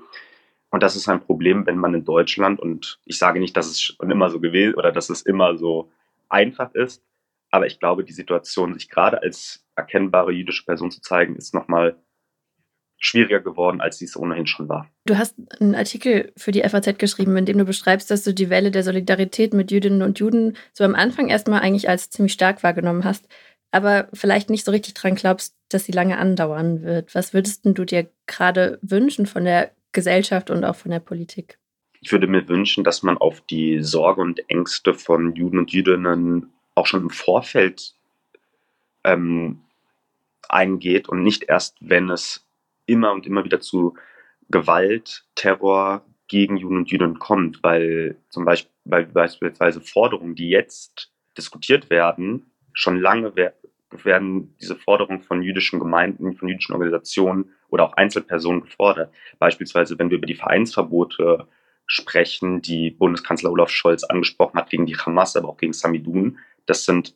Und 0.69 0.83
das 0.83 0.95
ist 0.95 1.09
ein 1.09 1.21
Problem, 1.21 1.65
wenn 1.65 1.77
man 1.77 1.93
in 1.93 2.05
Deutschland, 2.05 2.59
und 2.59 2.99
ich 3.05 3.17
sage 3.17 3.39
nicht, 3.39 3.57
dass 3.57 3.67
es 3.67 3.81
schon 3.81 4.09
immer 4.09 4.29
so 4.29 4.39
gewesen 4.39 4.75
oder 4.75 4.91
dass 4.91 5.09
es 5.09 5.21
immer 5.21 5.57
so 5.57 5.91
einfach 6.29 6.73
ist, 6.73 7.03
aber 7.51 7.67
ich 7.67 7.79
glaube, 7.79 8.05
die 8.05 8.13
Situation, 8.13 8.73
sich 8.73 8.89
gerade 8.89 9.21
als 9.21 9.65
erkennbare 9.75 10.31
jüdische 10.31 10.63
Person 10.63 10.89
zu 10.89 11.01
zeigen, 11.01 11.35
ist 11.35 11.53
nochmal 11.53 11.97
schwieriger 13.01 13.41
geworden, 13.41 13.81
als 13.81 13.97
sie 13.97 14.05
es 14.05 14.15
ohnehin 14.15 14.45
schon 14.45 14.69
war. 14.69 14.87
Du 15.05 15.17
hast 15.17 15.35
einen 15.59 15.73
Artikel 15.73 16.31
für 16.37 16.51
die 16.51 16.61
FAZ 16.61 16.99
geschrieben, 16.99 17.35
in 17.35 17.47
dem 17.47 17.57
du 17.57 17.65
beschreibst, 17.65 18.11
dass 18.11 18.23
du 18.23 18.33
die 18.33 18.51
Welle 18.51 18.69
der 18.69 18.83
Solidarität 18.83 19.53
mit 19.53 19.71
Jüdinnen 19.71 20.03
und 20.03 20.19
Juden 20.19 20.55
so 20.71 20.83
am 20.83 20.93
Anfang 20.93 21.27
erstmal 21.27 21.61
eigentlich 21.61 21.89
als 21.89 22.11
ziemlich 22.11 22.33
stark 22.33 22.61
wahrgenommen 22.61 23.03
hast, 23.03 23.27
aber 23.71 24.07
vielleicht 24.13 24.51
nicht 24.51 24.63
so 24.63 24.71
richtig 24.71 24.93
dran 24.93 25.15
glaubst, 25.15 25.55
dass 25.69 25.85
sie 25.85 25.91
lange 25.91 26.19
andauern 26.19 26.83
wird. 26.83 27.15
Was 27.15 27.33
würdest 27.33 27.61
du 27.63 27.85
dir 27.85 28.07
gerade 28.27 28.77
wünschen 28.83 29.25
von 29.25 29.45
der 29.45 29.71
Gesellschaft 29.93 30.51
und 30.51 30.63
auch 30.63 30.75
von 30.75 30.91
der 30.91 30.99
Politik? 30.99 31.57
Ich 32.01 32.11
würde 32.11 32.27
mir 32.27 32.47
wünschen, 32.47 32.83
dass 32.83 33.01
man 33.01 33.17
auf 33.17 33.41
die 33.41 33.81
Sorge 33.81 34.21
und 34.21 34.47
Ängste 34.47 34.93
von 34.93 35.35
Juden 35.35 35.57
und 35.57 35.71
Jüdinnen 35.71 36.51
auch 36.75 36.85
schon 36.85 37.01
im 37.01 37.09
Vorfeld 37.09 37.95
ähm, 39.03 39.61
eingeht 40.47 41.09
und 41.09 41.23
nicht 41.23 41.43
erst, 41.43 41.77
wenn 41.79 42.09
es 42.09 42.45
immer 42.91 43.11
und 43.13 43.25
immer 43.25 43.43
wieder 43.43 43.59
zu 43.59 43.95
Gewalt, 44.49 45.25
Terror 45.35 46.05
gegen 46.27 46.57
Juden 46.57 46.77
und 46.77 46.91
Jüdinnen 46.91 47.19
kommt, 47.19 47.63
weil 47.63 48.17
zum 48.29 48.45
Beispiel 48.45 48.71
weil 48.85 49.05
beispielsweise 49.05 49.81
Forderungen, 49.81 50.35
die 50.35 50.49
jetzt 50.49 51.11
diskutiert 51.37 51.89
werden, 51.89 52.51
schon 52.73 52.99
lange 52.99 53.35
werden 53.35 54.55
diese 54.59 54.75
Forderungen 54.75 55.21
von 55.21 55.41
jüdischen 55.41 55.79
Gemeinden, 55.79 56.35
von 56.35 56.47
jüdischen 56.47 56.73
Organisationen 56.73 57.51
oder 57.69 57.85
auch 57.85 57.93
Einzelpersonen 57.93 58.61
gefordert. 58.61 59.13
Beispielsweise, 59.39 59.99
wenn 59.99 60.09
wir 60.09 60.17
über 60.17 60.27
die 60.27 60.35
Vereinsverbote 60.35 61.47
sprechen, 61.85 62.61
die 62.61 62.91
Bundeskanzler 62.91 63.51
Olaf 63.51 63.69
Scholz 63.69 64.03
angesprochen 64.03 64.57
hat 64.57 64.69
gegen 64.69 64.85
die 64.85 64.97
Hamas, 64.97 65.35
aber 65.35 65.49
auch 65.49 65.57
gegen 65.57 65.73
Samidun, 65.73 66.39
das 66.65 66.85
sind 66.85 67.15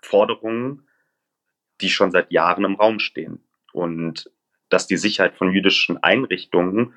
Forderungen, 0.00 0.88
die 1.80 1.90
schon 1.90 2.10
seit 2.10 2.32
Jahren 2.32 2.64
im 2.64 2.76
Raum 2.76 2.98
stehen. 2.98 3.44
Und 3.72 4.30
dass 4.70 4.86
die 4.86 4.96
Sicherheit 4.96 5.36
von 5.36 5.52
jüdischen 5.52 6.02
Einrichtungen 6.02 6.94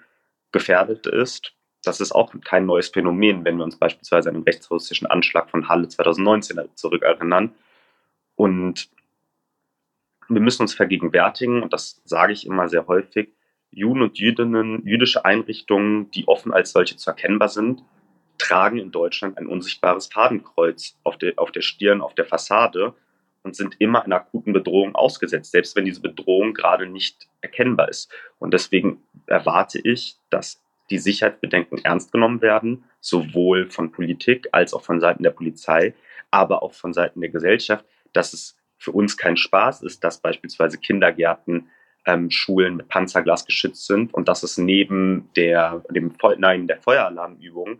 gefährdet 0.51 1.07
ist. 1.07 1.53
Das 1.83 1.99
ist 1.99 2.13
auch 2.13 2.33
kein 2.45 2.65
neues 2.65 2.89
Phänomen, 2.89 3.43
wenn 3.43 3.57
wir 3.57 3.65
uns 3.65 3.77
beispielsweise 3.77 4.29
an 4.29 4.35
den 4.35 4.43
rechtsrussischen 4.43 5.07
Anschlag 5.07 5.49
von 5.49 5.67
Halle 5.67 5.89
2019 5.89 6.61
zurückerinnern. 6.75 7.53
Und 8.35 8.89
wir 10.29 10.41
müssen 10.41 10.61
uns 10.61 10.73
vergegenwärtigen, 10.73 11.61
und 11.61 11.73
das 11.73 12.01
sage 12.05 12.31
ich 12.31 12.45
immer 12.45 12.69
sehr 12.69 12.87
häufig, 12.87 13.29
Juden 13.71 14.03
und 14.03 14.17
Jüdinnen, 14.17 14.85
jüdische 14.85 15.25
Einrichtungen, 15.25 16.11
die 16.11 16.27
offen 16.27 16.53
als 16.53 16.71
solche 16.71 16.95
zu 16.95 17.09
erkennbar 17.09 17.49
sind, 17.49 17.83
tragen 18.37 18.77
in 18.77 18.91
Deutschland 18.91 19.37
ein 19.37 19.47
unsichtbares 19.47 20.07
Fadenkreuz 20.07 20.97
auf 21.03 21.17
der, 21.17 21.33
auf 21.37 21.51
der 21.51 21.61
Stirn, 21.61 22.01
auf 22.01 22.13
der 22.13 22.25
Fassade 22.25 22.93
und 23.43 23.55
sind 23.55 23.75
immer 23.79 24.03
einer 24.03 24.17
akuten 24.17 24.53
Bedrohung 24.53 24.95
ausgesetzt, 24.95 25.51
selbst 25.51 25.75
wenn 25.75 25.85
diese 25.85 26.01
Bedrohung 26.01 26.53
gerade 26.53 26.87
nicht 26.87 27.27
erkennbar 27.41 27.89
ist. 27.89 28.11
Und 28.39 28.53
deswegen 28.53 29.03
erwarte 29.27 29.79
ich, 29.79 30.17
dass 30.29 30.61
die 30.89 30.97
Sicherheitsbedenken 30.97 31.83
ernst 31.83 32.11
genommen 32.11 32.41
werden, 32.41 32.85
sowohl 32.99 33.69
von 33.69 33.91
Politik 33.91 34.47
als 34.51 34.73
auch 34.73 34.83
von 34.83 34.99
Seiten 34.99 35.23
der 35.23 35.31
Polizei, 35.31 35.93
aber 36.31 36.63
auch 36.63 36.73
von 36.73 36.93
Seiten 36.93 37.21
der 37.21 37.29
Gesellschaft, 37.29 37.85
dass 38.13 38.33
es 38.33 38.57
für 38.77 38.91
uns 38.91 39.17
kein 39.17 39.37
Spaß 39.37 39.81
ist, 39.83 40.03
dass 40.03 40.21
beispielsweise 40.21 40.77
Kindergärten, 40.77 41.69
ähm, 42.05 42.29
Schulen 42.29 42.75
mit 42.75 42.89
Panzerglas 42.89 43.45
geschützt 43.45 43.87
sind 43.87 44.13
und 44.13 44.27
dass 44.27 44.43
es 44.43 44.57
neben 44.57 45.29
der, 45.35 45.83
dem 45.89 46.13
nein, 46.37 46.67
der 46.67 46.81
Feueralarmübung 46.81 47.79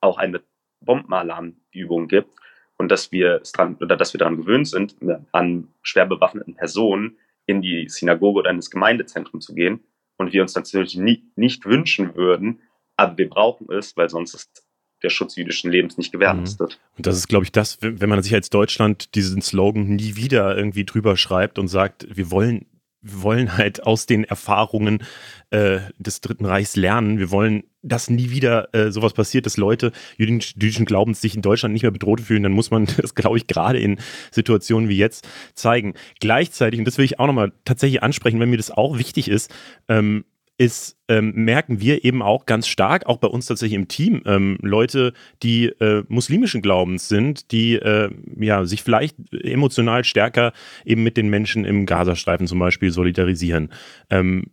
auch 0.00 0.16
eine 0.16 0.42
Bombenalarmübung 0.80 2.08
gibt 2.08 2.30
und 2.78 2.88
dass 2.88 3.12
wir 3.12 3.42
dran 3.52 3.76
oder 3.80 3.96
dass 3.96 4.14
wir 4.14 4.18
daran 4.18 4.38
gewöhnt 4.38 4.68
sind, 4.68 4.96
an 5.32 5.68
schwer 5.82 6.06
bewaffneten 6.06 6.54
Personen 6.54 7.16
in 7.46 7.60
die 7.60 7.88
Synagoge 7.88 8.40
oder 8.40 8.50
in 8.50 8.56
das 8.56 8.70
Gemeindezentrum 8.70 9.40
zu 9.40 9.54
gehen 9.54 9.80
und 10.16 10.32
wir 10.32 10.42
uns 10.42 10.54
natürlich 10.54 10.96
nie, 10.96 11.24
nicht 11.36 11.66
wünschen 11.66 12.14
würden, 12.14 12.60
aber 12.96 13.18
wir 13.18 13.28
brauchen 13.28 13.70
es, 13.70 13.96
weil 13.96 14.08
sonst 14.08 14.34
ist 14.34 14.64
der 15.02 15.10
Schutz 15.10 15.36
jüdischen 15.36 15.70
Lebens 15.70 15.96
nicht 15.96 16.12
gewährleistet. 16.12 16.78
Mhm. 16.80 16.96
Und 16.98 17.06
das 17.06 17.16
ist, 17.16 17.28
glaube 17.28 17.44
ich, 17.44 17.52
das, 17.52 17.78
wenn 17.80 18.08
man 18.08 18.22
sich 18.22 18.34
als 18.34 18.50
Deutschland 18.50 19.14
diesen 19.14 19.42
Slogan 19.42 19.94
nie 19.94 20.16
wieder 20.16 20.56
irgendwie 20.56 20.84
drüber 20.84 21.16
schreibt 21.16 21.58
und 21.58 21.68
sagt, 21.68 22.06
wir 22.16 22.30
wollen 22.30 22.66
wir 23.00 23.22
wollen 23.22 23.56
halt 23.56 23.84
aus 23.84 24.06
den 24.06 24.24
Erfahrungen 24.24 25.04
äh, 25.50 25.80
des 25.98 26.20
Dritten 26.20 26.44
Reichs 26.44 26.76
lernen. 26.76 27.18
Wir 27.18 27.30
wollen, 27.30 27.62
dass 27.82 28.10
nie 28.10 28.30
wieder 28.30 28.74
äh, 28.74 28.90
sowas 28.90 29.12
passiert, 29.12 29.46
dass 29.46 29.56
Leute 29.56 29.92
jüdischen 30.16 30.84
Glaubens 30.84 31.20
sich 31.20 31.36
in 31.36 31.42
Deutschland 31.42 31.72
nicht 31.72 31.82
mehr 31.82 31.92
bedroht 31.92 32.20
fühlen. 32.20 32.42
Dann 32.42 32.52
muss 32.52 32.70
man 32.70 32.86
das, 32.96 33.14
glaube 33.14 33.38
ich, 33.38 33.46
gerade 33.46 33.78
in 33.78 33.98
Situationen 34.30 34.88
wie 34.88 34.96
jetzt 34.96 35.28
zeigen. 35.54 35.94
Gleichzeitig, 36.20 36.80
und 36.80 36.86
das 36.86 36.98
will 36.98 37.04
ich 37.04 37.20
auch 37.20 37.26
nochmal 37.26 37.52
tatsächlich 37.64 38.02
ansprechen, 38.02 38.40
wenn 38.40 38.50
mir 38.50 38.56
das 38.56 38.70
auch 38.70 38.98
wichtig 38.98 39.28
ist, 39.28 39.54
ähm, 39.88 40.24
ist, 40.58 40.96
ähm, 41.08 41.32
merken 41.34 41.80
wir 41.80 42.04
eben 42.04 42.20
auch 42.20 42.44
ganz 42.44 42.66
stark, 42.66 43.06
auch 43.06 43.18
bei 43.18 43.28
uns 43.28 43.46
tatsächlich 43.46 43.76
im 43.76 43.88
Team, 43.88 44.22
ähm, 44.26 44.58
Leute, 44.60 45.12
die 45.42 45.66
äh, 45.66 46.04
muslimischen 46.08 46.62
Glaubens 46.62 47.08
sind, 47.08 47.52
die 47.52 47.76
äh, 47.76 48.10
ja, 48.38 48.64
sich 48.64 48.82
vielleicht 48.82 49.16
emotional 49.32 50.04
stärker 50.04 50.52
eben 50.84 51.04
mit 51.04 51.16
den 51.16 51.28
Menschen 51.28 51.64
im 51.64 51.86
Gazastreifen 51.86 52.48
zum 52.48 52.58
Beispiel 52.58 52.90
solidarisieren. 52.90 53.70
Ähm, 54.10 54.50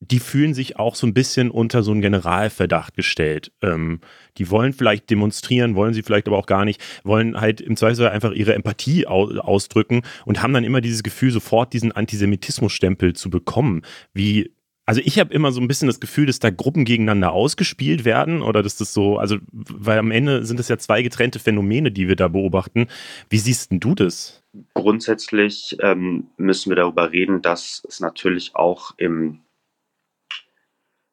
die 0.00 0.18
fühlen 0.18 0.54
sich 0.54 0.78
auch 0.78 0.94
so 0.94 1.06
ein 1.06 1.14
bisschen 1.14 1.50
unter 1.50 1.82
so 1.82 1.90
einen 1.90 2.00
Generalverdacht 2.00 2.94
gestellt. 2.94 3.52
Ähm, 3.62 4.00
die 4.36 4.50
wollen 4.50 4.72
vielleicht 4.72 5.08
demonstrieren, 5.10 5.74
wollen 5.74 5.94
sie 5.94 6.02
vielleicht 6.02 6.26
aber 6.26 6.38
auch 6.38 6.46
gar 6.46 6.64
nicht, 6.64 6.82
wollen 7.04 7.40
halt 7.40 7.60
im 7.60 7.76
Zweifelsfall 7.76 8.10
einfach 8.10 8.32
ihre 8.32 8.54
Empathie 8.54 9.06
au 9.06 9.30
ausdrücken 9.38 10.02
und 10.26 10.42
haben 10.42 10.52
dann 10.52 10.64
immer 10.64 10.80
dieses 10.80 11.02
Gefühl, 11.02 11.30
sofort 11.30 11.72
diesen 11.72 11.92
Antisemitismusstempel 11.92 13.14
zu 13.14 13.30
bekommen. 13.30 13.82
Wie 14.12 14.52
also 14.86 15.00
ich 15.04 15.18
habe 15.18 15.32
immer 15.32 15.50
so 15.52 15.60
ein 15.60 15.68
bisschen 15.68 15.88
das 15.88 16.00
Gefühl, 16.00 16.26
dass 16.26 16.38
da 16.38 16.50
Gruppen 16.50 16.84
gegeneinander 16.84 17.32
ausgespielt 17.32 18.04
werden 18.04 18.42
oder 18.42 18.62
dass 18.62 18.76
das 18.76 18.92
so, 18.92 19.18
also 19.18 19.36
weil 19.52 19.98
am 19.98 20.10
Ende 20.10 20.44
sind 20.44 20.60
es 20.60 20.68
ja 20.68 20.76
zwei 20.76 21.02
getrennte 21.02 21.38
Phänomene, 21.38 21.90
die 21.90 22.08
wir 22.08 22.16
da 22.16 22.28
beobachten. 22.28 22.88
Wie 23.30 23.38
siehst 23.38 23.70
denn 23.70 23.80
du 23.80 23.94
das? 23.94 24.42
Grundsätzlich 24.74 25.76
ähm, 25.80 26.28
müssen 26.36 26.70
wir 26.70 26.76
darüber 26.76 27.12
reden, 27.12 27.40
dass 27.40 27.82
es 27.88 28.00
natürlich 28.00 28.54
auch 28.54 28.92
im 28.98 29.40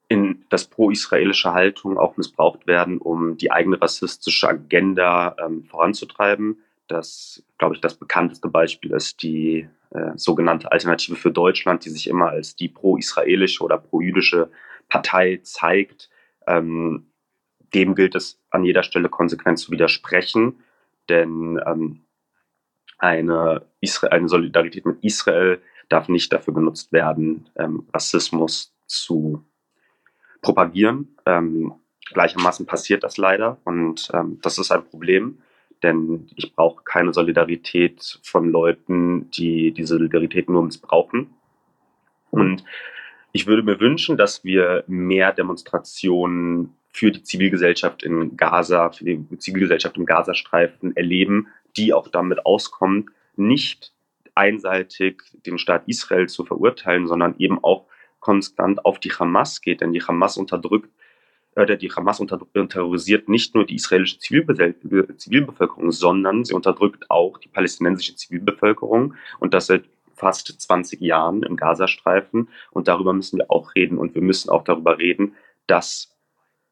in 0.10 0.44
das 0.50 0.66
pro-israelische 0.66 1.54
Haltung 1.54 1.98
auch 1.98 2.18
missbraucht 2.18 2.68
werden, 2.68 2.98
um 2.98 3.38
die 3.38 3.50
eigene 3.50 3.82
rassistische 3.82 4.50
Agenda 4.50 5.38
ähm, 5.40 5.64
voranzutreiben. 5.64 6.58
Das, 6.88 7.42
glaube 7.58 7.76
ich, 7.76 7.82
das 7.82 7.96
bekannteste 7.96 8.50
Beispiel 8.50 8.92
ist 8.92 9.24
die 9.24 9.70
äh, 9.92 10.12
sogenannte 10.16 10.72
Alternative 10.72 11.16
für 11.16 11.32
Deutschland, 11.32 11.86
die 11.86 11.90
sich 11.90 12.08
immer 12.08 12.30
als 12.30 12.56
die 12.56 12.70
pro-israelische 12.70 13.64
oder 13.64 13.78
pro-jüdische 13.78 14.50
Partei 14.88 15.40
zeigt. 15.44 16.10
Ähm, 16.48 17.08
dem 17.74 17.96
gilt 17.96 18.16
es 18.16 18.40
an 18.50 18.64
jeder 18.64 18.84
Stelle 18.84 19.10
konsequent 19.10 19.60
zu 19.60 19.72
widersprechen, 19.72 20.60
denn 21.10 21.60
ähm, 21.66 22.02
eine, 22.98 23.66
eine, 24.10 24.30
Solidarität 24.30 24.86
mit 24.86 25.04
Israel 25.04 25.62
darf 25.90 26.08
nicht 26.08 26.32
dafür 26.32 26.54
genutzt 26.54 26.92
werden, 26.92 27.50
ähm, 27.56 27.88
Rassismus 27.94 28.74
zu 28.86 29.44
propagieren. 30.42 31.16
Ähm, 31.26 31.74
gleichermaßen 32.14 32.66
passiert 32.66 33.04
das 33.04 33.18
leider 33.18 33.58
und 33.64 34.10
ähm, 34.14 34.40
das 34.42 34.58
ist 34.58 34.72
ein 34.72 34.86
Problem. 34.86 35.42
Denn 35.84 36.28
ich 36.36 36.54
brauche 36.56 36.84
keine 36.84 37.14
Solidarität 37.14 38.20
von 38.24 38.50
Leuten, 38.50 39.30
die 39.32 39.72
die 39.72 39.84
Solidarität 39.84 40.50
nur 40.50 40.64
missbrauchen. 40.64 41.32
Und 42.30 42.64
ich 43.32 43.48
würde 43.48 43.64
mir 43.64 43.80
wünschen, 43.80 44.18
dass 44.18 44.44
wir 44.44 44.84
mehr 44.88 45.32
Demonstrationen 45.32 46.74
für 46.90 47.12
die 47.12 47.24
Zivilgesellschaft 47.24 48.04
in 48.04 48.36
Gaza, 48.36 48.92
für 48.92 49.06
die 49.06 49.26
Zivilgesellschaft 49.38 49.98
im 49.98 50.06
Gazastreifen 50.06 50.96
erleben, 50.96 51.48
die 51.78 51.94
auch 51.94 52.10
damit 52.10 52.46
auskommen, 52.46 53.12
nicht 53.36 53.94
einseitig 54.36 55.24
den 55.46 55.58
Staat 55.58 55.84
Israel 55.88 56.28
zu 56.28 56.46
verurteilen, 56.46 57.08
sondern 57.08 57.36
eben 57.38 57.64
auch 57.64 57.86
konstant 58.20 58.86
auf 58.86 59.00
die 59.00 59.12
Hamas 59.12 59.62
geht. 59.62 59.82
Denn 59.82 59.94
die 59.94 60.02
Hamas 60.02 60.38
unterdrückt 60.38 60.90
äh, 61.56 61.78
die 61.78 61.92
Hamas 61.92 62.20
unter, 62.20 62.40
terrorisiert 62.70 63.30
nicht 63.30 63.56
nur 63.56 63.66
die 63.66 63.76
israelische 63.76 64.20
Zivilbevölkerung, 64.20 65.92
sondern 65.92 66.46
sie 66.46 66.54
unterdrückt 66.54 67.10
auch 67.10 67.38
die 67.38 67.50
palästinensische 67.50 68.16
Zivilbevölkerung 68.16 69.16
und 69.40 69.54
das 69.54 69.68
seit 69.68 69.84
fast 70.16 70.62
20 70.62 71.02
Jahren 71.02 71.44
im 71.44 71.58
Gazastreifen. 71.58 72.50
Und 72.70 72.88
darüber 72.88 73.12
müssen 73.12 73.40
wir 73.40 73.50
auch 73.50 73.76
reden. 73.76 73.98
Und 73.98 74.14
wir 74.14 74.22
müssen 74.22 74.50
auch 74.50 74.64
darüber 74.64 75.00
reden, 75.00 75.36
dass 75.68 76.16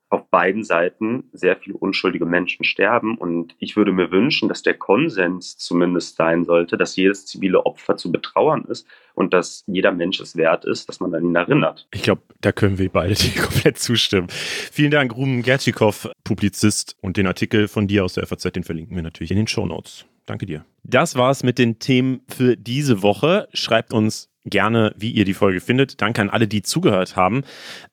auf 0.09 0.27
beiden 0.29 0.63
Seiten 0.63 1.25
sehr 1.33 1.55
viele 1.55 1.77
unschuldige 1.77 2.25
Menschen 2.25 2.65
sterben. 2.65 3.17
Und 3.17 3.55
ich 3.59 3.75
würde 3.75 3.91
mir 3.91 4.11
wünschen, 4.11 4.49
dass 4.49 4.63
der 4.63 4.73
Konsens 4.73 5.57
zumindest 5.57 6.15
sein 6.15 6.45
sollte, 6.45 6.77
dass 6.77 6.95
jedes 6.95 7.25
zivile 7.27 7.65
Opfer 7.65 7.95
zu 7.95 8.11
betrauern 8.11 8.65
ist 8.67 8.87
und 9.13 9.33
dass 9.33 9.63
jeder 9.67 9.91
Mensch 9.91 10.19
es 10.19 10.35
wert 10.35 10.65
ist, 10.65 10.89
dass 10.89 10.99
man 10.99 11.13
an 11.13 11.23
ihn 11.23 11.35
erinnert. 11.35 11.87
Ich 11.93 12.01
glaube, 12.01 12.23
da 12.41 12.51
können 12.51 12.79
wir 12.79 12.89
beide 12.89 13.13
dir 13.15 13.39
komplett 13.39 13.77
zustimmen. 13.77 14.27
Vielen 14.29 14.91
Dank, 14.91 15.15
Ruben 15.15 15.43
Gertschikow, 15.43 16.09
Publizist. 16.23 16.95
Und 17.01 17.17
den 17.17 17.27
Artikel 17.27 17.67
von 17.67 17.87
dir 17.87 18.03
aus 18.03 18.13
der 18.13 18.25
FAZ, 18.25 18.51
den 18.51 18.63
verlinken 18.63 18.95
wir 18.95 19.03
natürlich 19.03 19.31
in 19.31 19.37
den 19.37 19.47
Show 19.47 19.65
Notes. 19.65 20.05
Danke 20.25 20.45
dir. 20.45 20.65
Das 20.83 21.15
war's 21.15 21.43
mit 21.43 21.57
den 21.57 21.79
Themen 21.79 22.21
für 22.27 22.55
diese 22.55 23.01
Woche. 23.01 23.47
Schreibt 23.53 23.93
uns 23.93 24.29
gerne, 24.49 24.93
wie 24.97 25.11
ihr 25.11 25.25
die 25.25 25.33
Folge 25.33 25.61
findet. 25.61 26.01
Danke 26.01 26.21
an 26.21 26.29
alle, 26.29 26.47
die 26.47 26.61
zugehört 26.61 27.15
haben. 27.15 27.43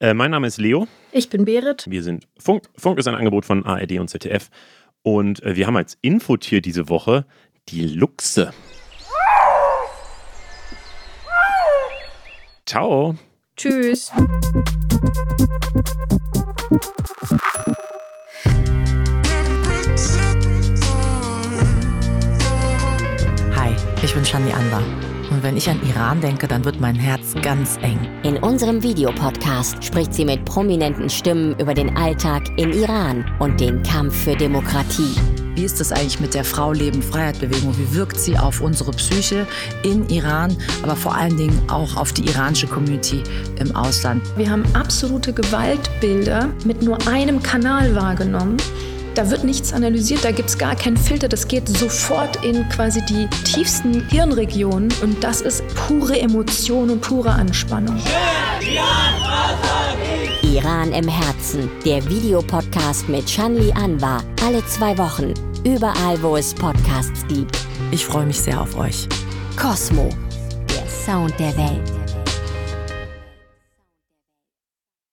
Äh, 0.00 0.14
mein 0.14 0.30
Name 0.30 0.46
ist 0.46 0.59
Leo. 0.59 0.86
Ich 1.12 1.28
bin 1.30 1.44
Berit. 1.44 1.86
Wir 1.88 2.02
sind 2.02 2.26
Funk. 2.38 2.64
Funk 2.76 2.98
ist 2.98 3.09
ein 3.09 3.14
Angebot 3.14 3.44
von 3.44 3.64
ARD 3.64 3.98
und 3.98 4.09
ZDF. 4.09 4.50
Und 5.02 5.42
äh, 5.42 5.57
wir 5.57 5.66
haben 5.66 5.76
als 5.76 5.96
Infotier 6.02 6.61
diese 6.61 6.88
Woche 6.88 7.26
die 7.68 7.86
Luchse. 7.86 8.52
Ciao. 12.66 13.14
Tschüss. 13.57 14.12
Hi, 23.54 23.74
ich 24.02 24.14
bin 24.14 24.24
Shani 24.24 24.52
Anwar. 24.52 24.82
Wenn 25.47 25.57
ich 25.57 25.70
an 25.70 25.80
Iran 25.88 26.20
denke, 26.20 26.49
dann 26.49 26.64
wird 26.64 26.80
mein 26.80 26.97
Herz 26.97 27.32
ganz 27.40 27.76
eng. 27.80 28.01
In 28.24 28.36
unserem 28.38 28.82
Videopodcast 28.82 29.84
spricht 29.84 30.12
sie 30.12 30.24
mit 30.24 30.44
prominenten 30.44 31.09
Stimmen 31.09 31.57
über 31.61 31.72
den 31.72 31.97
Alltag 31.97 32.42
in 32.57 32.72
Iran 32.72 33.24
und 33.38 33.61
den 33.61 33.80
Kampf 33.84 34.24
für 34.24 34.34
Demokratie. 34.34 35.14
Wie 35.55 35.62
ist 35.62 35.80
es 35.80 35.92
eigentlich 35.92 36.18
mit 36.18 36.34
der 36.34 36.42
Frau 36.42 36.72
Leben 36.72 37.01
Freiheit 37.01 37.38
Bewegung? 37.38 37.78
Wie 37.78 37.94
wirkt 37.94 38.18
sie 38.18 38.36
auf 38.36 38.61
unsere 38.61 38.90
Psyche 38.90 39.47
in 39.84 40.09
Iran, 40.09 40.57
aber 40.82 40.97
vor 40.97 41.14
allen 41.14 41.36
Dingen 41.36 41.62
auch 41.68 41.97
auf 41.97 42.12
die 42.12 42.26
iranische 42.26 42.66
Community 42.66 43.22
im 43.61 43.76
Ausland? 43.76 44.24
Wir 44.36 44.51
haben 44.51 44.64
absolute 44.74 45.32
Gewaltbilder 45.32 46.49
mit 46.64 46.82
nur 46.82 46.99
einem 47.07 47.40
Kanal 47.40 47.94
wahrgenommen. 47.94 48.57
Da 49.17 49.31
wird 49.31 49.45
nichts 49.45 49.73
analysiert, 49.73 50.23
da 50.25 50.31
gibt 50.31 50.51
es 50.51 50.59
gar 50.59 50.77
keinen 50.77 50.99
Filter. 50.99 51.27
Das 51.27 51.49
geht 51.49 51.67
sofort 51.67 52.45
in 52.45 52.69
quasi 52.69 53.01
die 53.07 53.27
tiefsten 53.45 54.07
Hirnregionen 54.11 54.93
und 55.03 55.25
das 55.25 55.41
ist 55.41 55.64
pure 55.75 56.21
Emotion 56.21 56.91
und 56.91 57.01
pure 57.01 57.31
Anspannung. 57.31 57.99
Iran 60.43 60.93
im 60.93 61.09
Herzen, 61.09 61.71
der 61.87 62.07
Videopodcast 62.07 63.09
mit 63.09 63.29
Shanli 63.29 63.73
Anwar. 63.73 64.23
Alle 64.45 64.62
zwei 64.67 64.99
Wochen, 64.99 65.33
überall, 65.64 66.23
wo 66.23 66.37
es 66.37 66.53
Podcasts 66.53 67.27
gibt. 67.27 67.57
Ich 67.93 68.05
freue 68.05 68.27
mich 68.27 68.39
sehr 68.39 68.61
auf 68.61 68.77
euch. 68.77 69.09
Cosmo, 69.57 70.11
der 70.69 70.87
Sound 70.91 71.33
der 71.41 71.57
Welt. 71.57 71.95